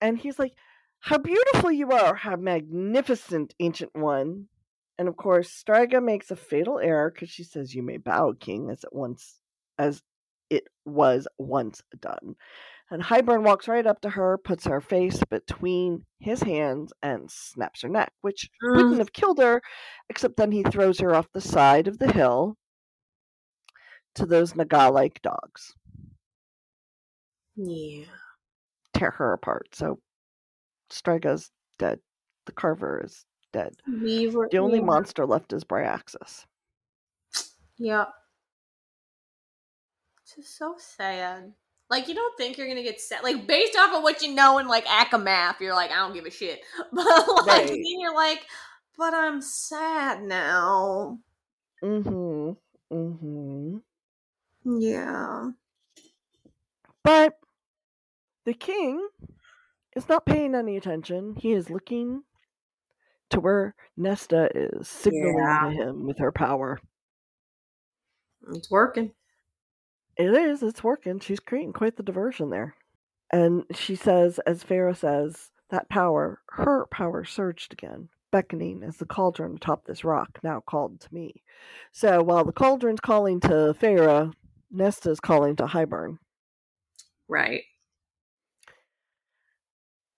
and 0.02 0.18
he's 0.18 0.40
like, 0.40 0.54
"How 1.00 1.18
beautiful 1.18 1.72
you 1.72 1.92
are! 1.92 2.16
How 2.16 2.36
magnificent, 2.36 3.54
ancient 3.60 3.96
one!" 3.96 4.50
And 4.98 5.08
of 5.08 5.18
course, 5.18 5.50
Stryga 5.52 6.04
makes 6.04 6.32
a 6.32 6.36
fatal 6.36 6.80
error 6.80 7.12
because 7.12 7.30
she 7.30 7.44
says, 7.44 7.76
"You 7.76 7.84
may 7.84 7.98
bow, 7.98 8.34
king," 8.40 8.70
as 8.70 8.84
it 8.84 8.94
once 8.94 9.42
as 9.78 10.02
it 10.50 10.68
was 10.86 11.28
once 11.38 11.84
done. 12.00 12.36
And 12.92 13.04
Hybern 13.04 13.44
walks 13.44 13.68
right 13.68 13.86
up 13.86 14.02
to 14.02 14.10
her, 14.12 14.38
puts 14.38 14.66
her 14.66 14.82
face 14.82 15.22
between 15.30 16.06
his 16.20 16.42
hands, 16.44 16.94
and 17.04 17.30
snaps 17.32 17.82
her 17.82 17.90
neck, 17.90 18.14
which 18.22 18.50
wouldn't 18.74 19.00
have 19.00 19.14
killed 19.14 19.40
her, 19.40 19.62
except 20.10 20.38
then 20.38 20.52
he 20.52 20.64
throws 20.64 21.00
her 21.00 21.14
off 21.16 21.32
the 21.34 21.42
side 21.42 21.88
of 21.88 22.00
the 22.00 22.12
hill 22.12 22.58
to 24.16 24.26
those 24.26 24.56
Naga 24.56 24.90
like 24.90 25.22
dogs. 25.22 25.74
Yeah. 27.56 28.06
Tear 28.98 29.12
her 29.12 29.34
apart. 29.34 29.68
So 29.74 30.00
Stryga's 30.90 31.52
dead. 31.78 32.00
The 32.46 32.52
carver 32.52 33.02
is 33.04 33.26
dead. 33.54 33.74
We 33.88 34.28
were 34.30 34.48
The 34.52 34.58
only 34.58 34.80
we 34.80 34.80
were- 34.82 34.86
monster 34.88 35.26
left 35.26 35.54
is 35.54 35.64
Bryaxis. 35.64 36.46
Yep. 37.78 38.10
Just 40.36 40.58
so 40.58 40.76
sad. 40.78 41.54
Like 41.90 42.08
you 42.08 42.16
don't 42.16 42.36
think 42.38 42.58
you're 42.58 42.68
gonna 42.68 42.84
get 42.84 43.00
sad. 43.00 43.24
Like 43.24 43.48
based 43.48 43.78
off 43.78 43.96
of 43.96 44.04
what 44.04 44.22
you 44.22 44.34
know 44.34 44.58
in 44.58 44.68
like 44.68 44.86
ACOMAF, 44.86 45.60
you're 45.60 45.74
like, 45.76 45.92
I 45.92 45.96
don't 45.96 46.14
give 46.14 46.26
a 46.26 46.32
shit. 46.32 46.62
But 46.92 47.06
like 47.06 47.48
Right. 47.48 47.68
then 47.68 47.84
you're 48.00 48.16
like, 48.16 48.46
but 48.98 49.14
I'm 49.14 49.42
sad 49.42 50.24
now. 50.24 51.20
Mm-hmm. 51.84 52.52
Mm-hmm. 52.96 53.78
Yeah. 54.82 55.52
But 57.04 57.38
the 58.48 58.54
king 58.54 59.06
is 59.94 60.08
not 60.08 60.26
paying 60.26 60.56
any 60.56 60.78
attention. 60.78 61.36
He 61.38 61.52
is 61.52 61.70
looking 61.70 62.24
to 63.30 63.42
where 63.42 63.76
Nesta 63.98 64.50
is 64.56 64.88
signaling 64.88 65.38
Yeah. 65.38 65.64
to 65.66 65.72
him 65.72 66.08
with 66.08 66.18
her 66.20 66.32
power. 66.32 66.80
It's 68.54 68.72
working. 68.72 69.14
It 70.16 70.34
is. 70.34 70.64
It's 70.64 70.82
working. 70.82 71.20
She's 71.20 71.42
creating 71.42 71.74
quite 71.74 71.98
the 71.98 72.04
diversion 72.04 72.50
there. 72.50 72.76
And 73.34 73.66
she 73.74 73.96
says, 73.96 74.40
as 74.48 74.64
Feyre 74.64 74.96
says, 74.96 75.52
that 75.70 75.90
power, 75.90 76.40
her 76.52 76.86
power, 76.86 77.26
surged 77.26 77.74
again, 77.74 78.08
beckoning 78.32 78.82
as 78.82 78.96
the 78.96 79.06
cauldron 79.06 79.56
atop 79.58 79.84
this 79.84 80.06
rock 80.06 80.40
now 80.42 80.62
called 80.62 81.02
to 81.02 81.14
me. 81.14 81.44
So 81.92 82.24
while 82.24 82.46
the 82.46 82.54
cauldron's 82.54 83.02
calling 83.02 83.42
to 83.42 83.76
Feyre, 83.78 84.34
Nesta's 84.72 85.20
calling 85.20 85.58
to 85.58 85.66
Hybern. 85.66 86.20
Right. 87.28 87.66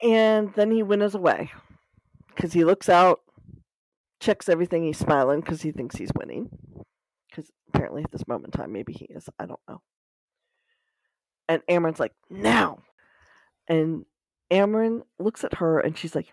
And 0.01 0.53
then 0.53 0.71
he 0.71 0.83
winnows 0.83 1.15
away 1.15 1.51
because 2.29 2.53
he 2.53 2.63
looks 2.63 2.87
out, 2.87 3.19
checks 4.19 4.47
everything. 4.47 4.83
He's 4.83 4.97
smiling 4.97 5.41
because 5.41 5.61
he 5.61 5.71
thinks 5.71 5.95
he's 5.95 6.11
winning. 6.15 6.49
Because 7.29 7.51
apparently 7.67 8.03
at 8.03 8.11
this 8.11 8.27
moment 8.27 8.53
in 8.53 8.59
time, 8.59 8.71
maybe 8.71 8.93
he 8.93 9.05
is. 9.05 9.29
I 9.37 9.45
don't 9.45 9.59
know. 9.67 9.81
And 11.47 11.61
Amren's 11.69 11.99
like, 11.99 12.13
now. 12.29 12.79
And 13.67 14.05
Amren 14.51 15.01
looks 15.19 15.43
at 15.43 15.55
her 15.55 15.79
and 15.79 15.97
she's 15.97 16.15
like, 16.15 16.27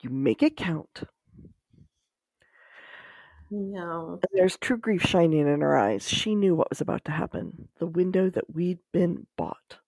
you 0.00 0.10
make 0.10 0.42
it 0.42 0.56
count. 0.56 1.02
No. 3.50 4.20
And 4.22 4.38
there's 4.38 4.58
true 4.58 4.76
grief 4.76 5.02
shining 5.02 5.48
in 5.48 5.60
her 5.60 5.76
eyes. 5.76 6.08
She 6.08 6.34
knew 6.34 6.54
what 6.54 6.70
was 6.70 6.80
about 6.80 7.04
to 7.06 7.12
happen 7.12 7.68
the 7.78 7.86
window 7.86 8.30
that 8.30 8.54
we'd 8.54 8.78
been 8.92 9.26
bought. 9.36 9.78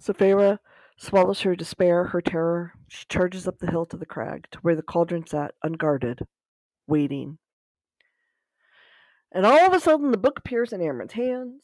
So 0.00 0.58
swallows 0.96 1.40
her 1.42 1.54
despair, 1.54 2.04
her 2.04 2.20
terror. 2.20 2.72
She 2.88 3.04
charges 3.08 3.46
up 3.46 3.58
the 3.58 3.70
hill 3.70 3.86
to 3.86 3.96
the 3.96 4.06
crag, 4.06 4.48
to 4.52 4.58
where 4.60 4.76
the 4.76 4.82
cauldron 4.82 5.26
sat, 5.26 5.54
unguarded, 5.62 6.26
waiting. 6.86 7.38
And 9.32 9.44
all 9.46 9.66
of 9.66 9.72
a 9.72 9.80
sudden, 9.80 10.10
the 10.10 10.18
book 10.18 10.38
appears 10.38 10.72
in 10.72 10.80
Amren's 10.80 11.12
hands. 11.12 11.62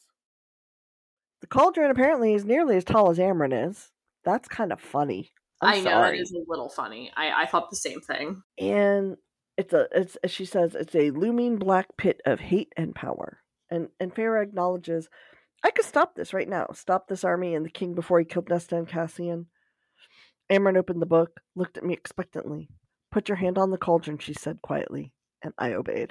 The 1.40 1.46
cauldron 1.46 1.90
apparently 1.90 2.34
is 2.34 2.44
nearly 2.44 2.76
as 2.76 2.84
tall 2.84 3.10
as 3.10 3.18
Amren 3.18 3.68
is. 3.68 3.90
That's 4.24 4.48
kind 4.48 4.72
of 4.72 4.80
funny. 4.80 5.32
I'm 5.60 5.74
i 5.74 5.76
know 5.78 5.90
sorry. 5.90 6.18
it 6.18 6.22
is 6.22 6.32
a 6.32 6.44
little 6.48 6.68
funny. 6.68 7.10
I, 7.16 7.42
I 7.42 7.46
thought 7.46 7.70
the 7.70 7.76
same 7.76 8.00
thing. 8.00 8.42
and 8.58 9.16
it's 9.56 9.72
a 9.72 9.86
it's 9.92 10.16
as 10.16 10.30
she 10.30 10.44
says 10.44 10.74
it's 10.74 10.94
a 10.94 11.10
looming 11.10 11.56
black 11.56 11.86
pit 11.96 12.20
of 12.26 12.40
hate 12.40 12.72
and 12.76 12.94
power 12.94 13.38
and 13.70 13.88
and 14.00 14.14
Feyre 14.14 14.42
acknowledges 14.42 15.08
i 15.62 15.70
could 15.70 15.84
stop 15.84 16.14
this 16.14 16.32
right 16.34 16.48
now. 16.48 16.66
Stop 16.72 17.08
this 17.08 17.24
army 17.24 17.54
and 17.54 17.64
the 17.64 17.70
king 17.70 17.94
before 17.94 18.18
he 18.18 18.24
killed 18.24 18.48
nesta 18.48 18.76
and 18.76 18.88
cassian. 18.88 19.46
Amren 20.50 20.76
opened 20.76 21.00
the 21.00 21.06
book 21.06 21.40
looked 21.54 21.76
at 21.76 21.84
me 21.84 21.94
expectantly. 21.94 22.68
Put 23.10 23.28
your 23.28 23.36
hand 23.36 23.58
on 23.58 23.70
the 23.70 23.78
cauldron 23.78 24.18
she 24.18 24.34
said 24.34 24.60
quietly 24.62 25.12
and 25.42 25.52
i 25.58 25.72
obeyed. 25.72 26.10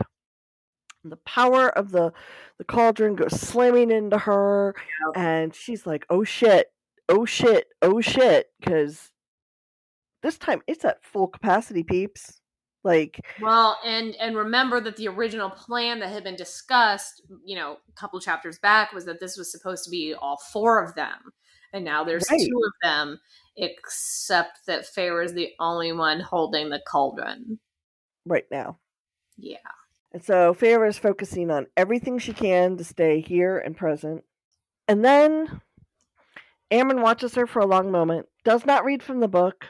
And 1.04 1.12
the 1.12 1.18
power 1.18 1.70
of 1.70 1.92
the 1.92 2.14
the 2.58 2.64
cauldron 2.64 3.16
goes 3.16 3.40
slamming 3.40 3.92
into 3.92 4.18
her 4.18 4.76
and 5.16 5.54
she's 5.54 5.86
like 5.86 6.06
oh 6.10 6.24
shit. 6.24 6.68
Oh 7.10 7.26
shit. 7.26 7.68
Oh 7.82 8.00
shit. 8.02 8.48
Because 8.60 9.12
this 10.22 10.38
time 10.38 10.62
it's 10.68 10.86
at 10.86 11.04
full 11.04 11.28
capacity 11.28 11.84
peeps 11.84 12.40
like 12.84 13.20
Well, 13.42 13.78
and 13.86 14.16
and 14.16 14.36
remember 14.36 14.80
that 14.82 14.96
the 14.98 15.08
original 15.08 15.50
plan 15.50 16.00
that 16.00 16.10
had 16.10 16.24
been 16.24 16.36
discussed, 16.36 17.22
you 17.46 17.56
know, 17.56 17.78
a 17.88 17.92
couple 17.94 18.20
chapters 18.20 18.60
back 18.60 18.92
was 18.94 19.06
that 19.06 19.20
this 19.20 19.38
was 19.38 19.52
supposed 19.52 19.84
to 19.86 19.90
be 19.90 20.14
all 20.14 20.38
four 20.52 20.84
of 20.84 20.96
them. 20.96 21.34
And 21.72 21.84
now 21.86 22.04
there's 22.04 22.26
Right. 22.30 22.40
two 22.40 22.62
of 22.66 22.74
them, 22.84 23.20
except 23.58 24.66
that 24.68 24.86
Feyre 24.86 25.24
is 25.26 25.34
the 25.34 25.54
only 25.60 25.92
one 25.92 26.20
holding 26.20 26.70
the 26.70 26.82
cauldron. 26.88 27.60
right 28.26 28.46
now. 28.52 28.80
Yeah. 29.38 29.58
And 30.14 30.24
so 30.24 30.54
Feyre 30.54 30.88
is 30.88 30.98
focusing 31.00 31.50
on 31.50 31.68
everything 31.76 32.20
she 32.20 32.34
can 32.34 32.78
to 32.78 32.84
stay 32.84 33.20
here 33.20 33.58
and 33.58 33.76
present. 33.76 34.24
And 34.88 35.04
then 35.04 35.62
Amren 36.72 37.02
watches 37.02 37.36
her 37.36 37.48
for 37.48 37.60
a 37.60 37.66
long 37.66 37.92
moment, 37.92 38.28
does 38.44 38.66
not 38.66 38.86
read 38.86 39.02
from 39.04 39.20
the 39.20 39.28
book, 39.28 39.66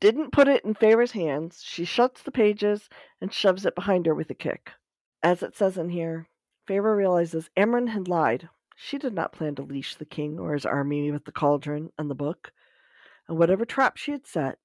didn't 0.00 0.32
put 0.32 0.48
it 0.48 0.64
in 0.64 0.74
Feyre's 0.74 1.12
hands. 1.12 1.62
She 1.64 1.84
shuts 1.84 2.22
the 2.22 2.30
pages 2.30 2.88
and 3.20 3.32
shoves 3.32 3.64
it 3.64 3.74
behind 3.74 4.06
her 4.06 4.14
with 4.14 4.30
a 4.30 4.34
kick. 4.34 4.72
As 5.22 5.42
it 5.42 5.56
says 5.56 5.78
in 5.78 5.88
here, 5.90 6.28
Feyre 6.68 6.96
realizes 6.96 7.50
Amren 7.56 7.88
had 7.88 8.08
lied. 8.08 8.48
She 8.76 8.98
did 8.98 9.14
not 9.14 9.32
plan 9.32 9.54
to 9.54 9.62
leash 9.62 9.94
the 9.94 10.04
king 10.04 10.38
or 10.38 10.52
his 10.52 10.66
army 10.66 11.10
with 11.10 11.24
the 11.24 11.32
cauldron 11.32 11.90
and 11.98 12.10
the 12.10 12.14
book. 12.14 12.52
And 13.28 13.38
whatever 13.38 13.64
trap 13.64 13.96
she 13.96 14.12
had 14.12 14.26
set, 14.26 14.58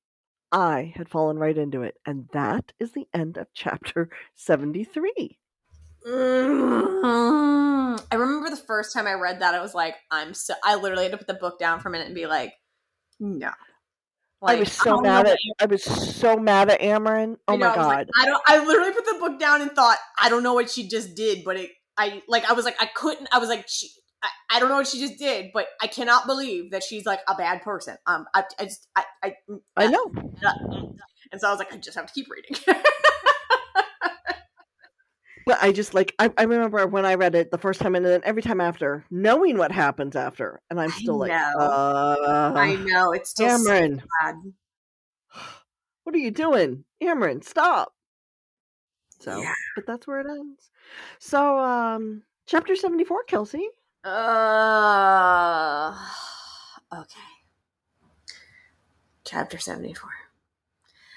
I 0.52 0.94
had 0.96 1.08
fallen 1.08 1.40
right 1.40 1.58
into 1.58 1.82
it. 1.82 1.96
And 2.06 2.28
that 2.34 2.74
is 2.80 2.92
the 2.92 3.08
end 3.14 3.38
of 3.38 3.48
chapter 3.54 4.10
73. 4.36 5.40
Mm. 6.06 6.92
I 8.12 8.16
remember 8.16 8.50
the 8.50 8.58
first 8.58 8.94
time 8.94 9.08
I 9.08 9.14
read 9.14 9.40
that, 9.40 9.56
I 9.56 9.62
was 9.62 9.74
like, 9.74 9.96
I'm 10.10 10.34
so. 10.34 10.54
I 10.64 10.76
literally 10.76 11.04
had 11.04 11.12
to 11.12 11.18
put 11.18 11.28
the 11.28 11.34
book 11.34 11.60
down 11.60 11.80
for 11.80 11.88
a 11.90 11.92
minute 11.92 12.08
and 12.08 12.16
be 12.16 12.26
like, 12.26 12.54
no. 13.20 13.52
I 14.44 14.56
was 14.56 14.72
so 14.72 14.84
don't 14.86 15.04
mad 15.04 15.28
at 15.28 15.38
I 15.60 15.66
was 15.66 15.84
so 15.84 16.38
mad 16.38 16.70
at 16.70 16.82
Amren. 16.82 17.38
Oh 17.48 17.54
I 17.54 17.58
know, 17.58 17.68
my 17.68 17.74
I 17.74 17.78
was 17.78 17.88
like, 17.88 17.98
god. 17.98 18.10
I 18.20 18.26
don't. 18.26 18.44
I 18.48 18.66
literally 18.66 18.92
put 18.92 19.06
the 19.06 19.18
book 19.20 19.40
down 19.40 19.62
and 19.62 19.72
thought, 19.72 19.98
I 20.20 20.30
don't 20.30 20.44
know 20.44 20.54
what 20.54 20.70
she 20.70 20.88
just 20.88 21.16
did, 21.16 21.44
but 21.44 21.58
it. 21.58 21.70
I 21.98 22.24
like. 22.28 22.50
I 22.50 22.54
was 22.54 22.66
like, 22.66 22.76
I 22.82 22.88
couldn't. 22.88 23.28
I 23.32 23.38
was 23.40 23.50
like, 23.50 23.66
she. 23.68 23.90
I, 24.24 24.30
I 24.58 24.60
don't 24.60 24.70
know 24.70 24.76
what 24.76 24.88
she 24.88 25.00
just 25.00 25.18
did, 25.18 25.52
but 25.54 25.68
I 25.82 25.88
cannot 25.88 26.28
believe 26.28 26.72
that 26.72 26.84
she's 26.84 27.06
like 27.06 27.22
a 27.28 27.36
bad 27.36 27.64
person. 27.64 27.98
Um, 28.06 28.26
I, 28.36 28.44
I 28.60 28.66
just, 28.66 28.88
I, 28.96 29.04
I, 29.24 29.34
I 29.76 29.88
know. 29.88 30.12
and 31.32 31.42
so 31.42 31.48
I 31.48 31.52
was 31.52 31.58
like, 31.58 31.74
I 31.74 31.78
just 31.78 31.98
have 31.98 32.06
to 32.06 32.14
keep 32.14 32.28
reading. 32.30 32.56
But 35.46 35.58
I 35.62 35.72
just 35.72 35.94
like 35.94 36.14
I, 36.20 36.32
I 36.38 36.44
remember 36.44 36.86
when 36.88 37.06
I 37.06 37.16
read 37.16 37.36
it 37.36 37.52
the 37.52 37.58
first 37.58 37.80
time 37.82 37.96
and 37.96 38.06
then 38.06 38.22
every 38.24 38.42
time 38.42 38.62
after, 38.62 39.06
knowing 39.10 39.58
what 39.58 39.72
happens 39.72 40.16
after. 40.16 40.62
And 40.70 40.80
I'm 40.80 40.90
I 40.90 40.94
still 40.94 41.18
like, 41.18 41.32
know. 41.32 41.60
uh 41.60 42.54
I 42.56 42.76
know 42.76 43.12
it's 43.14 43.32
still 43.32 43.58
so 43.58 43.98
bad. 44.22 44.36
what 46.04 46.16
are 46.16 46.20
you 46.20 46.32
doing? 46.32 46.86
Amren, 47.02 47.44
stop. 47.44 47.94
So 49.20 49.42
Yeah. 49.42 49.54
but 49.76 49.86
that's 49.86 50.08
where 50.08 50.20
it 50.22 50.28
ends. 50.30 50.70
So 51.20 51.58
um 51.60 52.24
chapter 52.46 52.76
seventy 52.76 53.04
four, 53.04 53.24
Kelsey. 53.24 53.68
Uh, 54.04 55.96
okay. 56.92 57.20
Chapter 59.24 59.60
74. 59.60 60.10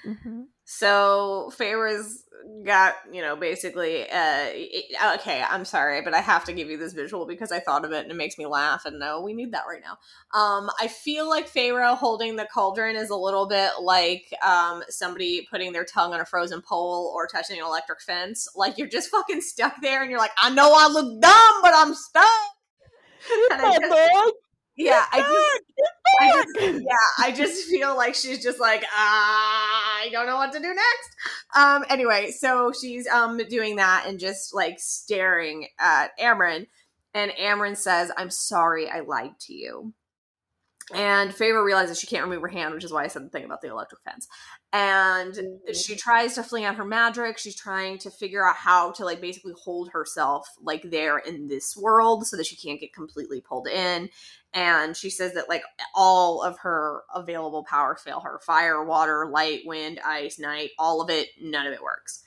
Mm-hmm. 0.07 0.43
So 0.77 1.51
Feyre's 1.57 2.23
got, 2.65 2.95
you 3.11 3.21
know, 3.21 3.35
basically, 3.35 4.03
uh, 4.03 4.47
it- 4.51 4.95
okay, 5.19 5.41
I'm 5.41 5.65
sorry, 5.65 6.01
but 6.01 6.13
I 6.13 6.19
have 6.21 6.43
to 6.45 6.53
give 6.53 6.69
you 6.69 6.77
this 6.77 6.93
visual 6.93 7.25
because 7.25 7.51
I 7.51 7.59
thought 7.59 7.85
of 7.85 7.91
it 7.91 8.03
and 8.03 8.11
it 8.11 8.15
makes 8.15 8.37
me 8.37 8.45
laugh, 8.45 8.85
and 8.85 8.99
no, 8.99 9.21
we 9.21 9.33
need 9.33 9.53
that 9.53 9.63
right 9.67 9.81
now. 9.81 9.97
Um, 10.39 10.69
I 10.79 10.87
feel 10.87 11.27
like 11.29 11.49
Feyre 11.51 11.95
holding 11.97 12.35
the 12.35 12.47
cauldron 12.53 12.95
is 12.97 13.09
a 13.09 13.15
little 13.15 13.47
bit 13.47 13.71
like 13.81 14.25
um, 14.43 14.83
somebody 14.89 15.47
putting 15.49 15.71
their 15.71 15.85
tongue 15.85 16.13
on 16.13 16.19
a 16.19 16.25
frozen 16.25 16.61
pole 16.61 17.11
or 17.15 17.25
touching 17.27 17.57
an 17.59 17.65
electric 17.65 18.01
fence. 18.01 18.47
Like 18.55 18.77
you're 18.77 18.87
just 18.89 19.09
fucking 19.09 19.41
stuck 19.41 19.81
there, 19.81 20.01
and 20.01 20.11
you're 20.11 20.19
like, 20.19 20.31
I 20.37 20.49
know 20.49 20.73
I 20.75 20.87
look 20.87 21.21
dumb, 21.21 21.61
but 21.61 21.73
I'm 21.75 21.93
stuck. 21.93 22.25
And 23.51 23.61
I 23.61 23.77
just- 23.79 24.33
yeah, 24.77 25.05
I 25.11 25.19
just, 25.19 25.63
I 26.21 26.31
just, 26.31 26.81
yeah, 26.81 27.25
I 27.25 27.31
just 27.31 27.67
feel 27.67 27.95
like 27.95 28.15
she's 28.15 28.43
just 28.43 28.59
like, 28.59 28.83
ah, 28.93 30.01
I 30.01 30.09
don't 30.11 30.27
know 30.27 30.37
what 30.37 30.51
to 30.53 30.59
do 30.59 30.67
next. 30.73 31.09
Um, 31.55 31.85
anyway, 31.89 32.31
so 32.31 32.71
she's 32.79 33.07
um 33.07 33.37
doing 33.49 33.77
that 33.77 34.05
and 34.07 34.19
just 34.19 34.53
like 34.53 34.79
staring 34.79 35.67
at 35.79 36.17
Amren, 36.19 36.67
and 37.13 37.31
Amren 37.31 37.77
says, 37.77 38.11
"I'm 38.17 38.29
sorry, 38.29 38.89
I 38.89 39.01
lied 39.01 39.39
to 39.41 39.53
you." 39.53 39.93
And 40.93 41.33
Favor 41.33 41.63
realizes 41.63 41.99
she 41.99 42.07
can't 42.07 42.25
remove 42.25 42.43
her 42.43 42.47
hand, 42.47 42.73
which 42.73 42.83
is 42.83 42.93
why 42.93 43.03
I 43.03 43.07
said 43.07 43.25
the 43.25 43.29
thing 43.29 43.43
about 43.45 43.61
the 43.61 43.69
electric 43.69 44.01
fence. 44.03 44.27
And 44.75 45.33
mm-hmm. 45.33 45.73
she 45.73 45.95
tries 45.95 46.35
to 46.35 46.43
fling 46.43 46.65
out 46.65 46.75
her 46.75 46.83
magic. 46.83 47.37
She's 47.37 47.55
trying 47.55 47.97
to 47.99 48.11
figure 48.11 48.45
out 48.45 48.57
how 48.57 48.91
to 48.91 49.05
like 49.05 49.21
basically 49.21 49.53
hold 49.57 49.91
herself 49.91 50.49
like 50.61 50.91
there 50.91 51.17
in 51.17 51.47
this 51.47 51.77
world 51.77 52.27
so 52.27 52.35
that 52.35 52.45
she 52.45 52.57
can't 52.57 52.81
get 52.81 52.93
completely 52.93 53.39
pulled 53.39 53.69
in. 53.69 54.09
And 54.53 54.97
she 54.97 55.09
says 55.09 55.33
that 55.35 55.47
like 55.47 55.63
all 55.95 56.43
of 56.43 56.59
her 56.59 57.03
available 57.15 57.63
powers 57.63 58.01
fail 58.01 58.19
her. 58.19 58.37
Fire 58.45 58.83
water 58.83 59.25
light 59.31 59.61
wind 59.65 60.01
ice 60.05 60.39
night 60.39 60.71
all 60.77 61.01
of 61.01 61.09
it 61.09 61.29
none 61.41 61.65
of 61.65 61.71
it 61.71 61.81
works. 61.81 62.21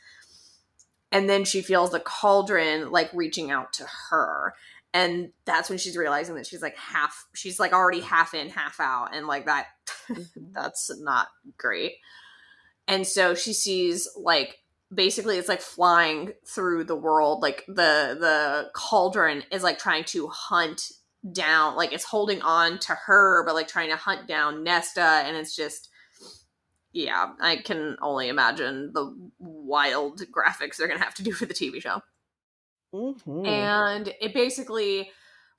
And 1.13 1.29
then 1.29 1.45
she 1.45 1.61
feels 1.61 1.91
the 1.91 2.01
cauldron 2.01 2.91
like 2.91 3.11
reaching 3.13 3.51
out 3.51 3.75
to 3.75 3.87
her. 4.09 4.55
And 4.95 5.33
that's 5.45 5.69
when 5.69 5.79
she's 5.79 5.99
realizing 5.99 6.35
that 6.37 6.47
she's 6.47 6.63
like 6.63 6.79
half 6.79 7.27
she's 7.35 7.61
like 7.61 7.75
already 7.75 8.01
half 8.01 8.33
in 8.33 8.49
half 8.49 8.81
out 8.81 9.15
and 9.15 9.27
like 9.27 9.45
that 9.45 9.67
mm-hmm. 10.09 10.23
that's 10.55 10.91
not 10.99 11.29
great 11.59 11.97
and 12.89 13.07
so 13.07 13.35
she 13.35 13.53
sees 13.53 14.09
like 14.17 14.59
basically 14.93 15.37
it's 15.37 15.49
like 15.49 15.61
flying 15.61 16.33
through 16.47 16.83
the 16.85 16.97
world 16.97 17.43
like 17.43 17.65
the 17.69 18.17
the 18.19 18.71
cauldron 18.75 19.45
is 19.53 19.63
like 19.63 19.79
trying 19.79 20.03
to 20.03 20.27
hunt 20.29 20.91
down 21.33 21.77
like 21.77 21.93
it's 21.93 22.05
holding 22.05 22.41
on 22.43 22.79
to 22.79 22.95
her 22.95 23.45
but 23.45 23.55
like 23.55 23.69
trying 23.69 23.91
to 23.91 23.97
hunt 23.97 24.27
down 24.27 24.65
nesta 24.65 25.01
and 25.27 25.37
it's 25.37 25.55
just 25.55 25.91
yeah 26.93 27.33
i 27.41 27.57
can 27.57 27.97
only 28.01 28.29
imagine 28.29 28.91
the 28.95 29.15
wild 29.39 30.23
graphics 30.33 30.77
they're 30.77 30.89
gonna 30.89 30.99
have 30.99 31.15
to 31.15 31.23
do 31.23 31.33
for 31.33 31.45
the 31.47 31.55
tv 31.55 31.81
show 31.83 32.01
Mhm. 32.95 33.47
and 33.47 34.15
it 34.21 34.33
basically 34.33 35.11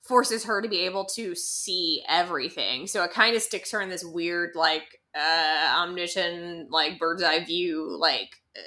forces 0.02 0.44
her 0.44 0.60
to 0.62 0.68
be 0.68 0.80
able 0.80 1.04
to 1.04 1.34
see 1.34 2.02
everything. 2.08 2.86
So 2.86 3.04
it 3.04 3.12
kind 3.12 3.36
of 3.36 3.42
sticks 3.42 3.70
her 3.72 3.80
in 3.80 3.88
this 3.90 4.02
weird, 4.04 4.56
like, 4.56 4.99
uh, 5.14 5.82
omniscient, 5.82 6.70
like 6.70 6.98
bird's 6.98 7.22
eye 7.22 7.44
view. 7.44 7.96
Like 7.98 8.36
uh, 8.56 8.60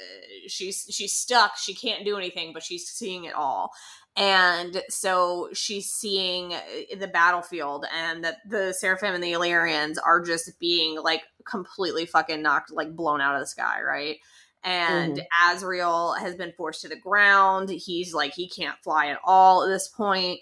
she's 0.47 0.87
she's 0.89 1.13
stuck. 1.13 1.57
She 1.57 1.73
can't 1.73 2.05
do 2.05 2.17
anything, 2.17 2.53
but 2.53 2.63
she's 2.63 2.87
seeing 2.87 3.25
it 3.25 3.33
all. 3.33 3.71
And 4.15 4.83
so 4.89 5.49
she's 5.53 5.87
seeing 5.89 6.53
uh, 6.53 6.59
the 6.97 7.07
battlefield, 7.07 7.85
and 7.93 8.23
that 8.23 8.37
the 8.47 8.73
Seraphim 8.73 9.15
and 9.15 9.23
the 9.23 9.33
Illyrians 9.33 9.97
are 9.97 10.21
just 10.21 10.59
being 10.59 11.01
like 11.01 11.23
completely 11.45 12.05
fucking 12.05 12.41
knocked, 12.41 12.71
like 12.71 12.95
blown 12.95 13.21
out 13.21 13.35
of 13.35 13.41
the 13.41 13.47
sky, 13.47 13.81
right? 13.81 14.17
and 14.63 15.21
Azriel 15.45 16.17
has 16.17 16.35
been 16.35 16.53
forced 16.53 16.81
to 16.81 16.87
the 16.87 16.95
ground. 16.95 17.69
He's 17.69 18.13
like 18.13 18.33
he 18.33 18.47
can't 18.47 18.77
fly 18.83 19.07
at 19.07 19.19
all 19.23 19.63
at 19.63 19.67
this 19.67 19.87
point. 19.87 20.39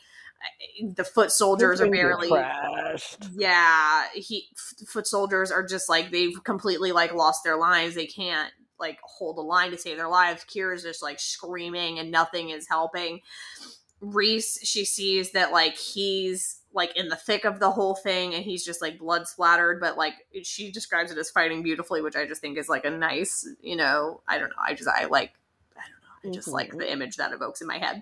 The 0.95 1.03
foot 1.03 1.31
soldiers 1.31 1.79
are 1.81 1.89
barely 1.89 2.29
crashed. 2.29 3.25
yeah, 3.33 4.07
he 4.13 4.47
f- 4.57 4.87
foot 4.87 5.05
soldiers 5.07 5.51
are 5.51 5.65
just 5.65 5.89
like 5.89 6.11
they've 6.11 6.43
completely 6.43 6.91
like 6.91 7.13
lost 7.13 7.43
their 7.43 7.57
lives. 7.57 7.95
They 7.95 8.07
can't 8.07 8.51
like 8.79 8.99
hold 9.03 9.37
a 9.37 9.41
line 9.41 9.71
to 9.71 9.77
save 9.77 9.97
their 9.97 10.07
lives. 10.09 10.43
Kira's 10.45 10.81
just 10.83 11.03
like 11.03 11.19
screaming 11.19 11.99
and 11.99 12.09
nothing 12.11 12.49
is 12.49 12.67
helping. 12.67 13.19
Rhys, 13.99 14.57
she 14.63 14.83
sees 14.85 15.31
that 15.33 15.51
like 15.51 15.77
he's 15.77 16.61
like 16.73 16.95
in 16.97 17.09
the 17.09 17.15
thick 17.15 17.45
of 17.45 17.59
the 17.59 17.69
whole 17.69 17.93
thing 17.93 18.33
and 18.33 18.43
he's 18.43 18.65
just 18.65 18.81
like 18.81 18.97
blood 18.97 19.27
splattered, 19.27 19.79
but 19.79 19.97
like 19.97 20.13
she 20.43 20.71
describes 20.71 21.11
it 21.11 21.17
as 21.19 21.29
fighting 21.29 21.61
beautifully, 21.61 22.01
which 22.01 22.15
I 22.15 22.25
just 22.25 22.41
think 22.41 22.57
is 22.57 22.69
like 22.69 22.85
a 22.85 22.89
nice, 22.89 23.47
you 23.61 23.75
know, 23.75 24.21
I 24.27 24.39
don't 24.39 24.49
know. 24.49 24.55
I 24.59 24.73
just 24.73 24.89
I 24.89 25.05
like 25.05 25.33
I 25.77 25.81
don't 25.81 26.31
know. 26.31 26.31
I 26.31 26.33
just 26.33 26.47
Mhm. 26.47 26.53
like 26.53 26.75
the 26.75 26.91
image 26.91 27.17
that 27.17 27.33
evokes 27.33 27.61
in 27.61 27.67
my 27.67 27.77
head. 27.77 28.01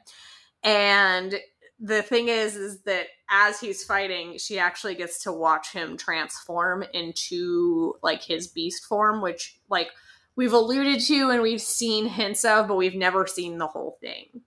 And 0.64 1.36
the 1.80 2.02
thing 2.02 2.28
is 2.28 2.56
is 2.56 2.82
that 2.82 3.08
as 3.30 3.60
he's 3.60 3.84
fighting 3.84 4.38
she 4.38 4.60
actually 4.60 4.96
gets 4.96 5.24
to 5.24 5.32
watch 5.32 5.72
him 5.72 5.96
transform 5.96 6.84
into 6.94 7.94
like 8.04 8.22
his 8.22 8.48
beast 8.48 8.86
form 8.86 9.22
which 9.22 9.60
like 9.70 9.88
we've 10.36 10.54
alluded 10.54 11.00
to 11.02 11.30
and 11.30 11.42
we've 11.42 11.62
seen 11.62 12.06
hints 12.06 12.44
of 12.44 12.68
but 12.68 12.76
we've 12.76 12.96
never 12.96 13.26
seen 13.26 13.58
the 13.58 13.68
whole 13.68 13.98
thing 14.02 14.42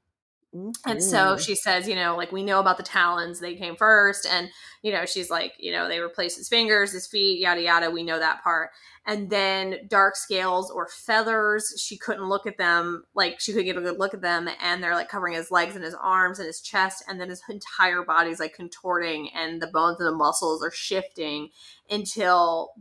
and 0.84 1.02
so 1.02 1.38
she 1.38 1.54
says, 1.54 1.88
you 1.88 1.94
know, 1.94 2.14
like 2.14 2.30
we 2.30 2.42
know 2.42 2.60
about 2.60 2.76
the 2.76 2.82
talons, 2.82 3.40
they 3.40 3.54
came 3.54 3.74
first. 3.74 4.26
And, 4.26 4.50
you 4.82 4.92
know, 4.92 5.06
she's 5.06 5.30
like, 5.30 5.54
you 5.58 5.72
know, 5.72 5.88
they 5.88 6.00
replaced 6.00 6.36
his 6.36 6.48
fingers, 6.48 6.92
his 6.92 7.06
feet, 7.06 7.40
yada, 7.40 7.62
yada. 7.62 7.90
We 7.90 8.02
know 8.02 8.18
that 8.18 8.42
part. 8.42 8.70
And 9.06 9.30
then 9.30 9.88
dark 9.88 10.14
scales 10.14 10.70
or 10.70 10.88
feathers, 10.88 11.82
she 11.82 11.96
couldn't 11.96 12.28
look 12.28 12.46
at 12.46 12.58
them. 12.58 13.04
Like 13.14 13.40
she 13.40 13.52
couldn't 13.52 13.66
get 13.66 13.78
a 13.78 13.80
good 13.80 13.98
look 13.98 14.12
at 14.12 14.20
them. 14.20 14.48
And 14.60 14.82
they're 14.82 14.94
like 14.94 15.08
covering 15.08 15.34
his 15.34 15.50
legs 15.50 15.74
and 15.74 15.84
his 15.84 15.94
arms 15.94 16.38
and 16.38 16.46
his 16.46 16.60
chest. 16.60 17.02
And 17.08 17.18
then 17.18 17.30
his 17.30 17.42
entire 17.48 18.02
body's 18.02 18.38
like 18.38 18.54
contorting 18.54 19.30
and 19.34 19.62
the 19.62 19.68
bones 19.68 20.00
and 20.00 20.06
the 20.06 20.16
muscles 20.16 20.62
are 20.62 20.70
shifting 20.70 21.48
until 21.90 22.72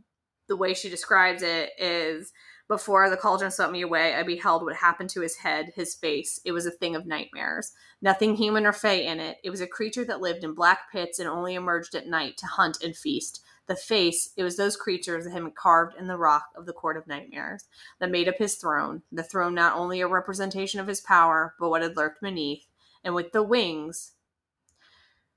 the 0.48 0.58
way 0.58 0.74
she 0.74 0.90
describes 0.90 1.42
it 1.42 1.70
is 1.78 2.34
before 2.72 3.10
the 3.10 3.18
cauldron 3.18 3.52
swept 3.52 3.74
me 3.74 3.82
away, 3.82 4.16
I 4.16 4.24
beheld 4.24 4.64
what 4.64 4.78
happened 4.78 5.10
to 5.10 5.20
his 5.20 5.36
head, 5.36 5.74
his 5.76 5.94
face. 5.94 6.40
It 6.46 6.54
was 6.54 6.66
a 6.66 6.72
thing 6.72 6.96
of 6.96 7.06
nightmares. 7.06 7.74
Nothing 8.02 8.38
human 8.38 8.66
or 8.66 8.72
fey 8.72 9.06
in 9.06 9.20
it. 9.20 9.40
It 9.44 9.50
was 9.50 9.60
a 9.60 9.68
creature 9.68 10.06
that 10.06 10.22
lived 10.22 10.46
in 10.46 10.54
black 10.54 10.90
pits 10.90 11.20
and 11.20 11.28
only 11.28 11.54
emerged 11.54 11.96
at 11.96 12.08
night 12.08 12.38
to 12.38 12.46
hunt 12.46 12.82
and 12.82 12.96
feast. 12.96 13.44
The 13.68 13.76
face, 13.76 14.30
it 14.38 14.44
was 14.44 14.56
those 14.56 14.78
creatures 14.78 15.26
that 15.26 15.32
had 15.32 15.44
been 15.44 15.52
carved 15.52 15.98
in 16.00 16.08
the 16.08 16.16
rock 16.16 16.46
of 16.56 16.66
the 16.66 16.72
court 16.72 16.96
of 16.96 17.08
nightmares 17.08 17.66
that 18.00 18.10
made 18.10 18.30
up 18.30 18.38
his 18.38 18.56
throne. 18.56 19.02
The 19.12 19.22
throne 19.22 19.54
not 19.54 19.76
only 19.76 20.00
a 20.00 20.08
representation 20.08 20.80
of 20.80 20.88
his 20.88 21.02
power, 21.02 21.56
but 21.60 21.72
what 21.72 21.82
had 21.82 21.98
lurked 21.98 22.22
beneath. 22.22 22.68
And 23.04 23.14
with 23.14 23.34
the 23.34 23.44
wings, 23.44 24.14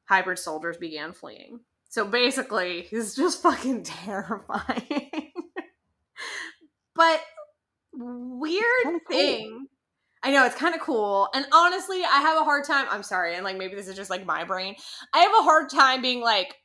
Hybern 0.08 0.38
soldiers 0.38 0.76
began 0.76 1.12
fleeing. 1.12 1.62
So 1.88 2.04
basically, 2.04 2.82
he's 2.90 3.16
just 3.16 3.42
fucking 3.42 3.82
terrifying. 3.82 5.32
But 6.94 7.20
weird 7.92 8.62
Kinda 8.82 9.00
cool. 9.08 9.16
thing. 9.16 9.66
I 10.22 10.30
know 10.30 10.46
it's 10.46 10.56
kind 10.56 10.74
of 10.74 10.80
cool. 10.80 11.28
And 11.34 11.44
honestly, 11.52 12.02
I 12.02 12.20
have 12.20 12.40
a 12.40 12.44
hard 12.44 12.64
time. 12.64 12.86
I'm 12.90 13.02
sorry, 13.02 13.34
and 13.34 13.44
like 13.44 13.58
maybe 13.58 13.74
this 13.74 13.88
is 13.88 13.96
just 13.96 14.10
like 14.10 14.24
my 14.24 14.44
brain. 14.44 14.74
I 15.12 15.18
have 15.20 15.32
a 15.32 15.42
hard 15.42 15.68
time 15.68 16.00
being 16.00 16.22
like, 16.22 16.56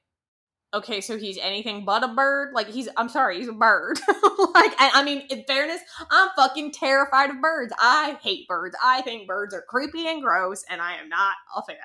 okay, 0.73 1.01
so 1.01 1.17
he's 1.17 1.37
anything 1.37 1.83
but 1.83 2.03
a 2.03 2.07
bird. 2.09 2.53
Like 2.53 2.67
he's, 2.69 2.87
I'm 2.95 3.09
sorry, 3.09 3.37
he's 3.37 3.49
a 3.49 3.53
bird. 3.53 3.99
like 4.07 4.73
I, 4.79 4.91
I 4.95 5.03
mean, 5.03 5.23
in 5.29 5.43
fairness, 5.45 5.81
I'm 6.09 6.29
fucking 6.35 6.71
terrified 6.71 7.31
of 7.31 7.41
birds. 7.41 7.73
I 7.79 8.17
hate 8.21 8.47
birds. 8.47 8.77
I 8.83 9.01
think 9.01 9.27
birds 9.27 9.53
are 9.53 9.63
creepy 9.67 10.07
and 10.07 10.21
gross, 10.21 10.63
and 10.69 10.81
I 10.81 10.93
am 10.93 11.09
not 11.09 11.35
a 11.55 11.61
fan. 11.63 11.77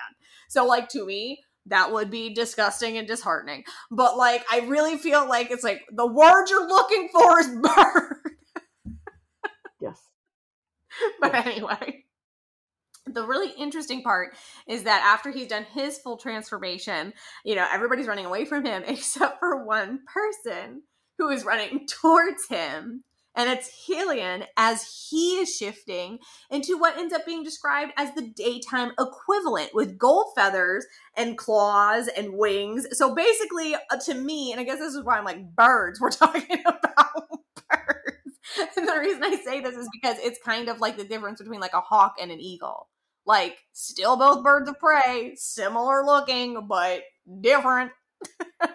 So 0.47 0.65
like 0.65 0.87
to 0.89 1.05
me, 1.05 1.43
that 1.67 1.91
would 1.91 2.09
be 2.09 2.33
disgusting 2.33 2.97
and 2.97 3.07
disheartening. 3.07 3.63
But 3.91 4.17
like, 4.17 4.45
I 4.51 4.59
really 4.59 4.97
feel 4.97 5.27
like 5.27 5.51
it's 5.51 5.63
like 5.63 5.81
the 5.91 6.07
word 6.07 6.45
you're 6.49 6.67
looking 6.67 7.09
for 7.11 7.39
is 7.39 7.47
bird. 7.61 8.34
Yes. 9.85 10.01
but 11.21 11.33
Yes. 11.33 11.47
anyway 11.47 12.05
the 13.07 13.23
really 13.25 13.51
interesting 13.59 14.01
part 14.03 14.35
is 14.67 14.83
that 14.83 15.03
after 15.05 15.31
he's 15.31 15.47
done 15.47 15.65
his 15.73 15.99
full 15.99 16.17
transformation 16.17 17.13
you 17.45 17.55
know 17.55 17.67
everybody's 17.71 18.07
running 18.07 18.25
away 18.25 18.45
from 18.45 18.65
him 18.65 18.83
except 18.87 19.39
for 19.39 19.65
one 19.65 20.01
person 20.13 20.83
who 21.17 21.29
is 21.29 21.45
running 21.45 21.87
towards 22.01 22.47
him 22.47 23.03
and 23.35 23.49
it's 23.49 23.87
Helion 23.89 24.45
as 24.57 25.07
he 25.09 25.39
is 25.39 25.55
shifting 25.57 26.19
into 26.51 26.77
what 26.77 26.97
ends 26.97 27.13
up 27.13 27.25
being 27.25 27.43
described 27.43 27.93
as 27.97 28.13
the 28.15 28.29
daytime 28.35 28.93
equivalent 28.99 29.71
with 29.73 29.97
gold 29.97 30.27
feathers 30.35 30.85
and 31.17 31.37
claws 31.37 32.07
and 32.07 32.33
wings. 32.37 32.87
So 32.93 33.15
basically, 33.15 33.75
uh, 33.75 33.97
to 34.05 34.13
me, 34.13 34.51
and 34.53 34.61
I 34.61 34.65
guess 34.65 34.79
this 34.79 34.95
is 34.95 35.03
why 35.03 35.17
I'm 35.17 35.25
like, 35.25 35.55
birds, 35.55 35.99
we're 36.01 36.11
talking 36.11 36.59
about 36.65 37.29
birds. 37.69 38.04
And 38.77 38.87
the 38.87 38.99
reason 38.99 39.23
I 39.23 39.35
say 39.43 39.61
this 39.61 39.75
is 39.75 39.89
because 39.91 40.17
it's 40.19 40.39
kind 40.43 40.69
of 40.69 40.79
like 40.79 40.97
the 40.97 41.03
difference 41.03 41.41
between 41.41 41.59
like 41.59 41.73
a 41.73 41.81
hawk 41.81 42.15
and 42.21 42.31
an 42.31 42.39
eagle. 42.39 42.89
Like, 43.25 43.57
still 43.73 44.17
both 44.17 44.43
birds 44.43 44.69
of 44.69 44.77
prey, 44.79 45.33
similar 45.35 46.05
looking, 46.05 46.67
but 46.67 47.01
different. 47.41 47.91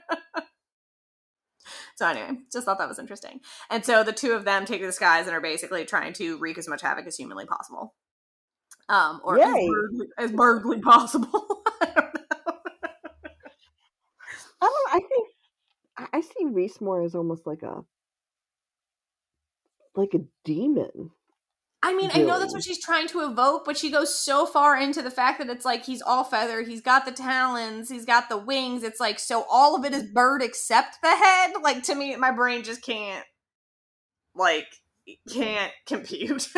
so, 1.94 2.08
anyway, 2.08 2.38
just 2.52 2.64
thought 2.66 2.78
that 2.78 2.88
was 2.88 2.98
interesting. 2.98 3.40
And 3.70 3.84
so 3.84 4.02
the 4.02 4.12
two 4.12 4.32
of 4.32 4.44
them 4.44 4.64
take 4.64 4.80
to 4.80 4.86
the 4.86 4.92
skies 4.92 5.26
and 5.26 5.36
are 5.36 5.40
basically 5.40 5.84
trying 5.84 6.14
to 6.14 6.36
wreak 6.38 6.58
as 6.58 6.66
much 6.66 6.82
havoc 6.82 7.06
as 7.06 7.16
humanly 7.16 7.46
possible. 7.46 7.94
Um, 8.88 9.20
or 9.22 9.38
as 9.40 9.54
Yay. 9.54 9.68
birdly, 9.68 10.06
as 10.18 10.32
birdly 10.32 10.80
possible. 10.80 11.62
I 11.80 11.86
don't 14.66 14.72
know. 14.72 14.92
I 14.92 14.98
think 14.98 15.28
I, 15.96 16.06
I 16.14 16.20
see 16.22 16.46
Rhys 16.46 16.80
more 16.80 17.02
as 17.02 17.14
almost 17.14 17.46
like 17.46 17.62
a 17.62 17.84
like 19.94 20.14
a 20.14 20.24
demon. 20.44 21.10
I 21.82 21.94
mean, 21.94 22.10
I 22.12 22.20
know 22.20 22.38
that's 22.38 22.52
what 22.52 22.62
she's 22.62 22.82
trying 22.82 23.08
to 23.08 23.20
evoke, 23.20 23.64
but 23.64 23.78
she 23.78 23.90
goes 23.90 24.14
so 24.14 24.44
far 24.44 24.76
into 24.76 25.00
the 25.00 25.10
fact 25.10 25.38
that 25.38 25.48
it's 25.48 25.64
like 25.64 25.86
he's 25.86 26.02
all 26.02 26.24
feather, 26.24 26.60
he's 26.60 26.82
got 26.82 27.06
the 27.06 27.12
talons, 27.12 27.88
he's 27.88 28.04
got 28.04 28.28
the 28.28 28.36
wings. 28.36 28.82
It's 28.82 29.00
like 29.00 29.18
so 29.18 29.46
all 29.50 29.74
of 29.74 29.86
it 29.86 29.94
is 29.94 30.02
bird 30.02 30.42
except 30.42 30.98
the 31.02 31.08
head. 31.08 31.52
Like 31.62 31.82
to 31.84 31.94
me, 31.94 32.14
my 32.16 32.32
brain 32.32 32.64
just 32.64 32.82
can't 32.82 33.24
like 34.34 34.66
can't 35.32 35.72
compute. 35.86 36.48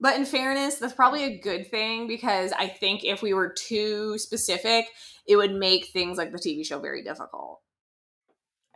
but 0.00 0.16
in 0.16 0.24
fairness, 0.24 0.76
that's 0.76 0.94
probably 0.94 1.22
a 1.22 1.38
good 1.38 1.70
thing 1.70 2.08
because 2.08 2.50
I 2.52 2.66
think 2.66 3.04
if 3.04 3.22
we 3.22 3.34
were 3.34 3.54
too 3.56 4.18
specific, 4.18 4.86
it 5.28 5.36
would 5.36 5.54
make 5.54 5.86
things 5.86 6.18
like 6.18 6.32
the 6.32 6.38
TV 6.38 6.66
show 6.66 6.80
very 6.80 7.04
difficult 7.04 7.60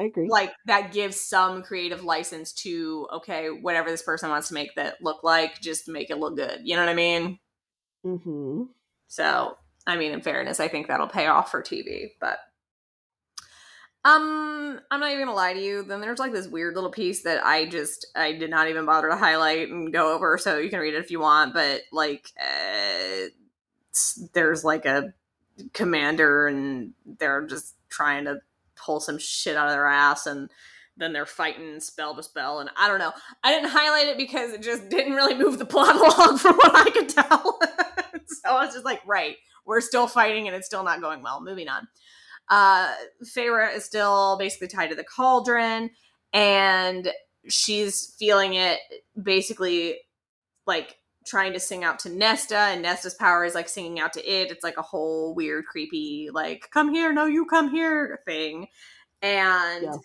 I 0.00 0.04
agree. 0.04 0.28
like 0.28 0.52
that 0.66 0.92
gives 0.92 1.20
some 1.20 1.62
creative 1.62 2.02
license 2.02 2.52
to 2.54 3.06
okay 3.12 3.48
whatever 3.48 3.90
this 3.90 4.02
person 4.02 4.30
wants 4.30 4.48
to 4.48 4.54
make 4.54 4.74
that 4.74 5.02
look 5.02 5.22
like 5.22 5.60
just 5.60 5.88
make 5.88 6.10
it 6.10 6.18
look 6.18 6.36
good 6.36 6.60
you 6.64 6.74
know 6.74 6.82
what 6.82 6.88
i 6.88 6.94
mean 6.94 7.38
mm-hmm. 8.04 8.64
so 9.06 9.56
i 9.86 9.96
mean 9.96 10.12
in 10.12 10.20
fairness 10.20 10.60
i 10.60 10.68
think 10.68 10.88
that'll 10.88 11.06
pay 11.06 11.26
off 11.26 11.50
for 11.50 11.62
tv 11.62 12.08
but 12.20 12.38
um 14.04 14.80
i'm 14.90 14.98
not 14.98 15.10
even 15.10 15.26
gonna 15.26 15.36
lie 15.36 15.52
to 15.52 15.62
you 15.62 15.82
then 15.82 16.00
there's 16.00 16.18
like 16.18 16.32
this 16.32 16.48
weird 16.48 16.74
little 16.74 16.90
piece 16.90 17.22
that 17.22 17.44
i 17.44 17.66
just 17.66 18.06
i 18.16 18.32
did 18.32 18.50
not 18.50 18.68
even 18.68 18.86
bother 18.86 19.08
to 19.08 19.16
highlight 19.16 19.68
and 19.68 19.92
go 19.92 20.14
over 20.14 20.36
so 20.38 20.58
you 20.58 20.70
can 20.70 20.80
read 20.80 20.94
it 20.94 21.04
if 21.04 21.10
you 21.10 21.20
want 21.20 21.54
but 21.54 21.82
like 21.92 22.32
uh, 22.40 23.28
there's 24.32 24.64
like 24.64 24.86
a 24.86 25.12
commander 25.72 26.46
and 26.46 26.94
they're 27.18 27.46
just 27.46 27.76
trying 27.88 28.24
to 28.24 28.40
pull 28.84 29.00
some 29.00 29.18
shit 29.18 29.56
out 29.56 29.68
of 29.68 29.72
their 29.72 29.86
ass 29.86 30.26
and 30.26 30.50
then 30.96 31.12
they're 31.12 31.26
fighting 31.26 31.80
spell 31.80 32.14
to 32.14 32.22
spell 32.22 32.60
and 32.60 32.70
i 32.76 32.86
don't 32.88 32.98
know. 32.98 33.12
I 33.42 33.52
didn't 33.52 33.70
highlight 33.70 34.08
it 34.08 34.18
because 34.18 34.52
it 34.52 34.62
just 34.62 34.88
didn't 34.88 35.14
really 35.14 35.34
move 35.34 35.58
the 35.58 35.64
plot 35.64 35.96
along 36.16 36.38
from 36.38 36.56
what 36.56 36.74
i 36.74 36.90
could 36.90 37.08
tell. 37.08 37.58
So 38.26 38.50
i 38.50 38.64
was 38.64 38.74
just 38.74 38.84
like 38.84 39.00
right 39.06 39.36
we're 39.66 39.80
still 39.80 40.06
fighting 40.06 40.46
and 40.46 40.56
it's 40.56 40.66
still 40.66 40.84
not 40.84 41.00
going 41.00 41.22
well. 41.22 41.40
Moving 41.42 41.68
on. 41.68 41.86
Uh 42.48 42.92
Feyre 43.24 43.74
is 43.74 43.84
still 43.84 44.36
basically 44.38 44.68
tied 44.68 44.90
to 44.90 44.96
the 44.96 45.04
cauldron 45.04 45.90
and 46.32 47.12
she's 47.48 48.14
feeling 48.18 48.54
it 48.54 48.78
basically 49.20 49.98
like 50.66 50.96
trying 51.24 51.52
to 51.52 51.60
sing 51.60 51.84
out 51.84 51.98
to 52.00 52.10
Nesta, 52.10 52.56
and 52.56 52.82
Nesta's 52.82 53.14
power 53.14 53.44
is 53.44 53.54
like 53.54 53.68
singing 53.68 54.00
out 54.00 54.12
to 54.14 54.20
it. 54.20 54.50
It's 54.50 54.64
like 54.64 54.76
a 54.76 54.82
whole 54.82 55.34
weird, 55.34 55.66
creepy, 55.66 56.28
like, 56.32 56.68
come 56.72 56.92
here, 56.92 57.12
no, 57.12 57.26
you 57.26 57.46
come 57.46 57.70
here 57.70 58.20
thing. 58.26 58.68
And 59.20 59.84
Yes. 59.84 59.98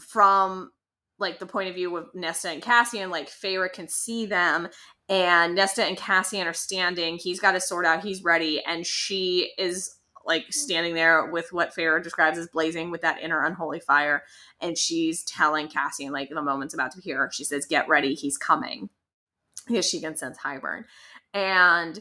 from 0.00 0.72
like 1.18 1.38
the 1.38 1.46
point 1.46 1.68
of 1.68 1.74
view 1.74 1.96
of 1.96 2.08
Nesta 2.14 2.48
and 2.48 2.62
Cassian, 2.62 3.10
like 3.10 3.28
Feyre 3.28 3.72
can 3.72 3.88
see 3.88 4.26
them, 4.26 4.68
and 5.08 5.54
Nesta 5.54 5.84
and 5.84 5.96
Cassian 5.96 6.46
are 6.46 6.52
standing. 6.52 7.18
He's 7.18 7.40
got 7.40 7.54
his 7.54 7.68
sword 7.68 7.86
out, 7.86 8.02
he's 8.02 8.24
ready, 8.24 8.62
and 8.64 8.86
she 8.86 9.52
is 9.58 9.96
like 10.24 10.44
hmm. 10.44 10.50
standing 10.50 10.94
there 10.94 11.26
with 11.26 11.52
what 11.52 11.74
Feyre 11.74 12.02
describes 12.02 12.38
as 12.38 12.48
blazing 12.48 12.90
with 12.90 13.02
that 13.02 13.20
inner 13.20 13.44
unholy 13.44 13.80
fire, 13.80 14.24
and 14.60 14.76
she's 14.76 15.22
telling 15.24 15.68
Cassian 15.68 16.12
like 16.12 16.30
the 16.30 16.42
moment's 16.42 16.74
about 16.74 16.92
to 16.92 16.98
appear. 16.98 17.30
She 17.32 17.44
says, 17.44 17.66
"Get 17.66 17.88
ready, 17.88 18.14
he's 18.14 18.38
coming," 18.38 18.88
because 19.66 19.86
she 19.88 20.00
can 20.00 20.16
sense 20.16 20.38
Hybern, 20.38 20.84
and 21.34 22.00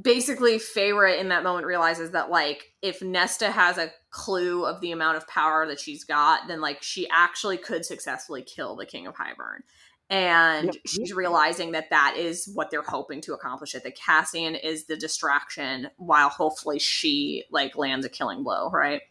basically 0.00 0.58
Feyre 0.58 1.18
in 1.18 1.28
that 1.30 1.42
moment 1.42 1.66
realizes 1.66 2.12
that 2.12 2.30
like 2.30 2.72
if 2.82 3.02
Nesta 3.02 3.50
has 3.50 3.76
a 3.78 3.90
clue 4.10 4.64
of 4.64 4.80
the 4.80 4.92
amount 4.92 5.16
of 5.16 5.26
power 5.28 5.66
that 5.66 5.80
she's 5.80 6.04
got, 6.04 6.48
then 6.48 6.60
like 6.60 6.82
she 6.82 7.08
actually 7.10 7.56
could 7.56 7.84
successfully 7.84 8.42
kill 8.42 8.76
the 8.76 8.86
King 8.86 9.06
of 9.06 9.14
Hybern. 9.16 9.60
And 10.08 10.66
Yep. 10.66 10.74
she's 10.86 11.12
realizing 11.12 11.72
that 11.72 11.90
that 11.90 12.16
is 12.16 12.50
what 12.54 12.70
they're 12.70 12.82
hoping 12.82 13.20
to 13.22 13.32
accomplish. 13.34 13.74
It 13.74 13.84
that 13.84 13.96
Cassian 13.96 14.56
is 14.56 14.86
the 14.86 14.96
distraction, 14.96 15.88
while 15.98 16.28
hopefully 16.28 16.80
she 16.80 17.44
like 17.50 17.76
lands 17.76 18.04
a 18.04 18.08
killing 18.08 18.42
blow, 18.42 18.70
right? 18.70 19.02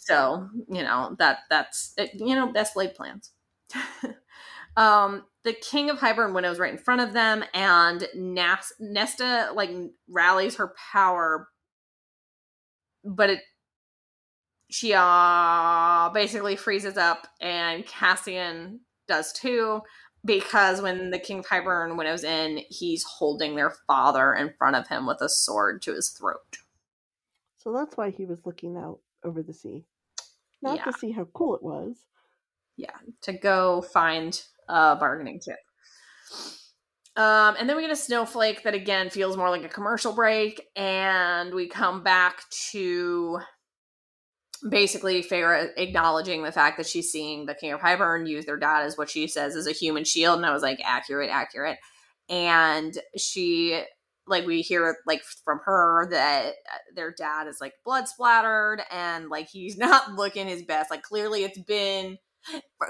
So 0.00 0.48
you 0.68 0.82
know 0.82 1.14
that 1.20 1.40
that's 1.48 1.94
eh, 1.98 2.08
you 2.14 2.34
know 2.34 2.50
best 2.52 2.76
laid 2.76 2.94
plans. 2.94 3.30
um, 4.78 5.24
the 5.44 5.52
king 5.54 5.90
of 5.90 5.98
Hybern 5.98 6.34
Winnow's 6.34 6.58
right 6.58 6.72
in 6.72 6.78
front 6.78 7.00
of 7.00 7.12
them, 7.12 7.44
and 7.54 8.06
Nas- 8.14 8.72
Nesta 8.80 9.50
like 9.54 9.70
rallies 10.08 10.56
her 10.56 10.74
power, 10.92 11.48
but 13.04 13.30
it 13.30 13.40
she 14.70 14.92
uh 14.94 16.10
basically 16.10 16.56
freezes 16.56 16.96
up, 16.96 17.26
and 17.40 17.86
Cassian 17.86 18.80
does 19.08 19.32
too. 19.32 19.82
Because 20.24 20.82
when 20.82 21.10
the 21.10 21.18
King 21.18 21.38
of 21.38 21.46
Hybern 21.46 21.96
Winnow's 21.96 22.24
in, 22.24 22.62
he's 22.68 23.04
holding 23.04 23.54
their 23.54 23.72
father 23.86 24.34
in 24.34 24.52
front 24.58 24.76
of 24.76 24.88
him 24.88 25.06
with 25.06 25.20
a 25.22 25.28
sword 25.28 25.80
to 25.82 25.94
his 25.94 26.10
throat. 26.10 26.58
So 27.58 27.72
that's 27.72 27.96
why 27.96 28.10
he 28.10 28.26
was 28.26 28.44
looking 28.44 28.76
out 28.76 28.98
over 29.24 29.42
the 29.42 29.54
sea. 29.54 29.84
Not 30.60 30.78
Yeah. 30.78 30.84
to 30.84 30.92
see 30.92 31.12
how 31.12 31.24
cool 31.32 31.54
it 31.56 31.62
was. 31.62 31.96
yeah 32.76 32.96
to 33.22 33.32
go 33.32 33.80
find 33.82 34.42
a 34.68 34.96
bargaining 34.96 35.40
chip. 35.40 35.58
Um, 37.16 37.56
and 37.58 37.68
then 37.68 37.76
we 37.76 37.82
get 37.82 37.90
a 37.90 37.96
snowflake 37.96 38.62
that 38.62 38.74
again 38.74 39.10
feels 39.10 39.36
more 39.36 39.50
like 39.50 39.64
a 39.64 39.68
commercial 39.68 40.12
break 40.12 40.62
and 40.76 41.52
we 41.52 41.66
come 41.66 42.04
back 42.04 42.42
to 42.70 43.40
basically 44.70 45.22
Feyre 45.22 45.70
acknowledging 45.76 46.44
the 46.44 46.52
fact 46.52 46.76
that 46.76 46.86
she's 46.86 47.10
seeing 47.10 47.46
the 47.46 47.54
King 47.54 47.72
of 47.72 47.80
Hybern 47.80 48.28
use 48.28 48.46
their 48.46 48.56
dad 48.56 48.84
as 48.84 48.96
what 48.96 49.10
she 49.10 49.26
says 49.26 49.56
is 49.56 49.66
a 49.66 49.72
human 49.72 50.04
shield 50.04 50.36
and 50.36 50.46
I 50.46 50.52
was 50.52 50.62
like 50.62 50.80
accurate 50.84 51.30
accurate. 51.30 51.78
And 52.28 52.96
she 53.16 53.82
like 54.28 54.46
we 54.46 54.60
hear 54.60 54.98
like 55.06 55.22
from 55.44 55.60
her 55.64 56.08
that 56.10 56.52
their 56.94 57.12
dad 57.12 57.48
is 57.48 57.58
like 57.60 57.72
blood 57.84 58.06
splattered 58.06 58.82
and 58.90 59.28
like 59.28 59.48
he's 59.48 59.76
not 59.78 60.12
looking 60.14 60.46
his 60.46 60.62
best. 60.62 60.90
Like 60.90 61.02
clearly 61.02 61.44
it's 61.44 61.58
been 61.58 62.18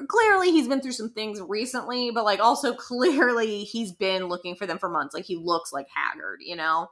clearly 0.09 0.51
he's 0.51 0.69
been 0.69 0.81
through 0.81 0.93
some 0.93 1.11
things 1.11 1.41
recently 1.41 2.11
but 2.11 2.25
like 2.25 2.41
also 2.41 2.75
clearly 2.75 3.65
he's 3.65 3.93
been 3.93 4.27
looking 4.27 4.55
for 4.55 4.67
them 4.67 4.79
for 4.79 4.89
months. 4.89 5.15
Like 5.15 5.25
he 5.25 5.37
looks 5.37 5.73
like 5.73 5.87
haggard 5.95 6.41
you 6.41 6.57
know? 6.57 6.89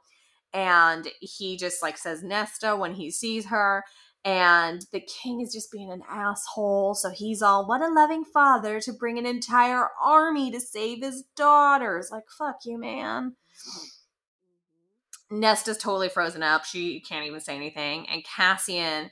And 0.53 1.07
he 1.19 1.57
just 1.57 1.81
like 1.81 1.97
says 1.97 2.23
nesta 2.23 2.75
when 2.75 2.93
he 2.93 3.11
sees 3.11 3.47
her 3.47 3.83
and 4.25 4.85
the 4.91 5.01
king 5.01 5.41
is 5.41 5.53
just 5.53 5.71
being 5.71 5.91
an 5.91 6.01
asshole. 6.09 6.95
So 6.95 7.09
he's 7.09 7.41
all 7.41 7.67
what 7.67 7.81
a 7.81 7.87
loving 7.87 8.25
father 8.25 8.79
to 8.81 8.93
bring 8.93 9.17
an 9.17 9.25
entire 9.25 9.87
army 10.03 10.51
to 10.51 10.59
save 10.59 11.03
his 11.03 11.23
daughters. 11.35 12.09
Like 12.11 12.25
fuck 12.37 12.59
you 12.65 12.79
man. 12.79 13.35
Mm-hmm. 13.67 13.87
Nesta's 15.29 15.77
totally 15.77 16.09
frozen 16.09 16.43
up. 16.43 16.65
She 16.65 17.01
can't 17.01 17.25
even 17.25 17.39
say 17.39 17.55
anything. 17.55 18.07
And 18.09 18.23
Cassian 18.23 19.09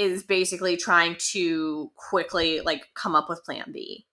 is 0.00 0.22
basically 0.22 0.78
trying 0.78 1.14
to 1.18 1.90
quickly 1.94 2.60
like 2.62 2.86
come 2.94 3.14
up 3.14 3.28
with 3.28 3.44
plan 3.44 3.66
B. 3.70 4.06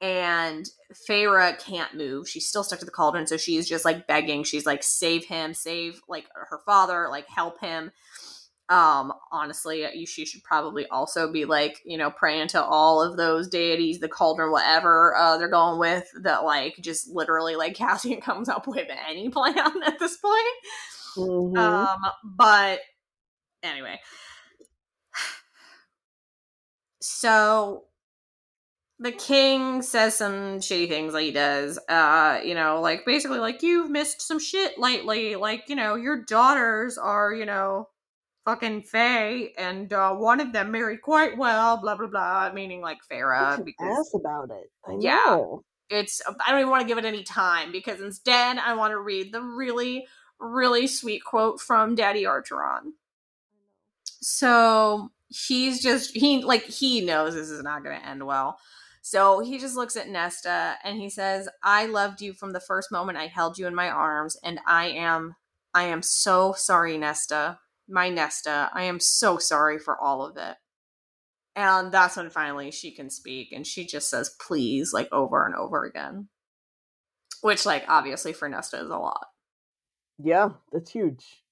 And 0.00 0.68
Feyre 1.08 1.56
can't 1.60 1.94
move. 1.94 2.28
She's 2.28 2.48
still 2.48 2.64
stuck 2.64 2.80
to 2.80 2.84
the 2.84 2.90
cauldron, 2.90 3.28
so 3.28 3.36
she's 3.36 3.68
just 3.68 3.84
like 3.84 4.08
begging. 4.08 4.42
She's 4.42 4.66
like, 4.66 4.82
save 4.82 5.24
him, 5.26 5.54
save 5.54 6.00
like 6.08 6.26
her 6.34 6.58
father, 6.66 7.06
like 7.08 7.28
help 7.28 7.60
him. 7.60 7.92
Um, 8.68 9.12
honestly, 9.30 9.86
you 9.94 10.06
she 10.06 10.26
should 10.26 10.42
probably 10.42 10.88
also 10.88 11.30
be 11.30 11.44
like, 11.44 11.78
you 11.84 11.96
know, 11.96 12.10
praying 12.10 12.48
to 12.48 12.64
all 12.64 13.00
of 13.00 13.16
those 13.16 13.46
deities, 13.46 14.00
the 14.00 14.08
cauldron, 14.08 14.50
whatever 14.50 15.14
uh, 15.14 15.36
they're 15.38 15.48
going 15.48 15.78
with, 15.78 16.10
that 16.22 16.42
like 16.42 16.78
just 16.80 17.08
literally 17.08 17.54
like 17.54 17.74
Cassian 17.76 18.20
comes 18.20 18.48
up 18.48 18.66
with 18.66 18.88
any 19.08 19.28
plan 19.28 19.54
at 19.86 20.00
this 20.00 20.16
point. 20.16 20.42
Mhm. 21.16 21.56
Um, 21.56 22.00
but 22.24 22.80
anyway. 23.62 24.00
So 27.02 27.84
the 28.98 29.12
king 29.12 29.82
says 29.82 30.16
some 30.16 30.60
shitty 30.60 30.88
things 30.88 31.12
like 31.12 31.24
he 31.24 31.32
does. 31.32 31.78
Uh, 31.88 32.40
you 32.44 32.54
know, 32.54 32.80
like 32.80 33.04
basically 33.04 33.40
like 33.40 33.62
you've 33.62 33.90
missed 33.90 34.22
some 34.22 34.38
shit 34.38 34.78
lately. 34.78 35.34
Like, 35.34 35.68
you 35.68 35.74
know, 35.74 35.96
your 35.96 36.22
daughters 36.22 36.96
are, 36.98 37.34
you 37.34 37.44
know, 37.44 37.88
fucking 38.44 38.82
Fae, 38.82 39.52
and 39.58 39.92
uh, 39.92 40.14
one 40.14 40.40
of 40.40 40.52
them 40.52 40.70
married 40.70 41.02
quite 41.02 41.36
well, 41.36 41.78
blah 41.78 41.96
blah 41.96 42.06
blah, 42.06 42.52
meaning 42.52 42.80
like 42.80 42.98
Feyre 43.10 43.64
because 43.64 44.14
about 44.14 44.50
it. 44.50 44.70
I 44.86 44.96
Yeah. 45.00 45.16
know. 45.26 45.64
it's 45.90 46.22
I 46.26 46.50
don't 46.50 46.60
even 46.60 46.70
want 46.70 46.82
to 46.82 46.88
give 46.88 46.98
it 46.98 47.04
any 47.04 47.24
time 47.24 47.72
because 47.72 48.00
instead 48.00 48.58
I 48.58 48.74
want 48.74 48.92
to 48.92 48.98
read 48.98 49.32
the 49.32 49.42
really 49.42 50.06
really 50.38 50.86
sweet 50.86 51.24
quote 51.24 51.60
from 51.60 51.94
Daddy 51.94 52.24
Archeron. 52.24 52.92
So 54.04 55.10
he's 55.32 55.82
just 55.82 56.14
he 56.14 56.42
like 56.42 56.64
he 56.64 57.00
knows 57.00 57.34
this 57.34 57.50
is 57.50 57.62
not 57.62 57.82
going 57.82 57.98
to 57.98 58.06
end 58.06 58.24
well. 58.24 58.58
So 59.02 59.40
he 59.40 59.58
just 59.58 59.76
looks 59.76 59.96
at 59.96 60.08
Nesta 60.08 60.76
and 60.84 60.98
he 60.98 61.10
says, 61.10 61.48
"I 61.62 61.86
loved 61.86 62.20
you 62.20 62.32
from 62.32 62.52
the 62.52 62.60
first 62.60 62.92
moment 62.92 63.18
I 63.18 63.26
held 63.26 63.58
you 63.58 63.66
in 63.66 63.74
my 63.74 63.88
arms 63.88 64.36
and 64.42 64.60
I 64.66 64.86
am 64.88 65.34
I 65.74 65.84
am 65.84 66.02
so 66.02 66.52
sorry 66.52 66.98
Nesta. 66.98 67.58
My 67.88 68.08
Nesta, 68.10 68.70
I 68.72 68.84
am 68.84 69.00
so 69.00 69.38
sorry 69.38 69.78
for 69.78 70.00
all 70.00 70.24
of 70.24 70.36
it." 70.36 70.56
And 71.54 71.92
that's 71.92 72.16
when 72.16 72.30
finally 72.30 72.70
she 72.70 72.92
can 72.92 73.10
speak 73.10 73.52
and 73.52 73.66
she 73.66 73.84
just 73.86 74.08
says 74.08 74.36
please 74.40 74.92
like 74.92 75.08
over 75.12 75.44
and 75.44 75.54
over 75.54 75.84
again. 75.84 76.28
Which 77.42 77.66
like 77.66 77.84
obviously 77.88 78.32
for 78.32 78.48
Nesta 78.48 78.78
is 78.78 78.90
a 78.90 78.96
lot. 78.98 79.26
Yeah, 80.18 80.50
that's 80.72 80.90
huge. 80.90 81.42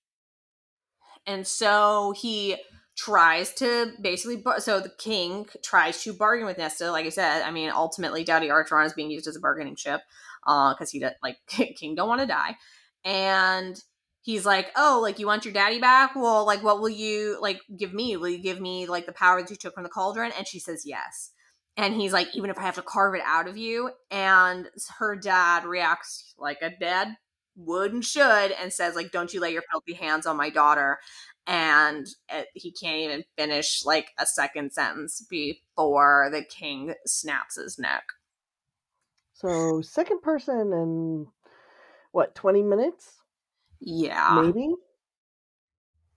And 1.26 1.46
so 1.46 2.14
he 2.16 2.56
tries 3.04 3.54
to 3.54 3.92
basically 4.00 4.36
bar- 4.36 4.60
so 4.60 4.78
the 4.78 4.92
king 4.98 5.46
tries 5.62 6.02
to 6.02 6.12
bargain 6.12 6.46
with 6.46 6.58
Nesta 6.58 6.90
like 6.90 7.06
I 7.06 7.10
said 7.10 7.42
I 7.42 7.50
mean 7.50 7.70
ultimately 7.70 8.24
Daddy 8.24 8.48
Archeron 8.48 8.84
is 8.84 8.92
being 8.92 9.10
used 9.10 9.26
as 9.26 9.36
a 9.36 9.40
bargaining 9.40 9.74
chip 9.74 10.02
uh 10.46 10.74
cuz 10.74 10.90
he 10.90 11.02
like 11.22 11.38
king 11.46 11.94
don't 11.94 12.08
want 12.08 12.20
to 12.20 12.26
die. 12.26 12.58
And 13.04 13.82
he's 14.20 14.44
like 14.44 14.70
oh 14.76 14.98
like 15.02 15.18
you 15.18 15.26
want 15.26 15.46
your 15.46 15.54
daddy 15.54 15.80
back? 15.80 16.14
Well 16.14 16.44
like 16.44 16.62
what 16.62 16.80
will 16.80 16.90
you 16.90 17.38
like 17.40 17.60
give 17.74 17.94
me? 17.94 18.18
Will 18.18 18.28
you 18.28 18.42
give 18.42 18.60
me 18.60 18.86
like 18.86 19.06
the 19.06 19.12
power 19.12 19.40
that 19.40 19.50
you 19.50 19.56
took 19.56 19.74
from 19.74 19.84
the 19.84 19.88
cauldron? 19.88 20.32
And 20.36 20.46
she 20.46 20.58
says 20.58 20.84
yes. 20.84 21.30
And 21.78 21.94
he's 21.94 22.12
like 22.12 22.28
even 22.34 22.50
if 22.50 22.58
I 22.58 22.62
have 22.62 22.74
to 22.74 22.82
carve 22.82 23.14
it 23.14 23.22
out 23.24 23.48
of 23.48 23.56
you? 23.56 23.92
And 24.10 24.68
her 24.98 25.16
dad 25.16 25.64
reacts 25.64 26.34
like 26.38 26.58
a 26.60 26.68
dad 26.68 27.16
would 27.56 27.92
and 27.92 28.04
should 28.04 28.52
and 28.52 28.72
says 28.72 28.94
like 28.94 29.10
don't 29.10 29.32
you 29.32 29.40
lay 29.40 29.52
your 29.52 29.64
filthy 29.70 29.94
hands 29.94 30.26
on 30.26 30.36
my 30.36 30.50
daughter 30.50 30.98
and 31.50 32.06
it, 32.30 32.46
he 32.54 32.70
can't 32.70 33.00
even 33.00 33.24
finish 33.36 33.84
like 33.84 34.12
a 34.20 34.24
second 34.26 34.72
sentence 34.72 35.26
before 35.28 36.30
the 36.32 36.44
king 36.44 36.94
snaps 37.06 37.56
his 37.56 37.76
neck 37.78 38.04
So 39.34 39.80
second 39.82 40.22
person 40.22 40.72
in 40.72 41.26
what, 42.12 42.34
twenty 42.36 42.62
minutes? 42.62 43.14
yeah 43.80 44.52
Maybe? 44.52 44.74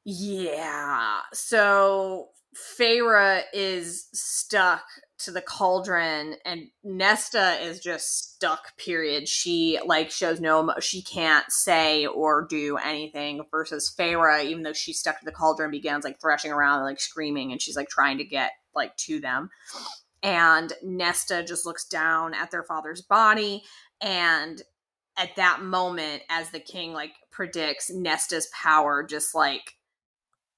yeah 0.06 1.22
so 1.34 2.30
Feyre 2.56 3.44
is 3.54 4.10
stuck 4.14 4.84
to 5.24 5.32
the 5.32 5.42
cauldron 5.42 6.36
and 6.46 6.68
Nesta 6.84 7.58
is 7.62 7.80
just 7.80 8.34
stuck 8.34 8.78
period 8.78 9.28
she 9.28 9.80
like 9.86 10.12
shows 10.12 10.40
no 10.40 10.74
she 10.80 11.02
can't 11.02 11.46
say 11.50 12.06
or 12.06 12.46
do 12.50 12.78
anything 12.78 13.42
versus 13.50 13.94
Feyre 13.98 14.44
even 14.44 14.64
though 14.64 14.74
she's 14.74 15.00
stuck 15.00 15.20
to 15.20 15.26
the 15.26 15.32
cauldron 15.32 15.72
begins 15.72 16.04
like 16.04 16.20
thrashing 16.20 16.52
around 16.52 16.84
like 16.84 17.00
screaming 17.00 17.52
and 17.52 17.62
she's 17.62 17.76
like 17.76 17.90
trying 17.90 18.18
to 18.18 18.24
get 18.24 18.52
like 18.76 18.96
to 18.98 19.20
them 19.20 19.50
and 20.22 20.74
Nesta 20.84 21.44
just 21.44 21.66
looks 21.66 21.86
down 21.86 22.34
at 22.34 22.52
their 22.52 22.64
father's 22.64 23.02
body 23.02 23.64
and 24.02 24.62
at 25.18 25.36
that 25.36 25.62
moment 25.62 26.24
as 26.30 26.50
the 26.50 26.60
king 26.60 26.94
like 26.94 27.14
predicts 27.32 27.90
nesta's 27.90 28.48
power 28.54 29.04
just 29.04 29.34
like 29.34 29.76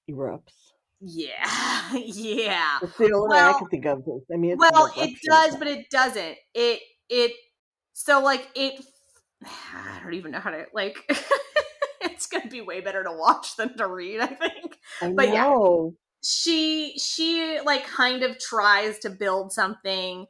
Erupts. 0.10 0.65
Yeah 1.06 1.92
yeah 1.94 2.78
That's 2.82 2.98
the 2.98 3.12
only 3.14 3.30
way 3.30 3.38
Well- 3.38 3.56
I 3.56 3.60
can 3.60 3.68
think 3.70 3.86
of 3.86 4.06
this. 4.06 4.24
I 4.34 4.38
mean, 4.38 4.58
well 4.58 4.92
it 4.98 5.16
does 5.24 5.56
but 5.56 5.68
it 5.68 5.90
doesn't 5.90 6.38
it 6.54 6.80
it 7.10 7.32
so 7.94 8.22
like 8.22 8.50
it 8.56 8.84
i 9.46 10.00
don't 10.04 10.16
even 10.16 10.32
know 10.32 10.40
how 10.40 10.50
to 10.50 10.66
like 10.74 10.98
it's 12.02 12.26
gonna 12.28 12.48
be 12.48 12.62
way 12.62 12.82
better 12.82 13.04
to 13.04 13.12
watch 13.12 13.56
than 13.56 13.78
to 13.78 13.88
read 13.88 14.20
i 14.20 14.28
think 14.28 14.78
I 15.02 15.12
but 15.14 15.30
yeah. 15.30 15.54
she 16.24 16.98
she 16.98 17.60
like 17.64 17.86
kind 17.86 18.24
of 18.24 18.40
tries 18.40 19.00
to 19.00 19.10
build 19.10 19.52
something 19.52 20.26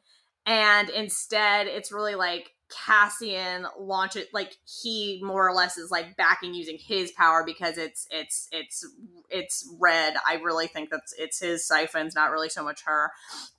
and 0.46 0.90
instead 0.90 1.68
it's 1.68 1.92
really 1.92 2.16
like 2.16 2.50
Cassian 2.70 3.68
launch 3.80 4.16
it 4.16 4.30
like 4.34 4.58
he 4.66 5.22
more 5.24 5.48
or 5.48 5.54
less 5.54 5.78
is 5.78 5.92
like 5.92 6.18
backing 6.18 6.54
using 6.54 6.78
his 6.80 7.12
power 7.12 7.44
because 7.46 7.78
it's 7.78 8.08
it's 8.12 8.48
it's 8.52 8.86
it's 9.30 9.76
red. 9.80 10.16
I 10.26 10.36
really 10.36 10.68
think 10.68 10.90
that's 10.90 11.14
it's 11.18 11.40
his 11.40 11.66
siphons, 11.68 12.16
not 12.16 12.32
really 12.32 12.50
so 12.50 12.64
much 12.64 12.84
her. 12.86 13.12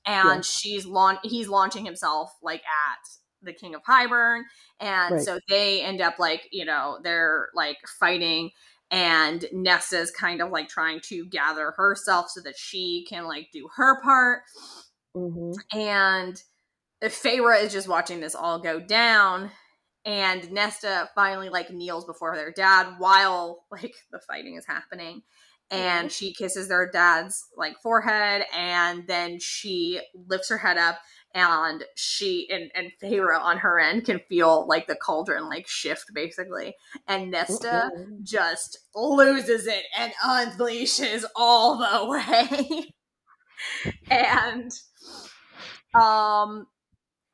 And 0.04 0.44
Yeah. 0.44 0.44
she's 0.44 0.86
launch 0.86 1.20
he's 1.22 1.48
launching 1.48 1.84
himself 1.84 2.32
like 2.42 2.62
at 2.62 3.09
the 3.42 3.52
King 3.52 3.74
of 3.74 3.82
Hybern. 3.84 4.42
And 4.80 5.20
Right. 5.20 5.20
so 5.20 5.38
they 5.48 5.82
end 5.82 6.00
up 6.00 6.18
like, 6.18 6.48
you 6.52 6.64
know, 6.64 6.98
they're 7.02 7.48
like 7.54 7.78
fighting 7.98 8.50
and 8.90 9.44
Nesta's 9.52 10.11
kind 10.11 10.40
of 10.40 10.50
like 10.50 10.68
trying 10.68 11.00
to 11.00 11.26
gather 11.26 11.72
herself 11.72 12.30
so 12.30 12.40
that 12.42 12.57
she 12.57 13.04
can 13.09 13.24
like 13.26 13.48
do 13.52 13.68
her 13.76 14.00
part 14.02 14.42
hmm 15.14 15.61
and 15.72 16.42
Feyre 17.03 17.62
is 17.62 17.72
just 17.72 17.88
watching 17.88 18.20
this 18.20 18.34
all 18.34 18.59
go 18.59 18.80
down 18.80 19.51
and 20.05 20.51
Nesta 20.53 21.11
finally 21.14 21.49
like 21.49 21.70
kneels 21.70 22.05
before 22.05 22.36
their 22.36 22.53
dad 22.53 22.94
while 22.99 23.64
like 23.70 23.94
the 24.12 24.20
fighting 24.26 24.57
is 24.57 24.66
happening. 24.66 25.22
And 25.68 26.12
she 26.12 26.32
kisses 26.32 26.68
their 26.68 26.88
dad's 26.88 27.44
like 27.57 27.74
forehead 27.82 28.44
and 28.57 29.05
then 29.09 29.40
she 29.40 30.01
lifts 30.14 30.49
her 30.49 30.59
head 30.59 30.78
up 30.78 31.01
and 31.34 31.82
she 31.97 32.49
and, 32.51 32.70
and 32.76 32.92
Feyre 33.03 33.36
on 33.36 33.59
her 33.59 33.80
end 33.80 34.05
can 34.05 34.20
feel 34.28 34.68
like 34.68 34.86
the 34.86 34.94
cauldron 34.94 35.49
like 35.49 35.66
shift 35.66 36.05
basically. 36.14 36.76
And 37.09 37.32
Nesta 37.32 37.90
just 38.22 38.78
loses 38.94 39.66
it 39.66 39.82
and 39.99 40.12
unleashes 40.24 41.24
all 41.34 41.78
the 41.78 42.09
way. 42.70 42.94
and 44.09 44.70
um 46.01 46.68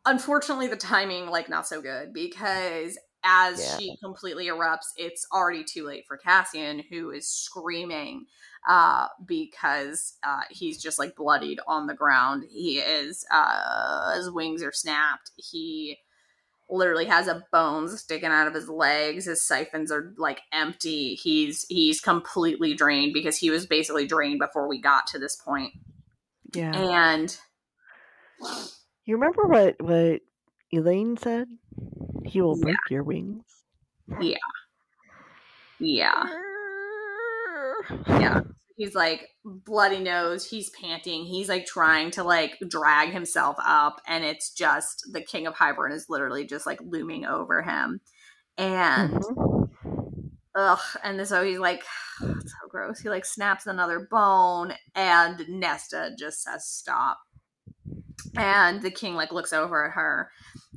unfortunately 0.07 0.67
the 0.69 0.77
timing 0.77 1.27
like 1.27 1.49
not 1.49 1.67
so 1.67 1.81
good 1.81 2.13
because 2.13 2.99
as 3.25 3.61
Yeah. 3.61 3.79
she 3.79 3.97
completely 4.03 4.47
erupts 4.47 4.89
it's 4.97 5.27
already 5.33 5.63
too 5.65 5.87
late 5.87 6.05
for 6.09 6.17
Cassian 6.17 6.83
who 6.91 7.11
is 7.11 7.29
screaming 7.29 8.27
uh 8.69 9.07
because 9.27 10.15
uh 10.25 10.43
he's 10.51 10.81
just 10.83 10.99
like 10.99 11.15
bloodied 11.17 11.61
on 11.67 11.87
the 11.87 11.95
ground. 11.95 12.45
He 12.51 12.79
is 12.79 13.25
uh 13.33 14.15
his 14.15 14.31
wings 14.31 14.63
are 14.63 14.73
snapped. 14.73 15.31
He 15.37 15.99
literally 16.71 17.05
has 17.05 17.29
a 17.29 17.45
bone 17.53 17.89
sticking 17.97 18.31
out 18.31 18.47
of 18.49 18.55
his 18.55 18.69
legs. 18.69 19.27
His 19.27 19.43
siphons 19.43 19.93
are 19.93 20.13
like 20.17 20.41
empty. 20.53 21.15
He's 21.15 21.65
he's 21.69 22.01
completely 22.01 22.75
drained 22.75 23.13
because 23.13 23.37
he 23.37 23.51
was 23.51 23.67
basically 23.67 24.07
drained 24.07 24.39
before 24.41 24.67
we 24.69 24.81
got 24.81 25.07
to 25.09 25.19
this 25.19 25.37
point. 25.37 25.73
Yeah. 26.55 26.73
and 26.75 27.37
You 29.05 29.17
remember 29.17 29.47
what 29.47 29.77
what 29.81 30.21
Elain 30.73 31.17
said? 31.17 31.49
He 32.25 32.41
will 32.41 32.57
break 32.57 32.77
your 32.91 33.03
wings. 33.03 33.45
yeah 34.21 34.37
yeah 35.79 36.25
yeah 38.09 38.41
he's 38.77 38.95
like 38.95 39.29
bloody 39.45 39.99
nose 39.99 40.49
he's 40.49 40.71
panting 40.71 41.25
he's 41.25 41.49
like 41.49 41.67
trying 41.67 42.11
to 42.11 42.23
like 42.23 42.57
drag 42.69 43.11
himself 43.11 43.57
up 43.65 44.01
and 44.07 44.25
it's 44.25 44.53
just 44.53 45.05
the 45.13 45.21
king 45.21 45.47
of 45.47 45.55
Hybern 45.55 45.93
is 45.93 46.07
literally 46.09 46.47
just 46.47 46.67
like 46.67 46.79
looming 46.83 47.25
over 47.25 47.63
him 47.63 48.01
and 48.57 49.13
Mhm. 49.15 49.69
ugh 50.55 50.79
and 51.03 51.27
so 51.27 51.43
he's 51.45 51.59
like 51.59 51.83
it's 52.23 52.53
so 52.63 52.69
gross 52.69 53.01
he 53.01 53.09
like 53.09 53.25
snaps 53.25 53.67
another 53.67 54.07
bone 54.11 54.75
and 54.95 55.43
nesta 55.49 56.11
just 56.19 56.43
says 56.43 56.67
stop 56.67 57.19
and 58.37 58.83
the 58.83 58.91
king 58.91 59.15
like 59.15 59.33
looks 59.33 59.53
over 59.53 59.87
at 59.87 59.93
her 59.93 60.31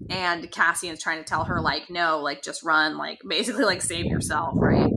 and 0.10 0.52
cassian's 0.52 1.02
trying 1.02 1.18
to 1.18 1.24
tell 1.24 1.46
her 1.46 1.62
like 1.62 1.90
no 1.90 2.20
like 2.20 2.42
just 2.42 2.64
run 2.64 2.98
like 2.98 3.20
basically 3.28 3.64
like 3.64 3.82
save 3.82 4.06
yourself 4.06 4.54
right? 4.58 4.92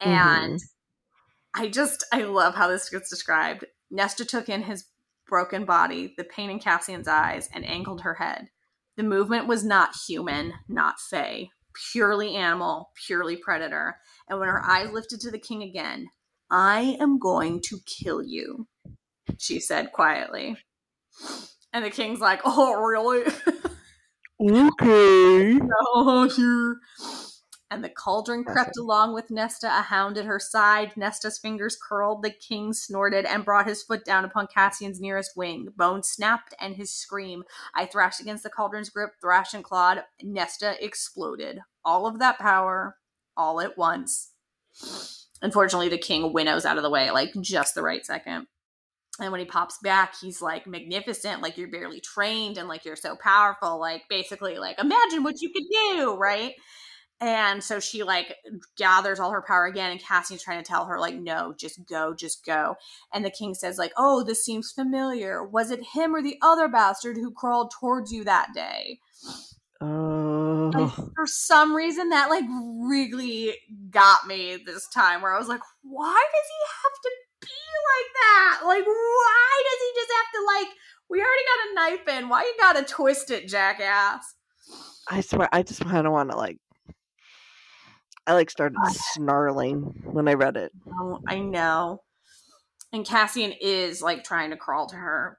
And 0.00 0.54
mm-hmm. 0.54 1.62
i 1.62 1.68
just 1.68 2.04
i 2.12 2.22
love 2.22 2.54
how 2.54 2.68
this 2.68 2.88
gets 2.88 3.10
described. 3.10 3.64
Nesta 3.90 4.24
took 4.24 4.48
in 4.48 4.62
his 4.62 4.84
broken 5.28 5.64
body 5.64 6.14
the 6.16 6.24
pain 6.24 6.50
in 6.50 6.58
cassian's 6.58 7.08
eyes 7.08 7.48
and 7.52 7.64
angled 7.64 8.02
her 8.02 8.14
head. 8.14 8.48
The 8.96 9.02
movement 9.02 9.46
was 9.46 9.64
not 9.64 9.94
human 10.06 10.54
not 10.68 11.00
fey. 11.00 11.50
Purely 11.92 12.34
animal 12.34 12.90
purely 13.06 13.36
predator. 13.36 13.96
And 14.28 14.40
when 14.40 14.48
her 14.48 14.64
eyes 14.64 14.90
lifted 14.90 15.20
to 15.20 15.30
the 15.30 15.38
king 15.38 15.62
again, 15.62 16.08
I 16.50 16.96
am 17.00 17.20
going 17.20 17.60
to 17.66 17.78
kill 17.86 18.24
you, 18.24 18.66
she 19.38 19.60
said 19.60 19.92
quietly. 19.92 20.56
And 21.72 21.84
the 21.84 21.90
king's 21.90 22.20
like, 22.20 22.40
Oh, 22.44 22.74
really? 22.74 23.24
Okay. 24.40 25.60
oh, 25.94 26.28
sure. 26.28 26.76
And 27.72 27.84
the 27.84 27.88
cauldron 27.88 28.42
crept 28.42 28.76
along 28.76 29.14
with 29.14 29.30
Nesta, 29.30 29.68
a 29.68 29.82
hound 29.82 30.18
at 30.18 30.24
her 30.24 30.40
side. 30.40 30.96
Nesta's 30.96 31.38
fingers 31.38 31.78
curled, 31.80 32.22
the 32.22 32.30
king 32.30 32.72
snorted 32.72 33.24
and 33.24 33.44
brought 33.44 33.68
his 33.68 33.84
foot 33.84 34.04
down 34.04 34.24
upon 34.24 34.48
Cassian's 34.48 35.00
nearest 35.00 35.36
wing. 35.36 35.68
Bone 35.76 36.02
snapped 36.02 36.52
and 36.60 36.74
his 36.74 36.92
scream. 36.92 37.44
I 37.72 37.86
thrashed 37.86 38.20
against 38.20 38.42
the 38.42 38.50
cauldron's 38.50 38.90
grip, 38.90 39.10
thrashed 39.20 39.54
and 39.54 39.62
clawed. 39.62 40.02
Nesta 40.20 40.84
exploded. 40.84 41.60
All 41.84 42.08
of 42.08 42.18
that 42.18 42.40
power, 42.40 42.96
all 43.36 43.60
at 43.60 43.78
once. 43.78 44.32
Unfortunately, 45.40 45.88
the 45.88 45.98
king 45.98 46.32
winnows 46.32 46.64
out 46.64 46.76
of 46.76 46.82
the 46.82 46.90
way 46.90 47.10
like 47.12 47.30
just 47.40 47.76
the 47.76 47.82
right 47.82 48.04
second. 48.04 48.48
And 49.20 49.30
when 49.30 49.40
he 49.40 49.46
pops 49.46 49.78
back, 49.82 50.14
he's 50.20 50.40
like 50.40 50.66
magnificent, 50.66 51.42
like 51.42 51.58
you're 51.58 51.70
barely 51.70 52.00
trained 52.00 52.56
and 52.56 52.68
like 52.68 52.84
you're 52.84 52.96
so 52.96 53.16
powerful. 53.16 53.78
Like 53.78 54.04
basically, 54.08 54.58
like 54.58 54.80
imagine 54.80 55.22
what 55.22 55.40
you 55.40 55.50
could 55.50 55.64
do, 55.70 56.16
right? 56.16 56.54
And 57.22 57.62
so 57.62 57.80
she 57.80 58.02
like 58.02 58.34
gathers 58.78 59.20
all 59.20 59.30
her 59.32 59.44
power 59.46 59.66
again, 59.66 59.90
and 59.90 60.02
Cassian's 60.02 60.42
trying 60.42 60.62
to 60.62 60.66
tell 60.66 60.86
her, 60.86 60.98
like, 60.98 61.16
no, 61.16 61.52
just 61.58 61.86
go, 61.86 62.14
just 62.14 62.46
go. 62.46 62.76
And 63.12 63.22
the 63.22 63.30
king 63.30 63.52
says, 63.52 63.76
like, 63.76 63.92
oh, 63.98 64.24
this 64.24 64.42
seems 64.42 64.72
familiar. 64.72 65.44
Was 65.44 65.70
it 65.70 65.84
him 65.92 66.14
or 66.14 66.22
the 66.22 66.38
other 66.40 66.66
bastard 66.66 67.16
who 67.16 67.30
crawled 67.30 67.72
towards 67.78 68.10
you 68.10 68.24
that 68.24 68.54
day? 68.54 69.00
Oh. 69.82 70.70
Like, 70.72 70.94
for 71.14 71.26
some 71.26 71.76
reason, 71.76 72.08
that 72.08 72.30
like 72.30 72.44
really 72.88 73.54
got 73.90 74.26
me 74.26 74.56
this 74.64 74.88
time, 74.88 75.20
where 75.20 75.34
I 75.34 75.38
was 75.38 75.48
like, 75.48 75.60
why 75.82 76.24
does 76.32 76.46
he 76.48 76.64
have 76.82 77.02
to 77.02 77.10
like 77.48 78.12
that? 78.14 78.60
Like, 78.66 78.86
why 78.86 79.62
does 79.70 79.80
he 79.80 80.00
just 80.00 80.12
have 80.16 80.32
to 80.34 80.46
like? 80.46 80.76
We 81.08 81.20
already 81.20 81.42
got 81.44 81.70
a 81.70 81.74
knife 81.74 82.18
in. 82.18 82.28
Why 82.28 82.42
you 82.42 82.54
gotta 82.58 82.84
twist 82.84 83.30
it, 83.30 83.48
jackass? 83.48 84.34
I 85.08 85.20
swear, 85.22 85.48
I 85.52 85.62
just 85.62 85.84
kind 85.84 86.06
of 86.06 86.12
want 86.12 86.30
to 86.30 86.36
like. 86.36 86.58
I 88.26 88.34
like 88.34 88.50
started 88.50 88.76
snarling 88.92 89.80
when 90.04 90.28
I 90.28 90.34
read 90.34 90.56
it. 90.56 90.70
Oh, 90.88 91.18
I 91.26 91.40
know. 91.40 92.02
And 92.92 93.04
Cassian 93.04 93.52
is 93.60 94.02
like 94.02 94.22
trying 94.22 94.50
to 94.50 94.56
crawl 94.56 94.86
to 94.88 94.96
her. 94.96 95.38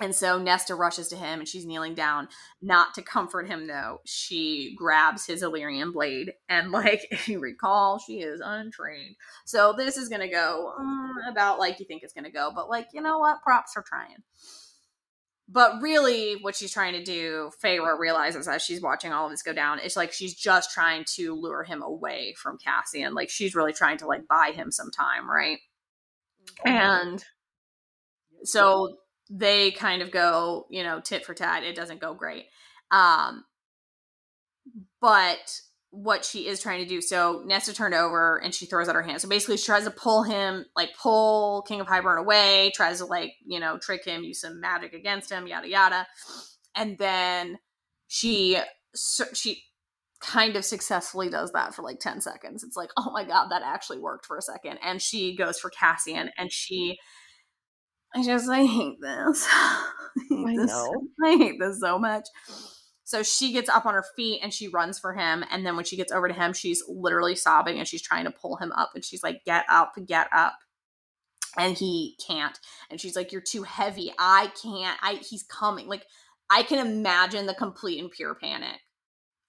And 0.00 0.14
so 0.14 0.38
Nesta 0.38 0.74
rushes 0.74 1.08
to 1.08 1.16
him 1.16 1.38
and 1.38 1.48
she's 1.48 1.66
kneeling 1.66 1.94
down, 1.94 2.28
not 2.60 2.94
to 2.94 3.02
comfort 3.02 3.46
him 3.46 3.68
though. 3.68 4.00
She 4.04 4.74
grabs 4.76 5.26
his 5.26 5.42
Illyrian 5.42 5.92
blade 5.92 6.32
and, 6.48 6.72
like, 6.72 7.06
if 7.10 7.28
you 7.28 7.38
recall, 7.38 7.98
she 7.98 8.20
is 8.20 8.40
untrained. 8.44 9.16
So 9.44 9.72
this 9.76 9.96
is 9.96 10.08
going 10.08 10.22
to 10.22 10.28
go 10.28 10.72
mm, 10.80 11.30
about 11.30 11.58
like 11.58 11.78
you 11.78 11.86
think 11.86 12.02
it's 12.02 12.12
going 12.12 12.24
to 12.24 12.30
go, 12.30 12.50
but 12.54 12.68
like, 12.68 12.88
you 12.92 13.00
know 13.00 13.18
what? 13.18 13.42
Props 13.42 13.72
for 13.72 13.82
trying. 13.82 14.22
But 15.46 15.82
really, 15.82 16.36
what 16.40 16.56
she's 16.56 16.72
trying 16.72 16.94
to 16.94 17.04
do, 17.04 17.50
Feyre 17.62 17.98
realizes 17.98 18.48
as 18.48 18.62
she's 18.62 18.80
watching 18.80 19.12
all 19.12 19.26
of 19.26 19.30
this 19.30 19.42
go 19.42 19.52
down, 19.52 19.78
it's 19.78 19.96
like 19.96 20.10
she's 20.10 20.34
just 20.34 20.70
trying 20.72 21.04
to 21.16 21.34
lure 21.34 21.64
him 21.64 21.82
away 21.82 22.34
from 22.38 22.56
Cassian. 22.56 23.12
Like 23.12 23.28
she's 23.28 23.54
really 23.54 23.74
trying 23.74 23.98
to 23.98 24.06
like 24.06 24.26
buy 24.26 24.52
him 24.54 24.70
some 24.70 24.90
time, 24.90 25.30
right? 25.30 25.58
And 26.64 27.22
so 28.42 28.96
they 29.30 29.70
kind 29.70 30.02
of 30.02 30.10
go, 30.10 30.66
you 30.70 30.82
know, 30.82 31.00
tit 31.00 31.24
for 31.24 31.34
tat. 31.34 31.64
It 31.64 31.76
doesn't 31.76 32.00
go 32.00 32.14
great. 32.14 32.46
Um, 32.90 33.44
but 35.00 35.60
what 35.90 36.24
she 36.24 36.48
is 36.48 36.60
trying 36.60 36.82
to 36.82 36.88
do, 36.88 37.00
so 37.00 37.42
Nesta 37.46 37.72
turned 37.72 37.94
over 37.94 38.38
and 38.42 38.54
she 38.54 38.66
throws 38.66 38.88
out 38.88 38.96
her 38.96 39.02
hand. 39.02 39.20
So 39.20 39.28
basically, 39.28 39.56
she 39.56 39.66
tries 39.66 39.84
to 39.84 39.90
pull 39.90 40.24
him, 40.24 40.66
like 40.74 40.90
pull 41.00 41.62
King 41.62 41.80
of 41.80 41.86
Hybern 41.86 42.18
away, 42.18 42.72
tries 42.74 42.98
to 42.98 43.06
like, 43.06 43.32
you 43.46 43.60
know, 43.60 43.78
trick 43.78 44.04
him, 44.04 44.24
use 44.24 44.40
some 44.40 44.60
magic 44.60 44.92
against 44.92 45.30
him, 45.30 45.46
yada 45.46 45.68
yada. 45.68 46.06
And 46.74 46.98
then 46.98 47.58
she 48.08 48.58
she 48.94 49.62
kind 50.20 50.56
of 50.56 50.64
successfully 50.64 51.28
does 51.28 51.52
that 51.52 51.74
for 51.74 51.82
like 51.82 52.00
10 52.00 52.20
seconds. 52.20 52.64
It's 52.64 52.76
like, 52.76 52.90
oh 52.96 53.10
my 53.12 53.24
god, 53.24 53.48
that 53.50 53.62
actually 53.62 53.98
worked 53.98 54.26
for 54.26 54.36
a 54.38 54.42
second. 54.42 54.78
And 54.82 55.00
she 55.00 55.36
goes 55.36 55.58
for 55.58 55.70
Cassian 55.70 56.30
and 56.38 56.50
she 56.50 56.98
I 58.14 58.22
just 58.22 58.48
I 58.48 58.64
hate 58.64 59.00
this. 59.00 59.46
I, 59.50 59.92
hate 60.28 60.46
I 60.46 60.56
this. 60.56 60.70
know. 60.70 60.92
I 61.24 61.36
hate 61.36 61.58
this 61.58 61.80
so 61.80 61.98
much. 61.98 62.26
So 63.04 63.22
she 63.22 63.52
gets 63.52 63.68
up 63.68 63.84
on 63.84 63.94
her 63.94 64.04
feet 64.16 64.40
and 64.42 64.52
she 64.52 64.68
runs 64.68 64.98
for 64.98 65.14
him. 65.14 65.44
And 65.50 65.64
then 65.66 65.76
when 65.76 65.84
she 65.84 65.96
gets 65.96 66.12
over 66.12 66.26
to 66.26 66.34
him, 66.34 66.52
she's 66.52 66.82
literally 66.88 67.34
sobbing 67.34 67.78
and 67.78 67.86
she's 67.86 68.02
trying 68.02 68.24
to 68.24 68.30
pull 68.30 68.56
him 68.56 68.72
up. 68.72 68.92
And 68.94 69.04
she's 69.04 69.22
like, 69.22 69.44
Get 69.44 69.64
up, 69.68 69.92
get 70.06 70.28
up. 70.32 70.54
And 71.56 71.76
he 71.76 72.16
can't. 72.26 72.58
And 72.90 73.00
she's 73.00 73.16
like, 73.16 73.32
You're 73.32 73.42
too 73.42 73.62
heavy. 73.62 74.12
I 74.18 74.50
can't. 74.62 74.98
I 75.02 75.14
he's 75.14 75.42
coming. 75.42 75.88
Like 75.88 76.06
I 76.50 76.62
can 76.62 76.84
imagine 76.84 77.46
the 77.46 77.54
complete 77.54 78.00
and 78.00 78.10
pure 78.10 78.34
panic 78.34 78.80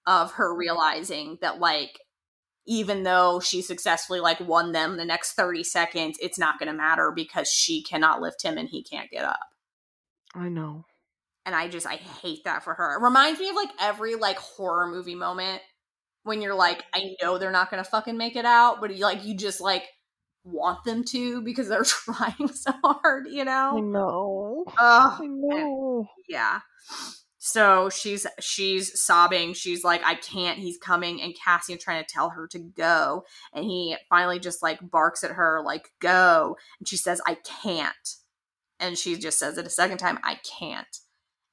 of 0.06 0.32
her 0.32 0.50
mm-hmm. 0.50 0.58
realizing 0.58 1.38
that 1.40 1.58
like 1.58 1.98
even 2.66 3.02
though 3.04 3.40
she 3.40 3.62
successfully 3.62 4.20
like 4.20 4.40
won 4.40 4.72
them 4.72 4.96
the 4.96 5.04
next 5.04 5.32
30 5.32 5.64
seconds, 5.64 6.18
it's 6.20 6.38
not 6.38 6.58
going 6.58 6.68
to 6.68 6.76
matter 6.76 7.12
because 7.14 7.48
she 7.48 7.82
cannot 7.82 8.20
lift 8.20 8.42
him 8.42 8.58
and 8.58 8.68
he 8.68 8.82
can't 8.82 9.10
get 9.10 9.24
up. 9.24 9.40
I 10.34 10.48
know. 10.48 10.84
And 11.44 11.54
I 11.54 11.68
just 11.68 11.86
I 11.86 11.94
hate 11.96 12.44
that 12.44 12.64
for 12.64 12.74
her. 12.74 12.96
It 12.96 13.02
reminds 13.02 13.38
me 13.38 13.48
of 13.48 13.56
like 13.56 13.70
every 13.80 14.16
like 14.16 14.36
horror 14.38 14.88
movie 14.88 15.14
moment 15.14 15.62
when 16.24 16.42
you're 16.42 16.56
like 16.56 16.84
I 16.92 17.14
know 17.22 17.38
they're 17.38 17.52
not 17.52 17.70
going 17.70 17.82
to 17.82 17.88
fucking 17.88 18.16
make 18.16 18.34
it 18.36 18.44
out, 18.44 18.80
but 18.80 18.94
you 18.94 19.02
like 19.04 19.24
you 19.24 19.36
just 19.36 19.60
like 19.60 19.84
want 20.44 20.84
them 20.84 21.04
to 21.04 21.42
because 21.42 21.68
they're 21.68 21.84
trying 21.84 22.48
so 22.48 22.72
hard, 22.82 23.26
you 23.28 23.44
I 23.70 23.80
know? 23.80 23.80
know. 23.80 24.64
Ugh. 24.76 25.20
I 25.22 25.26
know. 25.26 26.08
Yeah. 26.28 26.60
So 27.46 27.88
she's 27.90 28.26
she's 28.40 29.00
sobbing. 29.00 29.54
She's 29.54 29.84
like, 29.84 30.02
I 30.04 30.16
can't. 30.16 30.58
He's 30.58 30.78
coming, 30.78 31.22
and 31.22 31.32
Cassian 31.32 31.78
trying 31.78 32.02
to 32.04 32.12
tell 32.12 32.30
her 32.30 32.48
to 32.48 32.58
go, 32.58 33.24
and 33.54 33.64
he 33.64 33.96
finally 34.10 34.40
just 34.40 34.64
like 34.64 34.80
barks 34.90 35.22
at 35.22 35.30
her 35.30 35.62
like, 35.64 35.92
"Go!" 36.00 36.56
And 36.80 36.88
she 36.88 36.96
says, 36.96 37.20
"I 37.24 37.36
can't," 37.62 38.16
and 38.80 38.98
she 38.98 39.16
just 39.16 39.38
says 39.38 39.58
it 39.58 39.66
a 39.66 39.70
second 39.70 39.98
time, 39.98 40.18
"I 40.24 40.40
can't." 40.58 40.88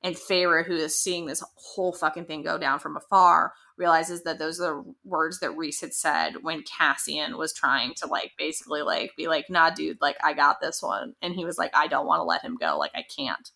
And 0.02 0.16
Feyre, 0.16 0.66
who 0.66 0.74
is 0.74 1.00
seeing 1.00 1.28
this 1.28 1.44
whole 1.56 1.94
fucking 1.94 2.26
thing 2.26 2.42
go 2.42 2.58
down 2.58 2.80
from 2.80 2.98
afar, 2.98 3.54
realizes 3.78 4.24
that 4.24 4.40
those 4.40 4.60
are 4.60 4.84
the 4.84 4.94
words 5.04 5.42
that 5.42 5.56
Rhys 5.56 5.80
had 5.80 5.94
said 5.94 6.38
when 6.42 6.64
Cassian 6.64 7.38
was 7.38 7.54
trying 7.54 7.94
to 7.98 8.08
like 8.08 8.32
basically 8.36 8.82
like 8.82 9.12
be 9.16 9.28
like, 9.28 9.48
"Nah, 9.48 9.70
dude, 9.70 10.02
like 10.02 10.18
I 10.24 10.34
got 10.34 10.60
this 10.60 10.82
one," 10.82 11.14
and 11.22 11.36
he 11.36 11.46
was 11.46 11.60
like, 11.60 11.76
"I 11.76 11.86
don't 11.86 12.08
want 12.08 12.20
to 12.22 12.24
let 12.24 12.42
him 12.42 12.58
go. 12.60 12.80
Like 12.80 12.94
I 12.96 13.04
can't." 13.16 13.48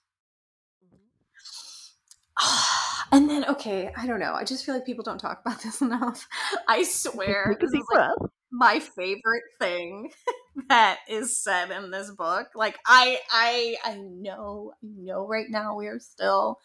and 3.12 3.30
then 3.30 3.46
okay, 3.46 3.92
I 3.96 4.08
don't 4.08 4.20
know. 4.20 4.34
I 4.34 4.44
just 4.44 4.66
feel 4.66 4.76
like 4.76 4.86
people 4.86 5.04
don't 5.04 5.20
talk 5.20 5.42
about 5.46 5.62
this 5.64 5.82
enough. 5.82 6.28
I 6.68 6.84
swear, 6.84 7.58
this 7.60 7.72
is 7.72 7.86
like 7.94 8.12
my 8.52 8.80
favorite 8.80 9.44
thing 9.60 10.12
that 10.70 11.00
is 11.10 11.38
said 11.38 11.72
in 11.72 11.92
this 11.92 12.12
book. 12.12 12.48
Like 12.56 12.78
I 12.86 13.20
I 13.32 13.76
I 13.84 13.96
know 13.98 14.74
I 14.84 14.88
know 14.88 15.28
right 15.28 15.50
now 15.50 15.76
we 15.76 15.88
are 15.88 16.00
still 16.00 16.60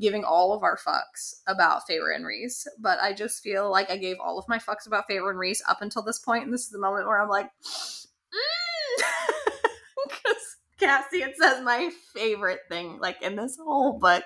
giving 0.00 0.24
all 0.24 0.52
of 0.52 0.62
our 0.62 0.78
fucks 0.78 1.34
about 1.46 1.82
Feyre 1.88 2.14
and 2.14 2.26
Rhys, 2.26 2.66
but 2.80 2.98
I 3.00 3.12
just 3.12 3.42
feel 3.42 3.70
like 3.70 3.90
I 3.90 3.96
gave 3.96 4.16
all 4.20 4.38
of 4.38 4.48
my 4.48 4.58
fucks 4.58 4.86
about 4.86 5.04
Feyre 5.08 5.30
and 5.30 5.38
Rhys 5.38 5.62
up 5.68 5.82
until 5.82 6.02
this 6.02 6.18
point, 6.18 6.44
and 6.44 6.52
this 6.52 6.64
is 6.64 6.70
the 6.70 6.78
moment 6.78 7.06
where 7.06 7.20
I'm 7.20 7.28
like, 7.28 7.50
mm. 7.64 9.02
because 10.08 10.56
Cassian 10.78 11.32
says 11.38 11.62
my 11.62 11.90
favorite 12.14 12.60
thing 12.68 12.98
like 13.00 13.22
in 13.22 13.36
this 13.36 13.56
whole 13.62 13.98
book. 13.98 14.24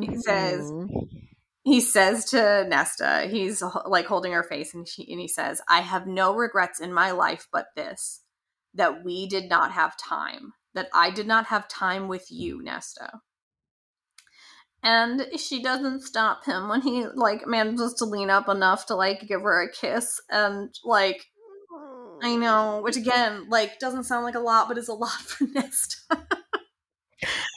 He 0.00 0.16
says 0.16 0.70
Mhm. 0.70 1.28
he 1.62 1.80
says 1.80 2.24
to 2.26 2.64
Nesta, 2.68 3.26
he's 3.28 3.62
like 3.86 4.06
holding 4.06 4.32
her 4.32 4.44
face, 4.44 4.72
and, 4.74 4.86
she, 4.86 5.10
and 5.10 5.20
he 5.20 5.26
says, 5.28 5.60
I 5.68 5.80
have 5.80 6.06
no 6.06 6.34
regrets 6.34 6.78
in 6.80 6.92
my 6.92 7.10
life 7.10 7.48
but 7.52 7.66
this 7.74 8.22
that 8.74 9.04
we 9.04 9.26
did 9.26 9.48
not 9.48 9.72
have 9.72 9.96
time, 9.96 10.52
that 10.74 10.88
I 10.94 11.10
did 11.10 11.26
not 11.26 11.46
have 11.46 11.66
time 11.66 12.08
with 12.08 12.30
you, 12.30 12.62
Nesta. 12.62 13.20
And 14.82 15.26
she 15.36 15.62
doesn't 15.62 16.02
stop 16.02 16.44
him 16.44 16.68
when 16.68 16.82
he 16.82 17.06
like 17.06 17.46
manages 17.46 17.94
to 17.94 18.04
lean 18.04 18.30
up 18.30 18.48
enough 18.48 18.86
to 18.86 18.94
like 18.94 19.26
give 19.26 19.40
her 19.42 19.62
a 19.62 19.72
kiss 19.72 20.20
and 20.30 20.72
like 20.84 21.24
I 22.22 22.36
know, 22.36 22.80
which 22.82 22.96
again, 22.96 23.48
like 23.50 23.78
doesn't 23.78 24.04
sound 24.04 24.24
like 24.24 24.36
a 24.36 24.40
lot, 24.40 24.68
but 24.68 24.78
is 24.78 24.88
a 24.88 24.94
lot 24.94 25.10
for 25.20 25.44
Nesta. 25.46 26.26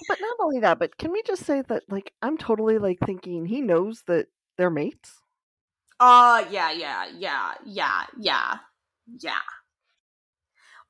But 0.07 0.19
not 0.21 0.37
only 0.39 0.59
that, 0.61 0.79
but 0.79 0.97
can 0.97 1.11
we 1.11 1.21
just 1.23 1.45
say 1.45 1.61
that 1.61 1.83
like 1.89 2.13
I'm 2.21 2.37
totally 2.37 2.77
like 2.77 2.99
thinking 3.05 3.45
he 3.45 3.61
knows 3.61 4.03
that 4.07 4.27
they're 4.57 4.69
mates? 4.69 5.21
Uh 5.99 6.45
yeah, 6.49 6.71
yeah, 6.71 7.05
yeah, 7.17 7.53
yeah, 7.65 8.05
yeah, 8.17 8.57
yeah. 9.19 9.41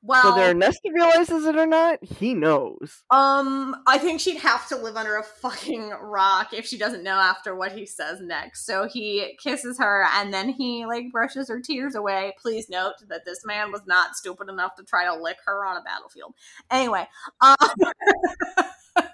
Well, 0.02 0.34
Whether 0.34 0.54
Nesta 0.54 0.90
realizes 0.94 1.44
it 1.44 1.56
or 1.56 1.66
not, 1.66 2.02
he 2.02 2.32
knows. 2.32 3.04
Um, 3.10 3.76
I 3.86 3.98
think 3.98 4.20
she'd 4.20 4.38
have 4.38 4.66
to 4.68 4.76
live 4.76 4.96
under 4.96 5.18
a 5.18 5.22
fucking 5.22 5.90
rock 6.00 6.54
if 6.54 6.64
she 6.64 6.78
doesn't 6.78 7.02
know 7.02 7.16
after 7.16 7.54
what 7.54 7.72
he 7.72 7.84
says 7.84 8.18
next. 8.22 8.64
So 8.64 8.88
he 8.88 9.36
kisses 9.42 9.78
her 9.78 10.06
and 10.14 10.32
then 10.32 10.48
he 10.48 10.86
like 10.86 11.12
brushes 11.12 11.50
her 11.50 11.60
tears 11.60 11.94
away. 11.94 12.32
Please 12.40 12.70
note 12.70 12.94
that 13.08 13.26
this 13.26 13.44
man 13.44 13.72
was 13.72 13.82
not 13.86 14.16
stupid 14.16 14.48
enough 14.48 14.74
to 14.76 14.84
try 14.84 15.04
to 15.04 15.20
lick 15.20 15.36
her 15.44 15.66
on 15.66 15.76
a 15.76 15.82
battlefield. 15.82 16.34
Anyway, 16.70 17.06
um 17.42 17.56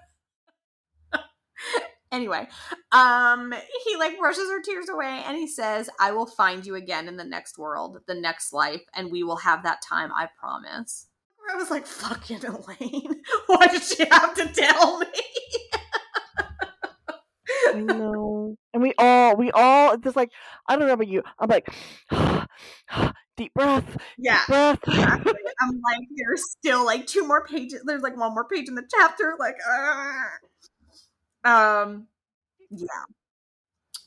Anyway, 2.13 2.49
um 2.93 3.53
he 3.85 3.97
like 3.97 4.19
brushes 4.19 4.49
her 4.49 4.63
tears 4.63 4.89
away 4.89 5.23
and 5.27 5.37
he 5.37 5.49
says, 5.49 5.91
"I 6.01 6.13
will 6.13 6.27
find 6.27 6.65
you 6.65 6.75
again 6.75 7.09
in 7.09 7.17
the 7.17 7.25
next 7.25 7.59
world, 7.59 7.99
the 8.07 8.15
next 8.15 8.53
life, 8.53 8.83
and 8.95 9.11
we 9.11 9.23
will 9.23 9.37
have 9.39 9.65
that 9.65 9.83
time, 9.83 10.13
I 10.13 10.29
promise." 10.39 11.09
I 11.53 11.57
was 11.57 11.71
like, 11.71 11.87
"Fucking 11.87 12.45
Elain, 12.45 13.23
Why 13.47 13.67
did 13.67 13.83
she 13.83 14.05
have 14.11 14.35
to 14.35 14.47
tell 14.47 14.99
me?" 15.01 15.07
I 17.75 17.81
know. 17.81 18.57
And 18.73 18.83
we 18.83 18.93
all 18.99 19.37
we 19.37 19.51
all 19.53 19.97
just 19.97 20.17
like 20.17 20.31
I 20.69 20.77
don't 20.77 20.87
know 20.87 20.95
about 20.95 21.09
you. 21.09 21.23
I'm 21.39 21.49
like 21.49 21.69
deep 23.37 23.53
breath, 23.55 23.97
yeah, 24.19 24.43
breath. 24.47 24.79
exactly. 24.87 25.35
I'm 25.61 25.71
like, 25.71 26.09
there's 26.17 26.51
still 26.51 26.85
like 26.85 27.07
two 27.07 27.27
more 27.27 27.45
pages. 27.45 27.83
There's 27.85 28.03
like 28.03 28.17
one 28.17 28.35
more 28.35 28.47
page 28.49 28.69
in 28.69 28.75
the 28.75 28.89
chapter. 28.91 29.35
Like, 29.39 29.57
uh. 29.69 30.23
Um, 31.47 32.09
yeah. 32.71 32.87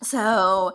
So 0.04 0.74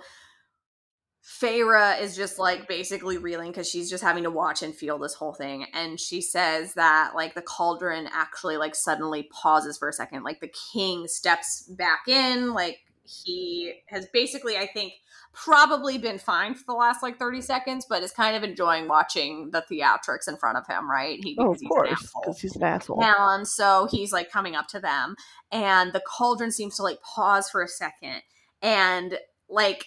Feyre 1.22 2.00
is 2.00 2.16
just 2.16 2.38
like 2.38 2.68
basically 2.68 3.18
reeling 3.18 3.50
because 3.50 3.68
she's 3.68 3.90
just 3.90 4.02
having 4.02 4.24
to 4.24 4.30
watch 4.30 4.62
and 4.62 4.74
feel 4.74 4.98
this 4.98 5.14
whole 5.14 5.32
thing. 5.32 5.66
And 5.72 5.98
she 5.98 6.20
says 6.20 6.74
that 6.74 7.12
like 7.14 7.34
the 7.34 7.42
cauldron 7.42 8.08
actually 8.12 8.56
like 8.56 8.74
suddenly 8.74 9.28
pauses 9.32 9.78
for 9.78 9.88
a 9.88 9.92
second. 9.92 10.22
Like 10.22 10.40
the 10.40 10.52
king 10.72 11.06
steps 11.06 11.62
back 11.76 12.08
in. 12.08 12.52
Like 12.52 12.78
he 13.05 13.74
has 13.88 14.07
basically, 14.12 14.57
I 14.57 14.66
think, 14.66 14.94
probably 15.32 15.98
been 15.98 16.18
fine 16.18 16.55
for 16.55 16.64
the 16.66 16.74
last 16.74 17.02
like 17.02 17.18
30 17.18 17.40
seconds, 17.42 17.86
but 17.88 18.02
is 18.02 18.12
kind 18.12 18.36
of 18.36 18.42
enjoying 18.42 18.88
watching 18.88 19.50
the 19.50 19.64
theatrics 19.70 20.28
in 20.28 20.36
front 20.36 20.57
of 20.57 20.66
him, 20.66 20.90
right? 20.90 21.18
He, 21.22 21.36
oh, 21.38 21.50
of 21.50 21.57
he's 21.57 21.62
an 21.62 21.68
course, 21.68 21.90
asshole. 21.92 22.22
because 22.22 22.40
he's 22.40 22.57
an 22.57 22.62
asshole. 22.62 23.02
And 23.02 23.46
so 23.46 23.88
he's 23.90 24.12
like 24.12 24.30
coming 24.30 24.57
up 24.57 24.68
to 24.68 24.80
them, 24.80 25.16
and 25.52 25.92
the 25.92 26.00
cauldron 26.00 26.50
seems 26.50 26.76
to 26.76 26.82
like 26.82 27.00
pause 27.02 27.48
for 27.50 27.62
a 27.62 27.68
second, 27.68 28.22
and 28.62 29.18
like 29.48 29.86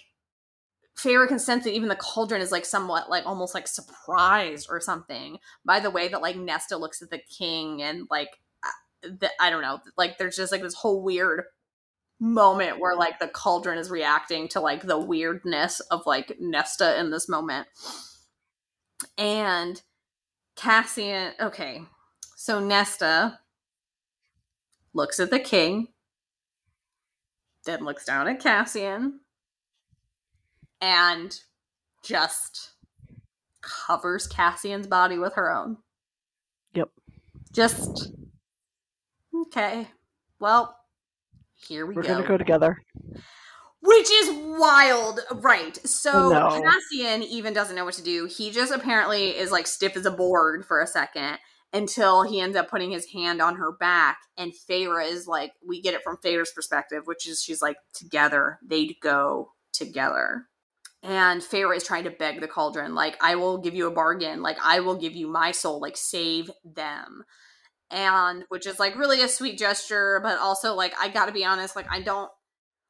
Feyre 0.98 1.28
can 1.28 1.38
sense 1.38 1.64
that 1.64 1.74
even 1.74 1.88
the 1.88 1.96
cauldron 1.96 2.40
is 2.40 2.52
like 2.52 2.64
somewhat 2.64 3.08
like 3.08 3.24
almost 3.24 3.54
like 3.54 3.68
surprised 3.68 4.66
or 4.68 4.80
something 4.80 5.38
by 5.64 5.78
the 5.78 5.90
way 5.90 6.08
that 6.08 6.22
like 6.22 6.36
Nesta 6.36 6.76
looks 6.76 7.02
at 7.02 7.10
the 7.10 7.20
king 7.38 7.82
and 7.82 8.06
like 8.10 8.30
uh, 8.64 9.08
the, 9.20 9.30
I 9.40 9.50
don't 9.50 9.62
know, 9.62 9.78
like 9.96 10.18
there's 10.18 10.36
just 10.36 10.50
like 10.50 10.62
this 10.62 10.74
whole 10.74 11.02
weird 11.02 11.44
moment 12.20 12.80
where 12.80 12.96
like 12.96 13.18
the 13.18 13.28
cauldron 13.28 13.78
is 13.78 13.90
reacting 13.90 14.48
to 14.48 14.60
like 14.60 14.82
the 14.82 14.98
weirdness 14.98 15.80
of 15.80 16.02
like 16.06 16.36
Nesta 16.40 16.98
in 16.98 17.10
this 17.10 17.28
moment. 17.28 17.68
And 19.16 19.80
Cassian, 20.56 21.32
okay, 21.40 21.82
so 22.36 22.58
Nesta 22.58 23.38
looks 24.92 25.20
at 25.20 25.30
the 25.30 25.38
king, 25.38 25.88
then 27.64 27.84
looks 27.84 28.04
down 28.04 28.26
at 28.26 28.40
Cassian, 28.40 29.20
and 30.80 31.38
just 32.02 32.70
covers 33.60 34.26
Cassian's 34.26 34.86
body 34.86 35.18
with 35.18 35.34
her 35.34 35.52
own. 35.52 35.76
Yep. 36.74 36.90
Just 37.52 38.12
okay. 39.42 39.88
Well, 40.40 40.77
here 41.66 41.86
we 41.86 41.94
go. 41.94 42.00
We're 42.00 42.06
gonna 42.06 42.26
go 42.26 42.36
together. 42.38 42.82
Which 43.80 44.10
is 44.10 44.30
wild, 44.58 45.20
right? 45.34 45.76
So 45.86 46.30
No. 46.30 46.60
Cassian 46.62 47.22
even 47.22 47.52
doesn't 47.52 47.76
know 47.76 47.84
what 47.84 47.94
to 47.94 48.02
do. 48.02 48.24
He 48.26 48.50
just 48.50 48.72
apparently 48.72 49.36
is 49.36 49.52
like 49.52 49.66
stiff 49.66 49.96
as 49.96 50.06
a 50.06 50.10
board 50.10 50.64
for 50.64 50.80
a 50.80 50.86
second 50.86 51.38
until 51.72 52.22
he 52.22 52.40
ends 52.40 52.56
up 52.56 52.68
putting 52.68 52.90
his 52.90 53.06
hand 53.12 53.40
on 53.40 53.56
her 53.56 53.70
back. 53.70 54.18
And 54.36 54.52
Feyre 54.52 55.06
is 55.06 55.26
like, 55.26 55.52
we 55.66 55.80
get 55.80 55.94
it 55.94 56.02
from 56.02 56.16
Feyre's 56.16 56.50
perspective, 56.50 57.02
which 57.06 57.28
is 57.28 57.42
she's 57.42 57.62
like, 57.62 57.76
together, 57.94 58.58
they'd 58.66 58.96
go 59.00 59.52
together. 59.72 60.46
and 61.02 61.40
Feyre 61.42 61.76
is 61.76 61.84
trying 61.84 62.04
to 62.04 62.10
beg 62.10 62.40
the 62.40 62.48
cauldron, 62.48 62.94
like, 62.94 63.16
I 63.22 63.36
will 63.36 63.58
give 63.58 63.74
you 63.74 63.86
a 63.86 63.92
bargain, 63.92 64.42
like, 64.42 64.56
I 64.62 64.80
will 64.80 64.96
give 64.96 65.14
you 65.14 65.28
my 65.28 65.52
soul, 65.52 65.80
like, 65.80 65.96
save 65.96 66.50
them. 66.64 67.24
And 67.90 68.44
which 68.48 68.66
is 68.66 68.78
like 68.78 68.96
really 68.96 69.22
a 69.22 69.28
sweet 69.28 69.58
gesture, 69.58 70.20
but 70.22 70.38
also 70.38 70.74
like 70.74 70.94
I 71.00 71.08
gotta 71.08 71.32
be 71.32 71.44
honest, 71.44 71.74
like 71.74 71.90
I 71.90 72.00
don't 72.00 72.30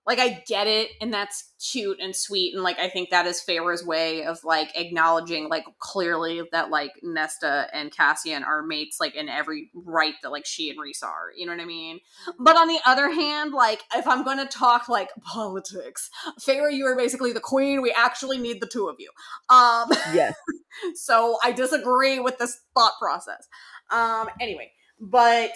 like 0.08 0.18
I 0.18 0.42
get 0.46 0.66
it 0.66 0.92
and 1.02 1.12
that's 1.12 1.52
cute 1.70 1.98
and 2.00 2.16
sweet 2.16 2.54
and 2.54 2.62
like 2.62 2.78
I 2.78 2.88
think 2.88 3.10
that 3.10 3.26
is 3.26 3.44
Feyre's 3.46 3.84
way 3.84 4.24
of 4.24 4.42
like 4.42 4.70
acknowledging 4.74 5.50
like 5.50 5.64
clearly 5.80 6.40
that 6.50 6.70
like 6.70 6.92
Nesta 7.02 7.68
and 7.74 7.94
Cassian 7.94 8.42
are 8.42 8.62
mates 8.62 8.96
like 8.98 9.14
in 9.14 9.28
every 9.28 9.70
right 9.74 10.14
that 10.22 10.32
like 10.32 10.46
she 10.46 10.70
and 10.70 10.80
Rhys 10.80 11.02
are. 11.02 11.30
You 11.36 11.44
know 11.44 11.52
what 11.52 11.60
I 11.60 11.66
mean? 11.66 12.00
But 12.38 12.56
on 12.56 12.68
the 12.68 12.80
other 12.86 13.10
hand, 13.10 13.52
like 13.52 13.82
if 13.94 14.06
I'm 14.08 14.24
gonna 14.24 14.46
talk 14.46 14.88
like 14.88 15.10
politics, 15.20 16.08
Feyre, 16.40 16.72
you 16.72 16.86
are 16.86 16.96
basically 16.96 17.34
the 17.34 17.40
queen. 17.40 17.82
We 17.82 17.92
actually 17.92 18.38
need 18.38 18.62
the 18.62 18.66
two 18.66 18.88
of 18.88 18.96
you. 18.98 19.10
Um 19.54 19.90
Yes. 20.14 20.34
so 20.94 21.36
I 21.44 21.52
disagree 21.52 22.18
with 22.18 22.38
this 22.38 22.58
thought 22.74 22.94
process. 22.98 23.46
Um 23.90 24.30
anyway, 24.40 24.72
but 25.00 25.50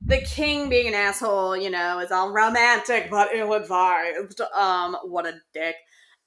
the 0.00 0.18
king 0.18 0.68
being 0.68 0.88
an 0.88 0.94
asshole, 0.94 1.56
you 1.56 1.70
know, 1.70 1.98
is 1.98 2.12
all 2.12 2.32
romantic 2.32 3.10
but 3.10 3.28
ill 3.34 3.54
advised. 3.54 4.40
Um, 4.40 4.96
what 5.04 5.26
a 5.26 5.34
dick. 5.52 5.76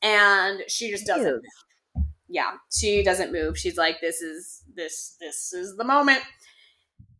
And 0.01 0.61
she 0.67 0.89
just 0.89 1.05
doesn't. 1.05 1.33
Move. 1.95 2.05
Yeah, 2.27 2.51
she 2.71 3.03
doesn't 3.03 3.31
move. 3.31 3.57
She's 3.57 3.77
like, 3.77 3.99
"This 4.01 4.21
is 4.21 4.63
this 4.73 5.15
this 5.19 5.53
is 5.53 5.75
the 5.75 5.83
moment." 5.83 6.21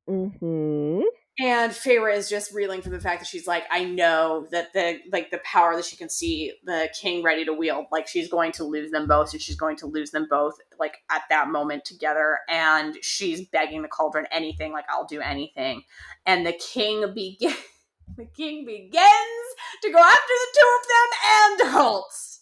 Mm-hmm. 0.09 1.01
And 1.41 1.71
Feyre 1.71 2.15
is 2.15 2.29
just 2.29 2.53
reeling 2.53 2.83
from 2.83 2.91
the 2.91 2.99
fact 2.99 3.19
that 3.19 3.27
she's 3.27 3.47
like, 3.47 3.63
I 3.71 3.83
know 3.83 4.45
that 4.51 4.73
the 4.73 4.99
like 5.11 5.31
the 5.31 5.39
power 5.39 5.75
that 5.75 5.85
she 5.85 5.97
can 5.97 6.07
see 6.07 6.53
the 6.65 6.87
king 6.93 7.23
ready 7.23 7.43
to 7.45 7.53
wield, 7.53 7.87
like 7.91 8.07
she's 8.07 8.29
going 8.29 8.51
to 8.53 8.63
lose 8.63 8.91
them 8.91 9.07
both, 9.07 9.33
and 9.33 9.41
she's 9.41 9.55
going 9.55 9.75
to 9.77 9.87
lose 9.87 10.11
them 10.11 10.27
both 10.29 10.53
like 10.77 10.97
at 11.09 11.23
that 11.31 11.49
moment 11.49 11.83
together. 11.83 12.41
And 12.47 12.95
she's 13.01 13.47
begging 13.47 13.81
the 13.81 13.87
cauldron 13.87 14.27
anything, 14.29 14.71
like 14.71 14.85
I'll 14.87 15.07
do 15.07 15.19
anything. 15.19 15.81
And 16.27 16.45
the 16.45 16.53
king 16.53 17.11
begin 17.15 17.55
the 18.17 18.25
king 18.25 18.63
begins 18.63 19.47
to 19.81 19.91
go 19.91 19.97
after 19.97 20.21
the 20.27 20.59
two 20.59 20.77
of 20.79 20.87
them 20.87 21.71
and 21.71 21.73
halts. 21.73 22.41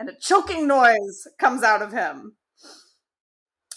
And 0.00 0.08
a 0.08 0.14
choking 0.18 0.66
noise 0.66 1.28
comes 1.38 1.62
out 1.62 1.82
of 1.82 1.92
him. 1.92 2.34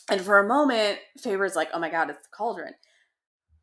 And 0.09 0.19
for 0.21 0.39
a 0.39 0.47
moment, 0.47 0.97
Feyre's 1.23 1.55
like, 1.55 1.69
oh 1.75 1.79
my 1.79 1.91
god, 1.91 2.09
it's 2.09 2.23
the 2.23 2.35
cauldron. 2.35 2.73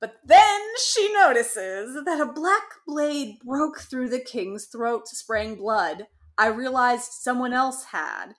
But 0.01 0.17
then 0.25 0.61
she 0.79 1.13
notices 1.13 2.05
that 2.05 2.21
a 2.21 2.33
black 2.33 2.63
blade 2.87 3.39
broke 3.45 3.81
through 3.81 4.11
the 4.11 4.21
king's 4.21 4.67
throat, 4.67 5.09
spraying 5.09 5.57
blood. 5.57 6.07
I 6.37 6.47
realized 6.49 7.13
someone 7.13 7.53
else 7.53 7.87
had. 7.87 8.35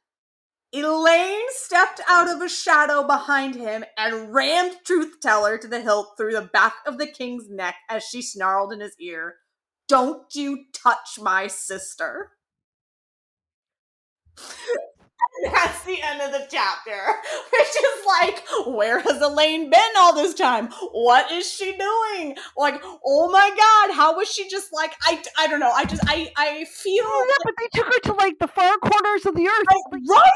Elain 0.71 1.41
stepped 1.49 1.99
out 2.07 2.29
of 2.29 2.41
a 2.41 2.47
shadow 2.47 3.05
behind 3.05 3.55
him 3.55 3.83
and 3.97 4.33
rammed 4.33 4.77
Truth 4.85 5.19
Teller 5.19 5.57
to 5.57 5.67
the 5.67 5.81
hilt 5.81 6.13
through 6.15 6.33
the 6.33 6.49
back 6.53 6.75
of 6.85 6.97
the 6.97 7.07
king's 7.07 7.49
neck 7.49 7.75
as 7.89 8.03
she 8.03 8.21
snarled 8.21 8.71
in 8.71 8.79
his 8.79 8.95
ear, 8.99 9.37
Don't 9.87 10.33
you 10.35 10.65
touch 10.71 11.19
my 11.19 11.47
sister. 11.47 12.33
That's 15.53 15.83
the 15.83 16.01
end 16.01 16.21
of 16.21 16.31
the 16.31 16.45
chapter, 16.49 16.91
which 17.51 17.67
is 17.67 18.05
like, 18.05 18.43
where 18.67 18.99
has 18.99 19.21
Elain 19.21 19.69
been 19.69 19.91
all 19.97 20.13
this 20.13 20.33
time? 20.33 20.69
What 20.91 21.31
is 21.31 21.49
she 21.49 21.77
doing? 21.77 22.35
Like, 22.57 22.81
oh 23.05 23.29
my 23.31 23.49
god, 23.49 23.95
how 23.95 24.17
was 24.17 24.31
she 24.31 24.49
just 24.49 24.73
like, 24.73 24.93
I, 25.03 25.21
I 25.37 25.47
don't 25.47 25.59
know, 25.59 25.71
I 25.71 25.85
just, 25.85 26.01
I, 26.07 26.31
I 26.37 26.65
feel 26.65 27.05
yeah, 27.05 27.35
but 27.43 27.53
they 27.59 27.67
took 27.73 27.85
her 27.85 27.99
to 28.05 28.13
like 28.13 28.39
the 28.39 28.47
far 28.47 28.77
corners 28.77 29.25
of 29.25 29.35
the 29.35 29.47
earth. 29.47 29.65
like, 29.67 30.01
right, 30.09 30.31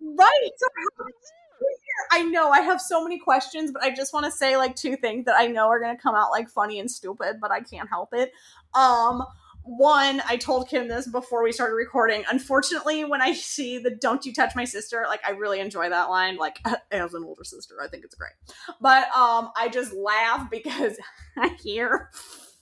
right. 0.00 0.50
So 0.56 0.66
how 0.76 1.04
did 1.06 1.14
she 1.22 1.34
get 1.60 1.78
here? 1.82 2.20
I 2.20 2.22
know 2.30 2.50
I 2.50 2.60
have 2.60 2.80
so 2.80 3.02
many 3.02 3.18
questions, 3.18 3.72
but 3.72 3.82
I 3.82 3.94
just 3.94 4.12
want 4.12 4.26
to 4.26 4.32
say 4.32 4.56
like 4.56 4.76
two 4.76 4.96
things 4.96 5.24
that 5.24 5.34
I 5.36 5.46
know 5.46 5.66
are 5.68 5.80
gonna 5.80 5.98
come 5.98 6.14
out 6.14 6.30
like 6.30 6.48
funny 6.48 6.78
and 6.78 6.90
stupid, 6.90 7.36
but 7.40 7.50
I 7.50 7.60
can't 7.60 7.88
help 7.88 8.10
it. 8.12 8.30
Um, 8.74 9.24
one, 9.66 10.22
I 10.28 10.36
told 10.36 10.68
Kim 10.68 10.88
this 10.88 11.08
before 11.08 11.42
we 11.42 11.52
started 11.52 11.74
recording. 11.74 12.24
Unfortunately, 12.30 13.04
when 13.04 13.20
I 13.20 13.32
see 13.32 13.78
the 13.78 13.90
"Don't 13.90 14.24
you 14.24 14.32
touch 14.32 14.54
my 14.54 14.64
sister," 14.64 15.04
like 15.08 15.20
I 15.26 15.30
really 15.30 15.60
enjoy 15.60 15.88
that 15.88 16.08
line. 16.08 16.36
Like 16.36 16.58
as 16.90 17.14
an 17.14 17.24
older 17.24 17.44
sister, 17.44 17.76
I 17.82 17.88
think 17.88 18.04
it's 18.04 18.14
great. 18.14 18.32
But 18.80 19.04
um, 19.16 19.50
I 19.56 19.68
just 19.68 19.92
laugh 19.92 20.50
because 20.50 20.98
I 21.36 21.48
hear 21.62 22.10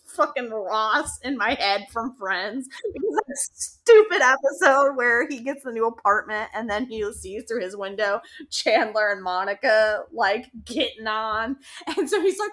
fucking 0.07 0.51
Ross 0.51 1.19
in 1.23 1.37
my 1.37 1.55
head 1.55 1.87
from 1.93 2.17
Friends 2.17 2.69
because 2.93 3.15
that 3.27 3.37
stupid 3.37 4.23
episode 4.23 4.97
where 4.97 5.29
he 5.29 5.41
gets 5.41 5.65
the 5.65 5.73
new 5.73 5.87
apartment 5.87 6.51
and 6.55 6.71
then 6.71 6.87
he 6.87 7.13
sees 7.13 7.45
through 7.49 7.63
his 7.63 7.77
window 7.77 8.21
Chandler 8.49 9.11
and 9.11 9.23
Monica 9.23 10.05
like 10.13 10.51
getting 10.65 11.07
on, 11.07 11.57
and 11.87 12.09
so 12.09 12.21
he's 12.23 12.39
like, 12.39 12.53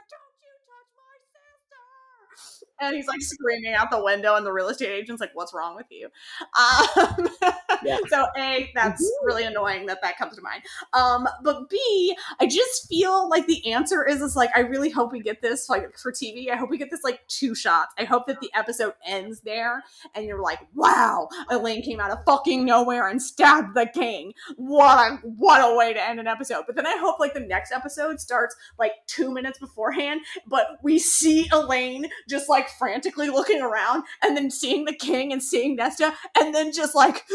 "Don't 2.82 2.96
you 2.96 3.04
touch 3.04 3.08
my 3.08 3.20
sister!" 3.20 3.36
And 3.50 3.56
he's 3.58 3.62
like 3.62 3.62
screaming 3.62 3.74
out 3.74 3.92
the 3.92 4.04
window, 4.04 4.36
and 4.36 4.46
the 4.46 4.52
real 4.54 4.70
estate 4.70 4.92
agent's 4.92 5.22
like, 5.22 5.32
"What's 5.34 5.54
wrong 5.54 5.76
with 5.76 5.88
you?" 5.90 6.10
Um, 6.58 7.30
Yeah. 7.84 7.98
So 8.10 8.26
a 8.38 8.72
that's 8.76 9.12
really 9.24 9.44
annoying 9.44 9.86
that 9.88 10.02
that 10.02 10.18
comes 10.18 10.36
to 10.36 10.42
mind. 10.42 10.64
Um, 10.94 11.28
but 11.44 11.70
B, 11.70 12.16
I 12.40 12.46
just 12.46 12.88
feel 12.88 13.30
like 13.30 13.48
the 13.48 13.72
answer 13.72 14.06
is 14.06 14.22
is 14.22 14.36
like 14.36 14.50
I 14.56 14.62
really 14.62 14.90
hope 14.90 15.12
we 15.12 15.22
get 15.22 15.42
this 15.42 15.70
like 15.70 15.98
for 15.98 16.12
TV. 16.12 16.52
I 16.52 16.56
hope 16.56 16.70
we 16.70 16.78
get 16.78 16.92
this 16.92 17.04
like 17.04 17.26
two 17.28 17.56
shots. 17.56 17.94
I 17.98 18.04
hope 18.04 18.28
that 18.28 18.40
the 18.42 18.52
episode 18.54 18.94
ends 19.06 19.42
there, 19.42 19.84
and 20.16 20.26
you're 20.26 20.42
like, 20.42 20.60
"Wow, 20.76 21.30
Elain 21.50 21.82
came 21.82 22.00
out 22.00 22.12
of 22.12 22.20
fucking 22.26 22.66
nowhere 22.66 23.08
and 23.08 23.22
stabbed 23.22 23.76
the 23.76 23.88
king. 23.88 24.34
What 24.58 25.12
a 25.12 25.16
what 25.24 25.62
a 25.62 25.76
way 25.76 25.94
to 25.94 26.10
end 26.10 26.20
an 26.20 26.28
episode." 26.28 26.64
But 26.68 26.76
then 26.76 26.88
I 26.88 26.98
hope 26.98 27.20
like 27.20 27.34
the 27.34 27.40
next 27.40 27.72
episode 27.72 28.20
starts 28.20 28.56
like 28.78 28.94
two 29.08 29.32
minutes 29.32 29.60
beforehand, 29.60 30.22
but 30.48 30.78
we 30.84 31.00
see 31.00 31.48
Elain 31.52 32.08
just 32.30 32.50
like 32.50 32.70
frantically 32.78 33.30
looking 33.30 33.62
around, 33.62 34.04
and 34.24 34.36
then 34.36 34.50
seeing 34.50 34.86
the 34.86 34.94
king 34.94 35.32
and 35.32 35.42
seeing 35.42 35.76
Nesta, 35.76 36.14
and 36.38 36.54
then 36.54 36.72
just 36.72 36.96
like. 36.96 37.24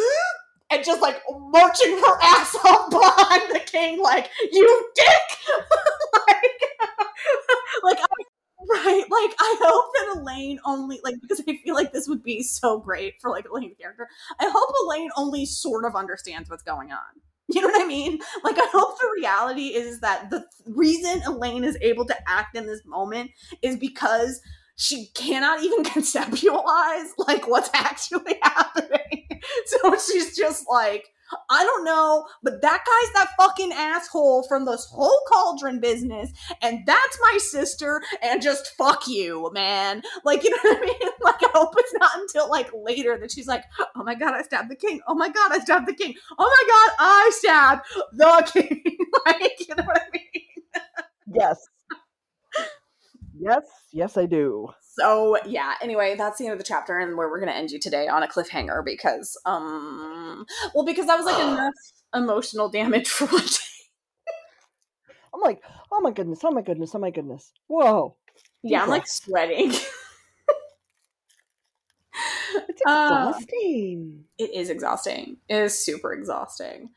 And 0.69 0.85
just 0.85 1.01
like 1.01 1.23
marching 1.31 1.93
her 1.93 2.19
ass 2.25 2.57
off 2.65 2.91
behind 2.91 3.55
the 3.55 3.61
king, 3.61 4.03
like 4.03 4.29
you 4.51 4.91
dick, 4.97 5.07
like, 6.27 6.61
like 7.85 7.99
I, 7.99 8.25
right, 8.71 9.05
like 9.09 9.35
I 9.39 9.57
hope 9.61 9.93
that 9.95 10.17
Elain 10.21 10.59
only 10.65 11.01
like 11.05 11.21
because 11.21 11.41
I 11.49 11.57
feel 11.59 11.75
like 11.75 11.93
this 11.93 12.09
would 12.09 12.23
be 12.23 12.43
so 12.43 12.79
great 12.79 13.15
for 13.21 13.31
like 13.31 13.47
Elain's 13.47 13.77
character. 13.81 14.09
I 14.41 14.51
hope 14.53 14.75
Elain 14.85 15.11
only 15.17 15.47
sort 15.47 15.85
of 15.85 15.95
understands 15.95 16.51
what's 16.51 16.63
going 16.63 16.93
on. 16.93 16.99
You 17.49 17.61
know 17.61 17.69
what 17.69 17.83
I 17.83 17.87
mean? 17.87 18.19
Like 18.43 18.57
I 18.59 18.69
hope 18.73 18.99
the 18.99 19.11
reality 19.15 19.69
is 19.69 20.01
that 20.01 20.31
the 20.31 20.45
reason 20.67 21.23
Elain 21.23 21.65
is 21.65 21.79
able 21.81 22.05
to 22.07 22.17
act 22.29 22.57
in 22.57 22.67
this 22.67 22.85
moment 22.85 23.31
is 23.63 23.77
because 23.77 24.41
she 24.77 25.09
cannot 25.15 25.63
even 25.63 25.83
conceptualize 25.85 27.09
like 27.19 27.49
what's 27.49 27.71
actually 27.75 28.39
happening. 28.43 29.29
So 29.67 29.97
she's 29.99 30.37
just 30.37 30.67
like, 30.71 31.09
I 31.51 31.65
don't 31.65 31.85
know, 31.85 32.27
but 32.43 32.63
that 32.63 32.85
guy's 32.85 33.13
that 33.15 33.35
fucking 33.37 33.73
asshole 33.73 34.45
from 34.45 34.65
this 34.65 34.87
whole 34.87 35.19
cauldron 35.29 35.81
business, 35.81 36.31
and 36.63 36.87
that's 36.87 37.19
my 37.21 37.39
sister, 37.39 38.01
and 38.23 38.41
just 38.41 38.77
fuck 38.77 39.09
you, 39.09 39.51
man. 39.53 40.03
Like, 40.25 40.45
you 40.45 40.51
know 40.51 40.59
what 40.63 40.79
I 40.79 40.87
mean? 40.87 40.95
Like, 41.21 41.43
I 41.43 41.49
hope 41.55 41.75
it's 41.77 41.93
not 41.95 42.13
until 42.15 42.49
like 42.49 42.71
later 42.73 43.19
that 43.19 43.33
she's 43.33 43.49
like, 43.49 43.65
oh 43.97 44.05
my 44.05 44.15
god, 44.15 44.35
I 44.35 44.43
stabbed 44.43 44.71
the 44.71 44.77
king. 44.77 45.01
Oh 45.09 45.15
my 45.17 45.29
god, 45.29 45.51
I 45.51 45.59
stabbed 45.59 45.89
the 45.89 45.95
king. 45.95 46.15
Oh 46.39 46.45
my 46.45 46.69
god, 46.69 46.97
I 47.01 47.31
stabbed 47.35 47.83
the 48.13 48.61
king. 48.61 48.83
like, 49.27 49.69
you 49.69 49.75
know 49.75 49.83
what 49.85 50.01
I 50.01 50.05
mean? 50.13 50.43
Yes. 51.35 51.67
Yes, 53.39 53.63
yes, 53.93 54.17
I 54.17 54.27
do. 54.27 54.69
So 54.99 55.37
yeah, 55.47 55.75
anyway, 55.83 56.15
that's 56.17 56.39
the 56.39 56.45
end 56.47 56.53
of 56.53 56.59
the 56.59 56.65
chapter 56.65 56.99
and 56.99 57.17
where 57.17 57.29
we're 57.29 57.41
gonna 57.41 57.53
end 57.53 57.71
you 57.71 57.79
today 57.79 58.09
on 58.09 58.23
a 58.23 58.29
cliffhanger 58.29 58.85
because 58.85 59.39
um 59.45 60.47
well 60.75 60.85
because 60.85 61.07
that 61.07 61.17
was 61.17 61.27
like 61.27 61.39
enough 61.43 61.75
emotional 62.15 62.69
damage 62.69 63.09
for 63.09 63.27
one 63.27 63.45
day. 63.45 63.57
I'm 65.35 65.41
like, 65.43 65.61
oh 65.93 66.01
my 66.01 66.13
goodness, 66.13 66.41
oh 66.45 66.51
my 66.51 66.63
goodness, 66.63 66.95
oh 66.95 66.99
my 66.99 67.11
goodness. 67.11 67.53
Whoa. 67.67 68.17
Yeah, 68.63 68.83
I'm 68.83 68.89
like 68.89 69.07
sweating. 69.07 69.73
It's 72.69 72.83
Uh, 72.87 73.33
exhausting. 73.35 74.25
it 74.39 74.55
is 74.55 74.71
exhausting. 74.71 75.39
It 75.49 75.57
is 75.57 75.79
super 75.79 76.13
exhausting. 76.13 76.91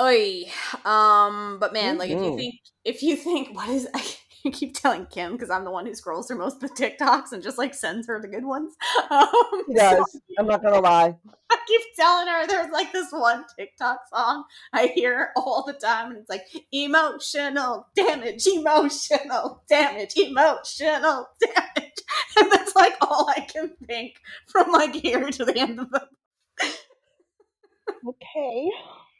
Oy. 0.00 0.44
Um, 0.84 1.58
but 1.58 1.72
man, 1.72 1.96
like 1.98 2.10
if 2.10 2.20
you 2.22 2.36
think 2.36 2.54
if 2.84 3.02
you 3.02 3.16
think 3.16 3.54
what 3.56 3.68
is 3.68 3.88
I 3.94 4.04
keep 4.52 4.74
telling 4.74 5.06
Kim 5.06 5.32
because 5.32 5.50
I'm 5.50 5.64
the 5.64 5.70
one 5.70 5.86
who 5.86 5.94
scrolls 5.94 6.28
through 6.28 6.38
most 6.38 6.62
of 6.62 6.70
the 6.70 6.76
TikToks 6.76 7.32
and 7.32 7.42
just 7.42 7.58
like 7.58 7.74
sends 7.74 8.06
her 8.06 8.20
the 8.20 8.28
good 8.28 8.44
ones. 8.44 8.74
Um, 9.10 9.26
He 9.68 9.76
so. 9.78 10.04
I'm 10.38 10.46
not 10.46 10.62
gonna 10.62 10.80
lie. 10.80 11.14
I 11.50 11.58
keep 11.68 11.80
telling 11.96 12.26
her 12.26 12.46
there's 12.46 12.72
like 12.72 12.92
this 12.92 13.12
one 13.12 13.44
TikTok 13.56 14.00
song 14.12 14.44
I 14.72 14.88
hear 14.88 15.30
all 15.36 15.64
the 15.64 15.74
time, 15.74 16.10
and 16.10 16.18
it's 16.18 16.28
like 16.28 16.44
emotional 16.72 17.86
damage, 17.94 18.46
emotional 18.46 19.62
damage, 19.68 20.16
emotional 20.16 21.28
damage. 21.40 21.92
And 22.36 22.50
that's 22.50 22.74
like 22.74 22.94
all 23.00 23.30
I 23.34 23.40
can 23.40 23.70
think 23.86 24.16
from 24.48 24.72
like 24.72 24.94
here 24.94 25.30
to 25.30 25.44
the 25.44 25.56
end 25.56 25.78
of 25.78 25.90
the 25.90 26.08
Okay. 28.06 28.70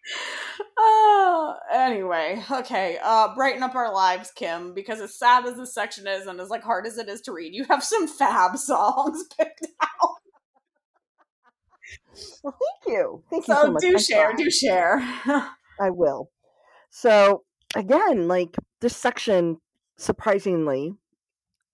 Uh, 0.78 1.54
anyway, 1.72 2.42
okay. 2.50 2.98
Uh, 3.02 3.34
brighten 3.34 3.62
up 3.62 3.74
our 3.74 3.92
lives, 3.92 4.30
Kim, 4.30 4.74
because 4.74 5.00
as 5.00 5.18
sad 5.18 5.46
as 5.46 5.57
this 5.57 5.72
section 5.74 6.07
is 6.07 6.26
and 6.26 6.38
as 6.38 6.50
like 6.50 6.62
hard 6.62 6.86
as 6.86 6.98
it 6.98 7.09
is 7.09 7.22
to 7.22 7.32
read, 7.32 7.54
you 7.54 7.64
have 7.64 7.82
some 7.82 8.07
fab 8.07 8.57
songs 8.59 9.24
picked 9.38 9.66
out. 9.82 10.11
Well, 12.42 12.57
thank 12.59 12.94
you. 12.96 13.22
Thank 13.30 13.48
you 13.48 13.54
So, 13.54 13.62
so 13.62 13.72
much. 13.72 13.82
do 13.82 13.94
I 13.96 14.00
share, 14.00 14.32
do 14.34 14.50
share. 14.50 14.98
I 15.80 15.90
will. 15.90 16.30
So 16.90 17.44
again, 17.74 18.28
like 18.28 18.57
this 18.80 18.96
section, 18.96 19.59
surprisingly, 19.96 20.94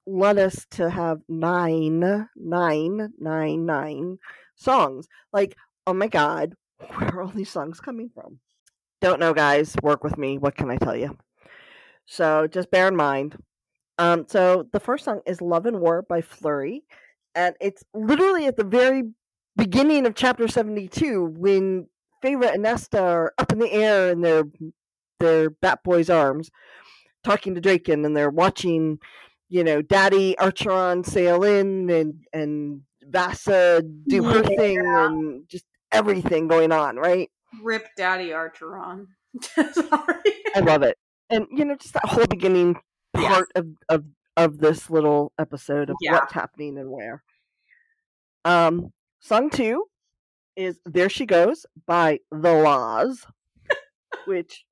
led 0.06 0.38
us 0.38 0.66
to 0.72 0.90
have 0.90 1.20
nine, 1.28 2.28
nine, 2.36 3.12
nine, 3.18 3.66
nine 3.66 4.18
songs. 4.56 5.08
Like, 5.32 5.56
oh 5.86 5.94
my 5.94 6.08
god, 6.08 6.54
where 6.96 7.14
are 7.14 7.22
all 7.22 7.28
these 7.28 7.50
songs 7.50 7.80
coming 7.80 8.10
from? 8.14 8.38
Don't 9.00 9.20
know, 9.20 9.34
guys. 9.34 9.74
Work 9.82 10.04
with 10.04 10.16
me. 10.16 10.38
What 10.38 10.56
can 10.56 10.70
I 10.70 10.76
tell 10.76 10.96
you? 10.96 11.16
So 12.06 12.46
just 12.46 12.70
bear 12.70 12.88
in 12.88 12.96
mind. 12.96 13.36
Um, 13.98 14.26
so 14.28 14.66
the 14.72 14.80
first 14.80 15.04
song 15.04 15.20
is 15.26 15.40
"Love 15.40 15.66
and 15.66 15.80
War" 15.80 16.02
by 16.02 16.20
Fleurie, 16.20 16.82
and 17.34 17.54
it's 17.60 17.84
literally 17.94 18.46
at 18.46 18.56
the 18.56 18.64
very 18.64 19.04
beginning 19.56 20.06
of 20.06 20.14
chapter 20.14 20.48
seventy-two 20.48 21.34
when 21.36 21.88
Feyre 22.22 22.54
and 22.54 22.62
Nesta 22.62 23.02
are 23.02 23.34
up 23.38 23.52
in 23.52 23.58
the 23.58 23.72
air 23.72 24.10
in 24.10 24.22
their 24.22 24.44
their 25.20 25.50
Bat 25.50 25.80
Boy's 25.84 26.10
arms, 26.10 26.50
talking 27.22 27.54
to 27.54 27.60
Drakon, 27.60 28.04
and 28.04 28.16
they're 28.16 28.30
watching, 28.30 28.98
you 29.48 29.62
know, 29.62 29.82
Daddy 29.82 30.34
Archeron 30.38 31.04
sail 31.04 31.44
in 31.44 31.90
and 31.90 32.24
and 32.32 32.82
Vassa 33.04 33.82
do 34.08 34.24
her 34.24 34.42
thing 34.42 34.78
and 34.78 35.48
just 35.48 35.64
everything 35.92 36.48
going 36.48 36.72
on, 36.72 36.96
right? 36.96 37.30
Rip 37.62 37.86
Daddy 37.96 38.28
Archeron. 38.30 39.06
Sorry. 39.42 40.32
I 40.54 40.60
love 40.60 40.82
it. 40.82 40.96
And 41.30 41.46
you 41.50 41.64
know, 41.64 41.76
just 41.76 41.94
that 41.94 42.04
whole 42.06 42.26
beginning 42.26 42.76
part 43.14 43.48
of, 43.54 43.66
of 43.88 44.04
of 44.36 44.58
this 44.58 44.88
little 44.90 45.32
episode 45.38 45.90
of 45.90 45.96
Yeah. 46.00 46.12
what's 46.12 46.32
happening 46.32 46.78
and 46.78 46.90
where. 46.90 47.22
Um 48.44 48.92
song 49.20 49.50
two 49.50 49.84
is 50.56 50.78
There 50.84 51.08
She 51.08 51.26
Goes 51.26 51.64
by 51.86 52.20
The 52.30 52.52
La's, 52.52 53.24
which 54.26 54.64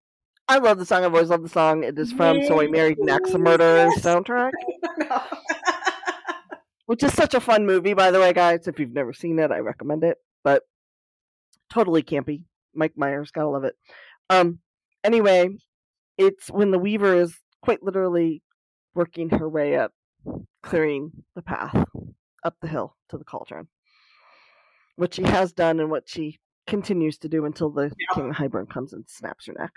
I 0.48 0.58
love 0.58 0.78
the 0.78 0.84
song. 0.86 1.04
I've 1.04 1.14
always 1.14 1.30
loved 1.30 1.44
the 1.44 1.48
song. 1.48 1.84
It 1.84 1.98
is 1.98 2.12
from 2.12 2.42
So 2.46 2.60
I 2.60 2.66
Married 2.66 2.98
an 2.98 3.08
Axe 3.08 3.34
Murderer 3.34 3.86
Yes. 3.88 4.00
soundtrack, 4.00 4.50
which 6.86 7.02
is 7.02 7.12
such 7.14 7.34
a 7.34 7.40
fun 7.40 7.64
movie, 7.66 7.94
by 7.94 8.10
the 8.10 8.18
way, 8.20 8.32
guys. 8.32 8.66
If 8.66 8.78
you've 8.80 8.92
never 8.92 9.12
seen 9.12 9.38
it, 9.38 9.50
I 9.50 9.58
recommend 9.58 10.04
it. 10.04 10.18
But 10.42 10.62
totally 11.70 12.02
campy. 12.02 12.42
Mike 12.74 12.96
Myers, 12.96 13.30
gotta 13.30 13.48
love 13.48 13.64
it. 13.64 13.74
Um, 14.28 14.60
anyway, 15.02 15.56
it's 16.18 16.48
when 16.48 16.70
the 16.70 16.78
Weaver 16.78 17.14
is 17.14 17.34
quite 17.62 17.82
literally 17.82 18.42
working 18.94 19.30
her 19.30 19.48
way 19.48 19.76
up, 19.76 19.92
clearing 20.62 21.10
the 21.34 21.42
path 21.42 21.84
up 22.44 22.56
the 22.60 22.68
hill 22.68 22.96
to 23.08 23.18
the 23.18 23.24
cauldron. 23.24 23.68
What 24.96 25.14
she 25.14 25.22
has 25.22 25.52
done 25.52 25.80
and 25.80 25.90
what 25.90 26.08
she 26.08 26.38
continues 26.66 27.18
to 27.18 27.28
do 27.28 27.44
until 27.44 27.70
the 27.70 27.92
King 28.14 28.30
of 28.30 28.36
Hybern 28.36 28.68
comes 28.68 28.92
and 28.92 29.04
snaps 29.08 29.46
her 29.46 29.54
neck. 29.58 29.72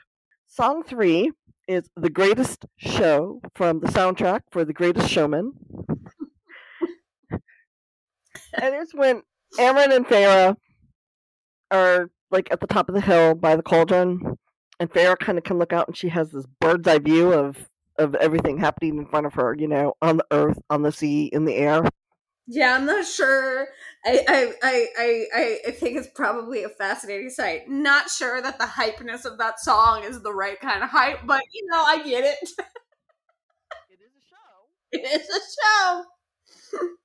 Song 0.48 0.84
three 0.84 1.32
is 1.68 1.90
The 1.96 2.10
Greatest 2.10 2.66
Show 2.78 3.42
from 3.56 3.80
the 3.80 3.88
soundtrack 3.88 4.42
for 4.52 4.66
The 4.66 4.74
Greatest 4.74 5.10
Showman. 5.10 5.54
and 7.32 8.76
it's 8.76 8.94
when 8.94 9.24
Amren 9.58 9.96
and 9.96 10.06
Feyre 10.06 10.56
are 11.74 12.10
like 12.32 12.48
at 12.52 12.62
the 12.62 12.68
top 12.68 12.88
of 12.90 12.96
the 12.96 13.02
hill 13.02 13.36
by 13.36 13.56
the 13.56 13.64
cauldron, 13.64 14.38
and 14.80 14.90
Feyre 14.90 15.18
kind 15.20 15.38
of 15.38 15.44
can 15.44 15.58
look 15.60 15.74
out 15.74 15.88
and 15.88 15.98
she 15.98 16.10
has 16.10 16.32
this 16.32 16.46
bird's 16.62 16.88
eye 16.88 17.00
view 17.00 17.34
of 17.34 17.58
of 18.00 18.16
everything 18.16 18.58
happening 18.58 18.98
in 18.98 19.06
front 19.06 19.26
of 19.26 19.34
her, 19.36 19.56
you 19.58 19.68
know, 19.68 19.94
on 20.02 20.18
the 20.18 20.26
earth, 20.32 20.58
on 20.70 20.82
the 20.82 20.92
sea, 20.92 21.26
in 21.26 21.46
the 21.46 21.56
air. 21.56 21.84
Yeah, 22.48 22.76
I'm 22.76 22.86
not 22.86 23.06
sure. 23.06 23.68
I, 24.06 24.26
I, 24.28 24.54
I, 24.64 24.88
I, 24.98 25.26
I- 25.34 25.60
I 25.68 25.72
think 25.72 25.98
it's 25.98 26.10
probably 26.14 26.64
a 26.64 26.70
fascinating 26.70 27.30
sight. 27.30 27.70
Not 27.70 28.10
sure 28.10 28.42
that 28.42 28.60
the 28.60 28.66
hypeness 28.66 29.24
of 29.26 29.38
that 29.38 29.60
song 29.62 30.04
is 30.04 30.22
the 30.22 30.34
right 30.34 30.60
kind 30.60 30.84
of 30.84 30.90
hype, 30.90 31.20
but 31.26 31.42
you 31.54 31.66
know, 31.68 31.82
I 31.82 32.04
get 32.04 32.24
it. 32.26 32.38
It 32.42 34.00
is 34.02 34.12
a 34.18 34.24
show. 34.30 34.68
It 34.92 35.22
is 35.22 35.30
a 35.30 35.40
show. 36.82 36.88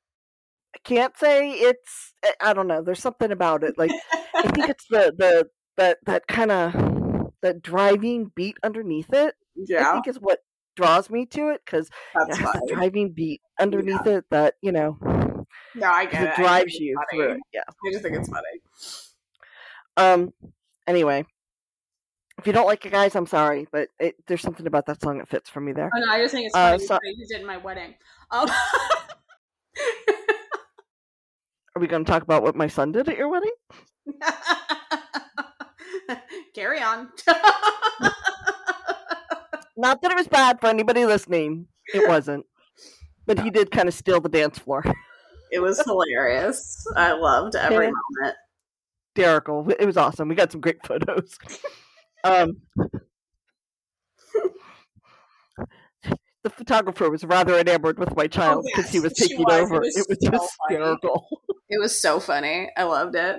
I 0.79 0.89
can't 0.89 1.17
say 1.17 1.51
it's 1.51 2.13
I- 2.25 2.51
I 2.51 2.53
don't 2.53 2.69
know, 2.69 2.83
there's 2.83 3.01
something 3.03 3.33
about 3.33 3.65
it. 3.65 3.77
Like 3.79 3.91
I 4.35 4.43
think 4.49 4.69
it's 4.69 4.87
the 4.89 5.13
the 5.17 5.49
that 5.77 5.99
that 6.07 6.27
kind 6.29 6.51
of 6.53 7.33
that 7.43 7.63
driving 7.63 8.31
beat 8.35 8.57
underneath 8.63 9.13
it. 9.13 9.35
Yeah, 9.57 9.91
I 9.91 9.93
think 9.95 10.07
is 10.09 10.21
what 10.21 10.41
draws 10.77 11.11
me 11.11 11.27
to 11.27 11.49
it 11.49 11.63
because 11.65 11.89
it 11.89 11.93
that's 12.15 12.39
has 12.39 12.53
the 12.53 12.73
driving 12.75 13.11
beat 13.13 13.41
underneath 13.59 14.07
it 14.07 14.25
that 14.31 14.55
you 14.63 14.71
know 14.73 14.97
No, 15.75 15.91
I 15.91 16.05
'cause 16.07 16.13
get 16.13 16.23
it. 16.23 16.29
it 16.29 16.37
drives 16.37 16.73
think 16.73 16.81
you 16.83 16.97
it's 17.01 17.15
through 17.17 17.33
it. 17.33 17.41
Yeah. 17.53 17.63
I 17.69 17.91
just 17.91 18.03
think 18.03 18.17
it's 18.17 18.29
funny. 18.29 18.61
Um. 19.97 20.33
Anyway, 20.87 21.27
if 22.39 22.47
you 22.47 22.53
don't 22.53 22.67
like 22.67 22.87
it, 22.87 22.93
guys, 22.93 23.15
I'm 23.17 23.27
sorry, 23.27 23.67
but 23.73 23.89
it, 23.99 24.15
there's 24.27 24.41
something 24.43 24.67
about 24.67 24.87
that 24.87 25.03
song 25.03 25.19
that 25.19 25.29
fits 25.29 25.51
for 25.51 25.61
me 25.61 25.73
there. 25.73 25.91
Oh 25.95 25.99
no, 25.99 26.11
I 26.13 26.23
just 26.23 26.33
think 26.33 26.47
it's 26.47 26.55
Uh, 26.57 26.71
funny 26.79 26.87
so- 26.87 26.95
because 26.95 27.01
I 27.05 27.19
used 27.19 27.33
it 27.33 27.41
in 27.41 27.47
my 27.47 27.57
wedding. 27.57 27.95
Um, 28.31 28.49
Are 31.79 31.81
we 31.81 31.87
going 31.87 32.05
to 32.05 32.11
talk 32.11 32.25
about 32.25 32.43
what 32.43 32.57
my 32.57 32.67
son 32.67 32.91
did 32.91 33.09
at 33.09 33.17
your 33.17 33.31
wedding? 33.31 33.53
Carry 36.53 36.83
on. 36.83 37.09
Not 39.77 40.03
that 40.03 40.11
it 40.11 40.17
was 40.17 40.27
bad 40.27 40.61
for 40.61 40.67
anybody 40.67 41.07
listening. 41.07 41.69
It 41.95 42.03
wasn't. 42.09 42.45
But 43.27 43.39
he 43.39 43.51
did 43.51 43.71
kind 43.71 43.87
of 43.87 43.95
steal 43.95 44.21
the 44.21 44.29
dance 44.29 44.59
floor. 44.59 44.83
it 45.53 45.61
was 45.61 45.81
hilarious. 45.85 46.85
I 46.97 47.13
loved 47.13 47.55
every 47.55 47.87
Yeah. 47.87 47.93
moment. 48.23 48.37
Hysterical. 49.15 49.71
It 49.79 49.87
was 49.87 49.97
awesome. 49.97 50.29
We 50.29 50.35
got 50.35 50.51
some 50.51 50.61
great 50.61 50.85
photos. 50.85 51.39
Um, 52.25 52.57
the 56.43 56.51
photographer 56.51 57.09
was 57.09 57.23
rather 57.23 57.57
enamored 57.57 58.01
with 58.01 58.17
my 58.17 58.27
child 58.27 58.67
because 58.75 58.91
he 58.91 58.99
yes, 58.99 59.05
was 59.05 59.13
taking 59.13 59.45
was. 59.45 59.55
It 59.55 59.61
over. 59.63 59.79
was 59.79 59.97
It 59.97 60.07
was 60.09 60.19
so 60.21 60.49
hysterical. 60.69 61.29
It 61.71 61.81
was 61.81 62.01
so 62.01 62.19
funny. 62.21 62.71
I 62.77 62.85
loved 62.85 63.15
it. 63.15 63.37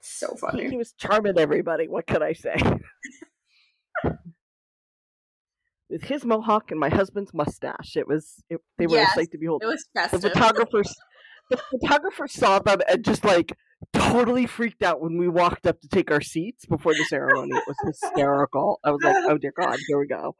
So 0.00 0.36
funny. 0.36 0.68
he 0.70 0.76
was 0.76 0.92
charming 0.92 1.38
everybody. 1.38 1.88
What 1.88 2.06
could 2.06 2.22
I 2.22 2.32
say? 2.32 2.56
With 5.90 6.02
his 6.04 6.24
mohawk 6.24 6.70
and 6.70 6.78
my 6.78 6.90
husband's 6.90 7.32
mustache, 7.32 7.96
it 7.96 8.06
was 8.06 8.42
it, 8.50 8.60
they 8.76 8.86
were 8.86 8.96
Yes, 8.96 9.12
a 9.12 9.20
sight 9.20 9.30
to 9.32 9.38
behold. 9.38 9.62
It 9.62 9.66
was 9.66 9.86
The 9.94 10.00
festive. 10.02 10.32
photographers, 10.32 10.94
the 11.50 11.56
photographer 11.70 12.28
saw 12.28 12.58
them 12.58 12.80
and 12.86 13.02
just 13.02 13.24
like 13.24 13.52
totally 13.94 14.46
freaked 14.46 14.82
out 14.82 15.00
when 15.00 15.16
we 15.16 15.28
walked 15.28 15.66
up 15.66 15.80
to 15.80 15.88
take 15.88 16.10
our 16.10 16.20
seats 16.20 16.66
before 16.66 16.92
the 16.92 17.04
ceremony. 17.04 17.54
It 17.54 17.64
was 17.66 17.76
hysterical. 17.86 18.80
I 18.84 18.90
was 18.90 19.00
like, 19.02 19.16
"Oh 19.28 19.38
dear 19.38 19.52
God, 19.58 19.78
here 19.88 19.98
we 19.98 20.06
go." 20.06 20.36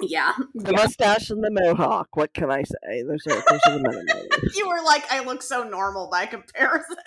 Yeah. 0.00 0.32
The 0.54 0.72
yeah. 0.72 0.82
mustache 0.82 1.30
and 1.30 1.42
the 1.42 1.50
mohawk. 1.50 2.16
What 2.16 2.34
can 2.34 2.50
I 2.50 2.62
say? 2.62 3.02
Those 3.02 3.26
are 3.26 3.42
those 3.48 3.60
are 3.66 3.78
the 3.78 3.82
men. 3.82 4.06
You 4.54 4.68
were 4.68 4.82
like, 4.84 5.10
I 5.10 5.24
look 5.24 5.42
so 5.42 5.64
normal 5.64 6.08
by 6.10 6.26
comparison. 6.26 6.96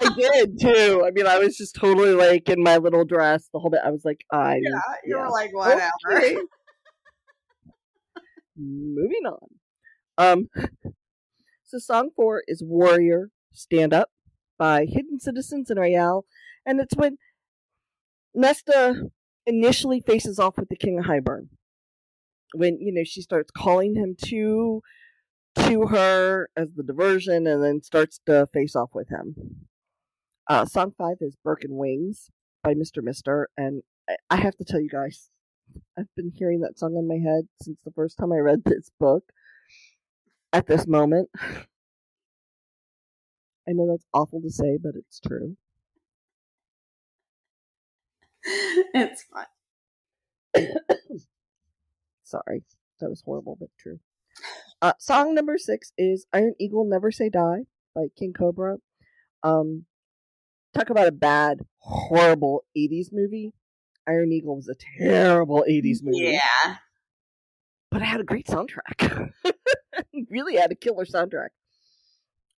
I 0.00 0.12
did 0.16 0.60
too. 0.60 1.04
I 1.06 1.10
mean, 1.12 1.26
I 1.26 1.38
was 1.38 1.56
just 1.56 1.74
totally 1.74 2.12
like 2.12 2.48
in 2.48 2.62
my 2.62 2.78
little 2.78 3.04
dress 3.04 3.48
the 3.52 3.58
whole 3.58 3.70
bit. 3.70 3.80
I 3.84 3.90
was 3.90 4.04
like, 4.04 4.24
I 4.30 4.56
yeah. 4.56 4.80
You 5.04 5.16
yeah. 5.16 5.22
were 5.22 5.30
like, 5.30 5.54
whatever. 5.54 5.90
Okay. 6.10 6.36
Moving 8.56 9.26
on. 9.26 9.48
Um, 10.16 10.48
so 11.64 11.78
song 11.78 12.10
four 12.14 12.42
is 12.46 12.62
"Warrior 12.64 13.30
Stand 13.52 13.92
Up" 13.92 14.10
by 14.58 14.86
Hidden 14.86 15.20
Citizens 15.20 15.70
and 15.70 15.78
Royale, 15.78 16.24
and 16.64 16.80
it's 16.80 16.96
when 16.96 17.18
Nesta 18.34 19.10
initially 19.46 20.00
faces 20.00 20.38
off 20.38 20.56
with 20.56 20.68
the 20.68 20.76
King 20.76 20.98
of 20.98 21.06
Hybern. 21.06 21.48
When 22.54 22.78
you 22.80 22.92
know 22.92 23.04
she 23.04 23.20
starts 23.22 23.50
calling 23.50 23.94
him 23.94 24.16
to 24.26 24.82
to 25.56 25.86
her 25.86 26.48
as 26.56 26.68
the 26.74 26.82
diversion, 26.82 27.46
and 27.46 27.62
then 27.62 27.82
starts 27.82 28.20
to 28.26 28.46
face 28.46 28.76
off 28.76 28.90
with 28.94 29.08
him. 29.08 29.66
Uh, 30.48 30.64
song 30.64 30.92
five 30.98 31.16
is 31.20 31.36
"Broken 31.42 31.76
Wings" 31.76 32.30
by 32.62 32.74
Mr. 32.74 33.02
Mister, 33.02 33.48
and 33.56 33.82
I, 34.08 34.16
I 34.30 34.36
have 34.36 34.56
to 34.56 34.64
tell 34.64 34.80
you 34.80 34.88
guys, 34.90 35.30
I've 35.98 36.14
been 36.16 36.32
hearing 36.34 36.60
that 36.60 36.78
song 36.78 36.96
in 36.96 37.08
my 37.08 37.16
head 37.18 37.48
since 37.62 37.78
the 37.84 37.92
first 37.92 38.18
time 38.18 38.32
I 38.32 38.38
read 38.38 38.64
this 38.64 38.90
book. 39.00 39.24
At 40.52 40.66
this 40.66 40.86
moment, 40.86 41.30
I 43.68 43.72
know 43.72 43.86
that's 43.90 44.06
awful 44.12 44.40
to 44.42 44.50
say, 44.50 44.78
but 44.82 44.94
it's 44.96 45.20
true. 45.20 45.56
it's 48.94 49.24
fine. 49.32 49.46
Sorry, 52.24 52.64
that 53.00 53.08
was 53.10 53.22
horrible, 53.24 53.56
but 53.58 53.68
true. 53.78 54.00
Uh, 54.82 54.94
song 54.98 55.34
number 55.34 55.56
six 55.58 55.92
is 55.96 56.26
"Iron 56.32 56.54
Eagle 56.58 56.84
Never 56.84 57.12
Say 57.12 57.28
Die" 57.28 57.60
by 57.94 58.06
King 58.18 58.32
Kobra. 58.32 58.78
Um, 59.42 59.84
talk 60.74 60.90
about 60.90 61.06
a 61.08 61.12
bad, 61.12 61.60
horrible 61.78 62.64
'80s 62.76 63.08
movie. 63.12 63.52
Iron 64.06 64.32
Eagle 64.32 64.56
was 64.56 64.68
a 64.68 64.74
terrible 64.98 65.64
'80s 65.68 66.02
movie. 66.02 66.32
Yeah. 66.32 66.76
but 67.90 68.02
it 68.02 68.06
had 68.06 68.20
a 68.20 68.24
great 68.24 68.46
soundtrack. 68.46 69.30
really 70.28 70.56
had 70.56 70.72
a 70.72 70.74
killer 70.74 71.04
soundtrack. 71.04 71.50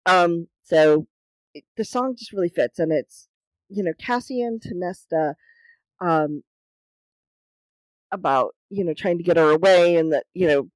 Um, 0.07 0.49
so 0.63 1.07
it, 1.55 1.65
the 1.77 1.85
song 1.85 2.17
just 2.17 2.33
really 2.33 2.49
fits, 2.49 2.79
and 2.79 2.91
it's 2.93 3.29
you 3.69 3.83
know 3.83 3.93
Cassian 3.99 4.59
to 4.61 4.71
Nesta, 4.75 5.35
um, 6.01 6.43
about 8.11 8.55
you 8.71 8.85
know 8.85 8.95
trying 8.95 9.19
to 9.19 9.25
get 9.25 9.37
her 9.37 9.51
away, 9.51 9.97
and 9.97 10.13
that 10.13 10.25
you 10.35 10.47
know 10.47 10.69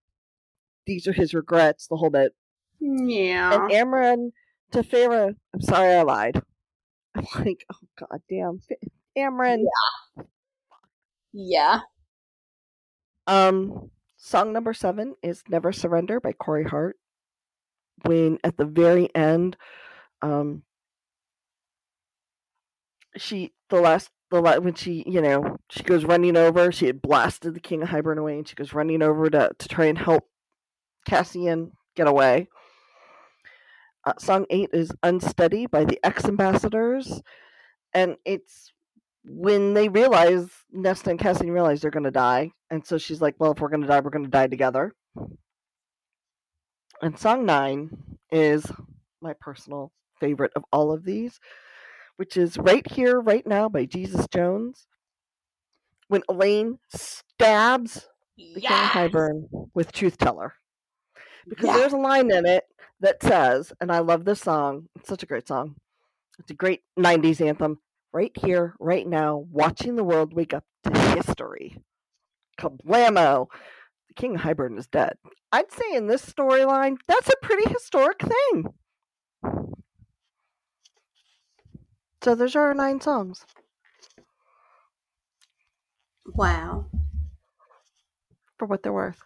these 0.87 1.07
are 1.07 1.13
his 1.13 1.35
regrets, 1.35 1.87
the 1.87 1.97
whole 1.97 2.11
bit, 2.11 2.33
Yeah. 2.81 3.55
and 3.65 3.71
Amren 3.71 4.31
to 4.73 4.83
Feyre. 4.83 5.35
I'm 5.55 5.61
sorry, 5.61 5.95
I 5.95 6.03
lied. 6.03 6.43
I'm 7.15 7.27
like, 7.37 7.65
oh 7.73 7.87
god 7.99 8.23
damn, 8.29 8.61
Amren. 9.19 9.65
yeah. 11.33 11.81
Um, 13.27 13.91
song 14.17 14.53
number 14.53 14.73
seven 14.73 15.15
is 15.23 15.43
"Never 15.49 15.73
Surrender" 15.73 16.21
by 16.21 16.33
Corey 16.33 16.65
Hart. 16.65 16.97
When 18.07 18.39
at 18.43 18.57
the 18.57 18.65
very 18.65 19.15
end, 19.15 19.57
um, 20.23 20.63
she 23.17 23.53
the 23.69 23.81
last 23.81 24.11
the 24.31 24.41
when 24.41 24.75
she 24.75 25.05
you 25.07 25.21
know 25.21 25.59
she 25.71 25.83
goes 25.83 26.05
running 26.05 26.37
over, 26.37 26.73
she 26.73 26.87
had 26.87 27.03
blasted 27.03 27.55
the 27.55 27.61
King 27.61 27.83
of 27.83 27.89
Hybern 27.89 28.19
away, 28.19 28.39
and 28.39 28.49
she 28.49 28.55
goes 28.55 28.73
running 28.73 29.03
over 29.03 29.29
to 29.31 29.51
to 29.59 29.69
try 29.69 29.87
and 29.87 29.99
help 29.99 30.29
Cassian 31.07 31.73
get 31.97 32.07
away. 32.07 32.49
Uh, 34.05 34.15
song 34.19 34.47
eight 34.51 34.71
is 34.73 34.93
"Unsteady" 35.03 35.67
by 35.67 35.85
the 35.85 35.99
X 36.05 36.25
Ambassadors, 36.25 37.21
and 37.93 38.17
it's 38.25 38.73
when 39.25 39.75
they 39.75 39.89
realize 39.89 40.49
Nesta 40.73 41.11
and 41.11 41.19
Cassian 41.19 41.51
realize 41.51 41.81
they're 41.83 41.91
going 41.91 42.05
to 42.05 42.11
die, 42.11 42.53
and 42.71 42.87
so 42.87 42.99
she's 42.99 43.21
like, 43.21 43.35
"Well, 43.39 43.53
if 43.53 43.61
we're 43.61 43.69
going 43.69 43.83
to 43.83 43.89
die, 43.89 44.01
we're 44.01 44.11
going 44.11 44.25
to 44.25 44.31
die 44.31 44.47
together." 44.47 44.95
And 47.03 47.19
song 47.19 47.47
nine 47.47 47.91
is 48.31 48.65
my 49.21 49.35
personal 49.41 49.93
favorite 50.21 50.53
of 50.55 50.65
all 50.73 50.93
of 50.93 51.05
these, 51.05 51.41
which 52.21 52.37
is 52.37 52.59
"Right 52.59 52.87
Here, 52.93 53.19
Right 53.19 53.47
Now" 53.47 53.71
by 53.71 53.87
Jesus 53.87 54.29
Jones. 54.29 54.87
When 56.09 56.21
Elain 56.29 56.79
stabs 56.95 58.09
the 58.37 58.61
King 58.61 58.71
of 58.71 58.91
Hybern 58.91 59.45
with 59.73 59.91
Truth 59.91 60.19
Teller, 60.19 60.53
because 61.49 61.75
there's 61.75 61.95
a 61.95 61.97
line 61.97 62.31
in 62.31 62.45
it 62.45 62.65
that 63.01 63.23
says, 63.23 63.73
and 63.81 63.91
I 63.91 64.01
love 64.01 64.27
this 64.27 64.43
song. 64.43 64.87
It's 64.97 65.09
such 65.09 65.23
a 65.23 65.27
great 65.27 65.49
song. 65.49 65.77
It's 66.39 66.51
a 66.51 66.55
great 66.55 66.83
'90s 66.99 67.41
anthem. 67.41 67.79
Right 68.13 68.37
here, 68.37 68.75
right 68.79 69.07
now, 69.07 69.47
watching 69.51 69.97
the 69.97 70.05
world 70.05 70.35
wake 70.35 70.53
up 70.53 70.65
to 70.85 71.01
history. 71.15 71.79
Kablamo! 72.61 73.47
The 74.09 74.15
King 74.15 74.35
of 74.35 74.77
is 74.77 74.89
dead. 74.89 75.15
I'd 75.53 75.73
say 75.73 75.95
in 75.95 76.07
this 76.07 76.27
storyline, 76.27 76.99
that's 77.09 77.31
a 77.31 77.47
pretty 77.47 77.73
historic 77.73 78.21
thing. 78.21 78.67
So 82.23 82.35
those 82.35 82.55
are 82.57 82.69
our 82.69 82.75
nine 82.75 83.01
songs. 83.01 83.45
Wow. 86.27 86.87
For 88.59 88.67
what 88.67 88.83
they're 88.83 88.93
worth. 88.93 89.21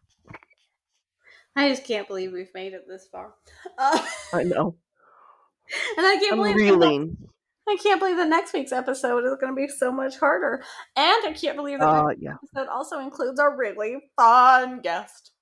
I 1.57 1.69
just 1.69 1.85
can't 1.85 2.09
believe 2.09 2.33
we've 2.33 2.53
made 2.55 2.73
it 2.73 2.87
this 2.89 3.07
far. 3.11 3.35
Uh, 3.79 4.05
I 4.33 4.43
know. 4.45 4.77
and 5.97 6.07
I 6.07 6.17
can't 6.17 6.33
I'm 6.33 6.39
believe 6.39 6.57
reeling. 6.57 7.17
I 7.69 7.77
can't 7.83 7.99
believe 8.01 8.17
the 8.17 8.27
next 8.27 8.53
week's 8.53 8.73
episode 8.73 9.25
is 9.25 9.37
going 9.41 9.55
to 9.55 9.57
be 9.57 9.69
so 9.69 9.91
much 9.91 10.19
harder. 10.19 10.63
And 10.97 11.27
I 11.27 11.33
can't 11.33 11.57
believe 11.57 11.79
that 11.81 11.89
Uh, 11.89 12.09
next 12.09 12.23
yeah. 12.23 12.35
episode 12.43 12.69
also 12.71 12.99
includes 13.01 13.39
a 13.41 13.49
really 13.49 13.97
fun 14.17 14.81
guest. 14.81 15.33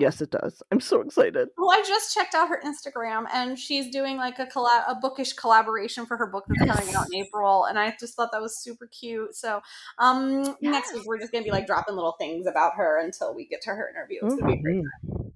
Yes, 0.00 0.20
it 0.22 0.30
does. 0.30 0.62
I'm 0.72 0.80
so 0.80 1.00
excited. 1.02 1.48
Well, 1.58 1.70
I 1.70 1.82
just 1.86 2.14
checked 2.14 2.34
out 2.34 2.48
her 2.48 2.60
Instagram, 2.64 3.26
and 3.32 3.58
she's 3.58 3.90
doing 3.90 4.16
like 4.16 4.38
a 4.38 4.46
collab, 4.46 4.84
a 4.88 4.94
bookish 4.94 5.34
collaboration 5.34 6.06
for 6.06 6.16
her 6.16 6.26
book 6.26 6.44
that's 6.48 6.70
coming 6.70 6.94
out 6.94 7.06
in 7.12 7.20
April, 7.20 7.66
and 7.66 7.78
I 7.78 7.94
just 8.00 8.14
thought 8.14 8.32
that 8.32 8.40
was 8.40 8.58
super 8.58 8.86
cute. 8.86 9.34
So, 9.34 9.60
um, 9.98 10.56
next 10.62 10.94
week 10.94 11.04
we're 11.06 11.18
just 11.18 11.32
gonna 11.32 11.44
be 11.44 11.50
like 11.50 11.66
dropping 11.66 11.94
little 11.96 12.16
things 12.18 12.46
about 12.46 12.74
her 12.76 12.98
until 12.98 13.34
we 13.34 13.46
get 13.46 13.60
to 13.62 13.70
her 13.70 13.88
interview. 13.90 14.20
It's 14.22 14.34
gonna 14.36 14.56
be 14.56 14.62
great. 14.62 14.84
Mhm. 15.06 15.32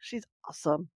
She's 0.00 0.24
awesome. 0.46 0.88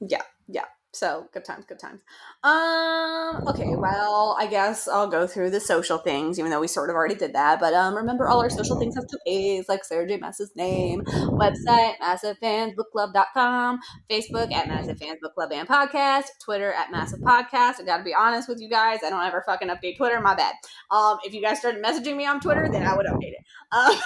Yeah, 0.00 0.22
yeah. 0.48 0.66
So 0.94 1.28
good 1.32 1.44
times, 1.44 1.64
good 1.66 1.80
times. 1.80 2.02
Um, 2.44 3.42
okay, 3.48 3.74
well, 3.74 4.36
I 4.38 4.46
guess 4.46 4.86
I'll 4.86 5.08
go 5.08 5.26
through 5.26 5.50
the 5.50 5.58
social 5.58 5.98
things, 5.98 6.38
even 6.38 6.52
though 6.52 6.60
we 6.60 6.68
sort 6.68 6.88
of 6.88 6.94
already 6.94 7.16
did 7.16 7.32
that. 7.34 7.58
But 7.58 7.74
um, 7.74 7.96
remember, 7.96 8.28
all 8.28 8.40
our 8.40 8.48
social 8.48 8.78
things 8.78 8.94
have 8.94 9.04
two 9.08 9.18
A's, 9.26 9.68
like 9.68 9.84
Sarah 9.84 10.06
J. 10.06 10.18
Maas's 10.18 10.52
name, 10.54 11.02
website, 11.02 11.94
maasivefansbookclub.com, 12.00 13.80
Facebook 14.08 14.52
at 14.52 14.68
Maasive 14.68 14.98
Fans 14.98 15.18
Book 15.20 15.34
Club 15.34 15.50
and 15.52 15.68
Podcast, 15.68 16.26
Twitter 16.44 16.72
at 16.72 16.92
Maasive 16.92 17.20
Podcast. 17.20 17.80
I 17.80 17.84
gotta 17.84 18.04
be 18.04 18.14
honest 18.14 18.48
with 18.48 18.60
you 18.60 18.70
guys, 18.70 19.00
I 19.04 19.10
don't 19.10 19.24
ever 19.24 19.42
fucking 19.44 19.68
update 19.68 19.96
Twitter, 19.96 20.20
my 20.20 20.36
bad. 20.36 20.54
Um, 20.92 21.18
if 21.24 21.34
you 21.34 21.42
guys 21.42 21.58
started 21.58 21.82
messaging 21.82 22.16
me 22.16 22.24
on 22.26 22.38
Twitter, 22.40 22.68
then 22.70 22.86
I 22.86 22.96
would 22.96 23.06
update 23.06 23.32
it. 23.32 23.44
Um, 23.72 23.96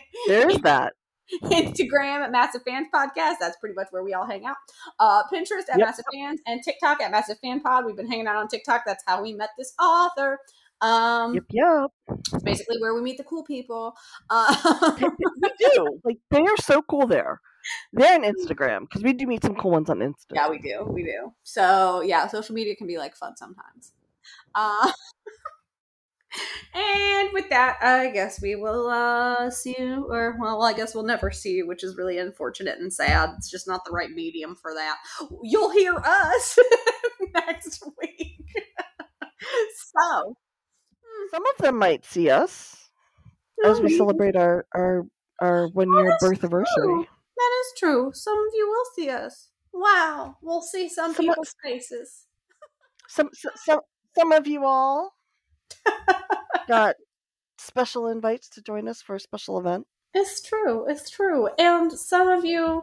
There's 0.26 0.58
that. 0.58 0.94
Instagram 1.44 2.24
at 2.24 2.32
Maasive 2.32 2.62
Fans 2.66 2.88
Podcast. 2.94 3.34
That's 3.40 3.56
pretty 3.58 3.74
much 3.74 3.88
where 3.90 4.02
we 4.02 4.14
all 4.14 4.26
hang 4.26 4.44
out. 4.46 4.56
Uh, 4.98 5.22
Pinterest 5.32 5.68
at 5.72 5.78
Yep. 5.78 5.88
Maasive 5.88 6.04
Fans 6.12 6.40
and 6.46 6.62
TikTok 6.62 7.00
at 7.00 7.12
Maasive 7.12 7.38
Fan 7.40 7.60
Pod. 7.60 7.84
We've 7.86 7.96
been 7.96 8.08
hanging 8.10 8.26
out 8.26 8.36
on 8.36 8.48
TikTok. 8.48 8.82
That's 8.86 9.04
how 9.06 9.22
we 9.22 9.32
met 9.34 9.50
this 9.58 9.72
author. 9.80 10.38
Um, 10.80 11.34
Yep, 11.34 11.44
yep. 11.50 11.90
It's 12.32 12.42
basically 12.42 12.78
where 12.80 12.94
we 12.94 13.02
meet 13.02 13.18
the 13.18 13.24
cool 13.24 13.44
people. 13.44 13.94
Uh, 14.30 14.94
we 15.40 15.50
do. 15.58 16.00
Like 16.04 16.18
they 16.30 16.40
are 16.40 16.56
so 16.58 16.82
cool 16.82 17.06
there. 17.06 17.40
They're 17.92 18.14
on 18.14 18.22
Instagram 18.22 18.80
because 18.88 19.02
we 19.02 19.12
do 19.12 19.26
meet 19.26 19.42
some 19.44 19.54
cool 19.54 19.72
ones 19.72 19.90
on 19.90 19.98
Instagram. 19.98 20.34
yeah, 20.34 20.48
we 20.48 20.58
do. 20.58 20.84
We 20.88 21.02
do. 21.04 21.32
So, 21.42 22.00
yeah, 22.00 22.26
social 22.28 22.54
media 22.54 22.74
can 22.74 22.86
be 22.86 22.96
like 22.96 23.14
fun 23.14 23.36
sometimes. 23.36 23.92
Uh, 24.54 24.90
and 26.74 27.32
with 27.32 27.48
that, 27.50 27.78
I 27.82 28.10
guess 28.10 28.40
we 28.40 28.54
will 28.56 28.88
uh, 28.88 29.50
see 29.50 29.74
you, 29.78 30.06
or 30.08 30.36
well, 30.40 30.62
I 30.62 30.72
guess 30.72 30.94
we'll 30.94 31.04
never 31.04 31.30
see 31.30 31.52
you, 31.54 31.66
which 31.66 31.82
is 31.84 31.96
really 31.96 32.18
unfortunate 32.18 32.78
and 32.78 32.92
sad. 32.92 33.30
It's 33.36 33.50
just 33.50 33.66
not 33.66 33.84
the 33.84 33.92
right 33.92 34.10
medium 34.10 34.54
for 34.56 34.72
that. 34.74 34.96
You'll 35.42 35.70
hear 35.70 35.94
us 35.96 36.58
next 37.34 37.84
week. 38.00 38.42
so, 40.00 40.36
Some 41.30 41.42
of 41.46 41.56
them 41.58 41.76
might 41.78 42.04
see 42.04 42.30
us 42.30 42.76
as 43.64 43.80
we 43.80 43.96
celebrate 43.96 44.36
our 44.36 44.66
our 44.74 45.06
our 45.40 45.68
one 45.68 45.92
year 45.92 46.16
birth 46.20 46.38
anniversary. 46.38 47.08
That 47.36 47.60
is 47.60 47.78
true. 47.78 48.10
Some 48.14 48.38
of 48.38 48.52
you 48.54 48.68
will 48.68 48.84
see 48.94 49.10
us. 49.10 49.48
Wow, 49.72 50.36
we'll 50.42 50.62
see 50.62 50.88
some 50.88 51.14
Some- 51.14 51.26
people's 51.26 51.54
faces. 51.62 52.26
Some 53.08 53.30
some 53.32 53.52
some, 53.56 53.80
some 54.16 54.32
of 54.32 54.46
you 54.46 54.64
all 54.64 55.12
got 56.68 56.96
special 57.58 58.08
invites 58.08 58.48
to 58.50 58.62
join 58.62 58.88
us 58.88 59.02
for 59.02 59.14
a 59.16 59.20
special 59.20 59.58
event. 59.58 59.86
It's 60.14 60.42
true. 60.42 60.86
It's 60.88 61.08
true. 61.10 61.48
And 61.58 61.92
some 61.92 62.28
of 62.28 62.44
you, 62.44 62.82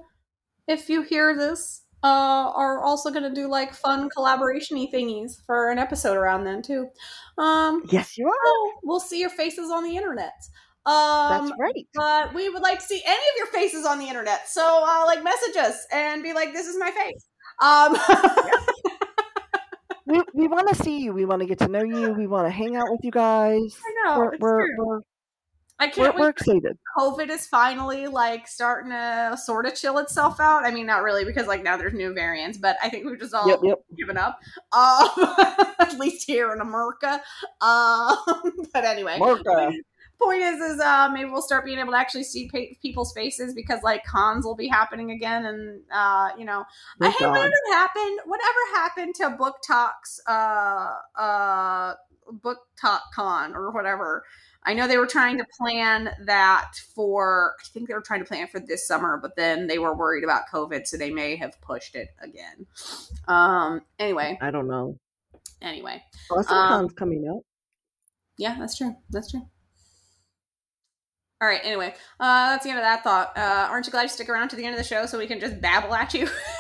if 0.68 0.90
you 0.90 1.02
hear 1.02 1.36
this, 1.36 1.84
uh, 2.04 2.08
are 2.56 2.84
also 2.84 3.10
going 3.10 3.24
to 3.24 3.34
do 3.34 3.48
like 3.48 3.74
fun 3.74 4.10
collaboration 4.10 4.78
y 4.78 4.88
thingies 4.94 5.44
for 5.46 5.72
an 5.72 5.80
episode 5.80 6.16
around 6.16 6.44
then 6.44 6.62
too. 6.62 6.88
Um, 7.38 7.84
Yes, 7.92 8.18
you 8.18 8.28
are. 8.28 8.74
we'll 8.84 9.00
see 9.00 9.20
your 9.20 9.32
faces 9.32 9.72
on 9.72 9.84
the 9.84 9.98
internet. 9.98 10.34
Um, 10.86 11.48
That's 11.48 11.52
right. 11.60 11.88
but 11.96 12.34
we 12.34 12.48
would 12.50 12.62
like 12.62 12.80
to 12.80 12.86
see 12.86 13.02
any 13.06 13.16
of 13.16 13.38
your 13.38 13.48
faces 13.48 13.86
on 13.86 14.00
the 14.00 14.08
internet. 14.08 14.48
So, 14.48 14.62
uh, 14.88 15.04
like, 15.06 15.22
message 15.22 15.58
us 15.58 15.86
and 15.92 16.24
be 16.24 16.32
like, 16.32 16.54
"This 16.54 16.66
is 16.68 16.78
my 16.80 16.92
face." 16.92 17.28
Um, 17.62 17.98
We 20.08 20.22
we 20.34 20.48
want 20.48 20.70
to 20.70 20.76
see 20.76 21.00
you. 21.02 21.14
We 21.14 21.26
want 21.26 21.42
to 21.42 21.46
get 21.46 21.60
to 21.60 21.68
know 21.68 21.84
you. 21.84 22.14
We 22.14 22.28
want 22.28 22.48
to 22.48 22.52
hang 22.52 22.76
out 22.76 22.86
with 22.90 23.02
you 23.04 23.12
guys. 23.12 23.78
I 23.86 23.94
know. 24.06 24.20
We're 24.20 24.38
we're, 24.40 24.68
we're, 24.78 25.00
I 25.80 25.88
can't 25.90 26.16
we're 26.16 26.24
wait. 26.24 26.30
excited. 26.30 26.78
COVID 26.98 27.30
is 27.30 27.46
finally 27.48 28.08
like 28.08 28.48
starting 28.48 28.92
to 28.92 29.38
sort 29.44 29.66
of 29.66 29.76
chill 29.76 29.98
itself 30.00 30.40
out. 30.40 30.66
I 30.66 30.72
mean, 30.72 30.86
not 30.86 31.04
really 31.04 31.26
because 31.26 31.46
like 31.46 31.62
now 31.62 31.78
there's 31.78 31.94
new 31.94 32.14
variants, 32.14 32.58
but 32.58 32.78
I 32.82 32.90
think 32.90 33.06
we've 33.06 33.20
just 33.20 33.34
all 33.34 33.48
Yep, 33.48 33.60
yep. 33.64 33.80
given 33.98 34.18
up. 34.18 34.40
Um, 34.72 35.10
at 35.80 36.00
least 36.00 36.26
here 36.26 36.54
in 36.54 36.62
America. 36.62 37.22
Um, 37.62 38.18
but 38.74 38.86
anyway, 38.86 39.18
Marca. 39.20 39.72
Point 40.20 40.42
is, 40.42 40.60
is 40.60 40.80
uh, 40.80 41.10
maybe 41.14 41.30
we'll 41.30 41.42
start 41.42 41.66
being 41.66 41.80
able 41.80 41.92
to 41.92 41.98
actually 41.98 42.24
see 42.24 42.50
pa- 42.50 42.76
people's 42.82 43.14
faces 43.14 43.54
because 43.54 43.82
like 43.84 44.04
cons 44.06 44.46
will 44.46 44.56
be 44.56 44.68
happening 44.68 45.12
again, 45.12 45.46
and 45.46 45.82
uh, 45.92 46.30
you 46.38 46.46
know, 46.46 46.64
I 47.02 47.10
hate 47.10 47.28
whatever 47.28 47.54
happened. 47.72 48.20
Whatever 48.26 48.60
happened 48.74 49.16
to 49.16 49.30
Book 49.32 49.58
Talks, 49.66 50.20
uh, 50.28 50.96
uh, 51.16 51.94
Book 52.32 52.60
Talk 52.80 53.04
Con 53.14 53.56
or 53.56 53.72
whatever. 53.72 54.24
I 54.64 54.74
know 54.74 54.86
they 54.86 54.98
were 54.98 55.08
trying 55.08 55.38
to 55.38 55.46
plan 55.58 56.10
that 56.26 56.72
for. 56.94 57.56
I 57.62 57.64
think 57.72 57.88
they 57.88 57.94
were 57.94 58.02
trying 58.02 58.20
to 58.20 58.26
plan 58.26 58.48
for 58.48 58.60
this 58.60 58.86
summer, 58.86 59.18
but 59.22 59.36
then 59.38 59.68
they 59.68 59.80
were 59.80 59.96
worried 59.96 60.26
about 60.26 60.44
COVID, 60.54 60.86
so 60.88 60.98
they 60.98 61.10
may 61.12 61.38
have 61.38 61.60
pushed 61.62 61.96
it 61.96 62.10
again. 62.22 62.66
Um. 63.28 63.82
Anyway, 63.98 64.38
I 64.42 64.52
don't 64.52 64.68
know. 64.68 64.98
Anyway, 65.62 66.04
Awesome 66.30 66.56
Um, 66.58 66.68
Con's 66.70 66.94
coming 66.94 67.28
up. 67.30 67.44
yeah, 68.38 68.58
that's 68.60 68.78
true. 68.78 68.96
That's 69.10 69.32
true. 69.32 69.48
All 71.40 71.48
right. 71.48 71.62
Anyway, 71.64 71.94
uh, 72.20 72.50
that's 72.52 72.64
the 72.64 72.72
end 72.72 72.80
of 72.80 72.84
that 72.84 73.04
thought. 73.04 73.38
Uh, 73.38 73.68
aren't 73.70 73.86
you 73.86 73.92
glad 73.92 74.04
you 74.04 74.10
stick 74.10 74.30
around 74.30 74.50
to 74.50 74.56
the 74.56 74.66
end 74.66 74.74
of 74.74 74.78
the 74.78 74.88
show 74.88 75.06
so 75.06 75.18
we 75.18 75.28
can 75.28 75.40
just 75.40 75.62
babble 75.62 75.94
at 75.94 76.14
you? 76.14 76.28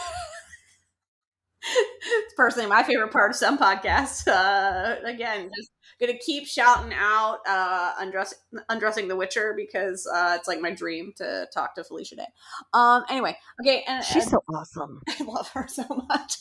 it's 1.75 2.33
personally 2.35 2.69
my 2.69 2.83
favorite 2.83 3.11
part 3.11 3.31
of 3.31 3.35
some 3.35 3.57
podcasts. 3.57 4.27
Uh, 4.27 4.97
again, 5.05 5.49
just 5.55 5.71
gonna 5.99 6.17
keep 6.17 6.47
shouting 6.47 6.93
out 6.93 7.39
uh, 7.47 7.93
undress- 7.99 8.33
undressing 8.69 9.07
the 9.07 9.15
Witcher 9.15 9.53
because 9.55 10.07
uh, 10.13 10.35
it's 10.37 10.47
like 10.47 10.61
my 10.61 10.71
dream 10.71 11.13
to 11.17 11.47
talk 11.53 11.75
to 11.75 11.83
Felicia 11.83 12.15
Day. 12.15 12.27
Um. 12.73 13.03
Anyway, 13.09 13.37
okay, 13.61 13.83
and, 13.87 14.03
She's 14.03 14.23
and 14.23 14.31
so 14.31 14.43
awesome. 14.53 15.01
I 15.09 15.23
love 15.23 15.49
her 15.49 15.67
so 15.67 15.85
much. 16.09 16.37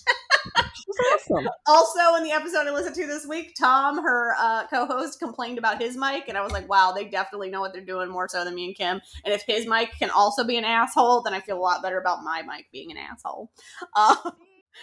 She's 0.74 0.96
awesome. 1.14 1.48
also 1.66 2.14
in 2.16 2.22
the 2.22 2.30
episode 2.30 2.66
i 2.66 2.70
listened 2.70 2.94
to 2.94 3.06
this 3.06 3.26
week 3.26 3.54
tom 3.58 4.02
her 4.02 4.34
uh, 4.38 4.66
co-host 4.68 5.18
complained 5.18 5.58
about 5.58 5.80
his 5.80 5.96
mic 5.96 6.24
and 6.28 6.38
i 6.38 6.40
was 6.40 6.52
like 6.52 6.68
wow 6.68 6.92
they 6.92 7.04
definitely 7.04 7.50
know 7.50 7.60
what 7.60 7.72
they're 7.72 7.84
doing 7.84 8.08
more 8.08 8.28
so 8.28 8.44
than 8.44 8.54
me 8.54 8.66
and 8.66 8.76
kim 8.76 9.00
and 9.24 9.34
if 9.34 9.42
his 9.42 9.66
mic 9.66 9.90
can 9.98 10.10
also 10.10 10.44
be 10.44 10.56
an 10.56 10.64
asshole 10.64 11.22
then 11.22 11.34
i 11.34 11.40
feel 11.40 11.58
a 11.58 11.60
lot 11.60 11.82
better 11.82 11.98
about 11.98 12.22
my 12.22 12.42
mic 12.42 12.66
being 12.72 12.90
an 12.90 12.96
asshole 12.96 13.50
uh, 13.94 14.14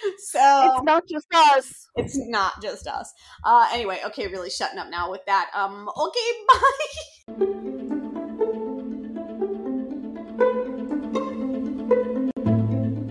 so 0.18 0.72
It's 0.74 0.84
not 0.84 1.04
just 1.08 1.28
us. 1.34 1.88
it's 1.96 2.18
not 2.28 2.62
just 2.62 2.88
us. 2.88 3.14
Uh, 3.44 3.68
anyway 3.74 4.02
okay 4.06 4.28
really 4.28 4.50
shutting 4.50 4.80
up 4.80 4.89
now 4.89 5.12
with 5.12 5.22
that. 5.26 5.50
Um 5.56 5.89
okay 5.98 6.30
bye 7.88 7.93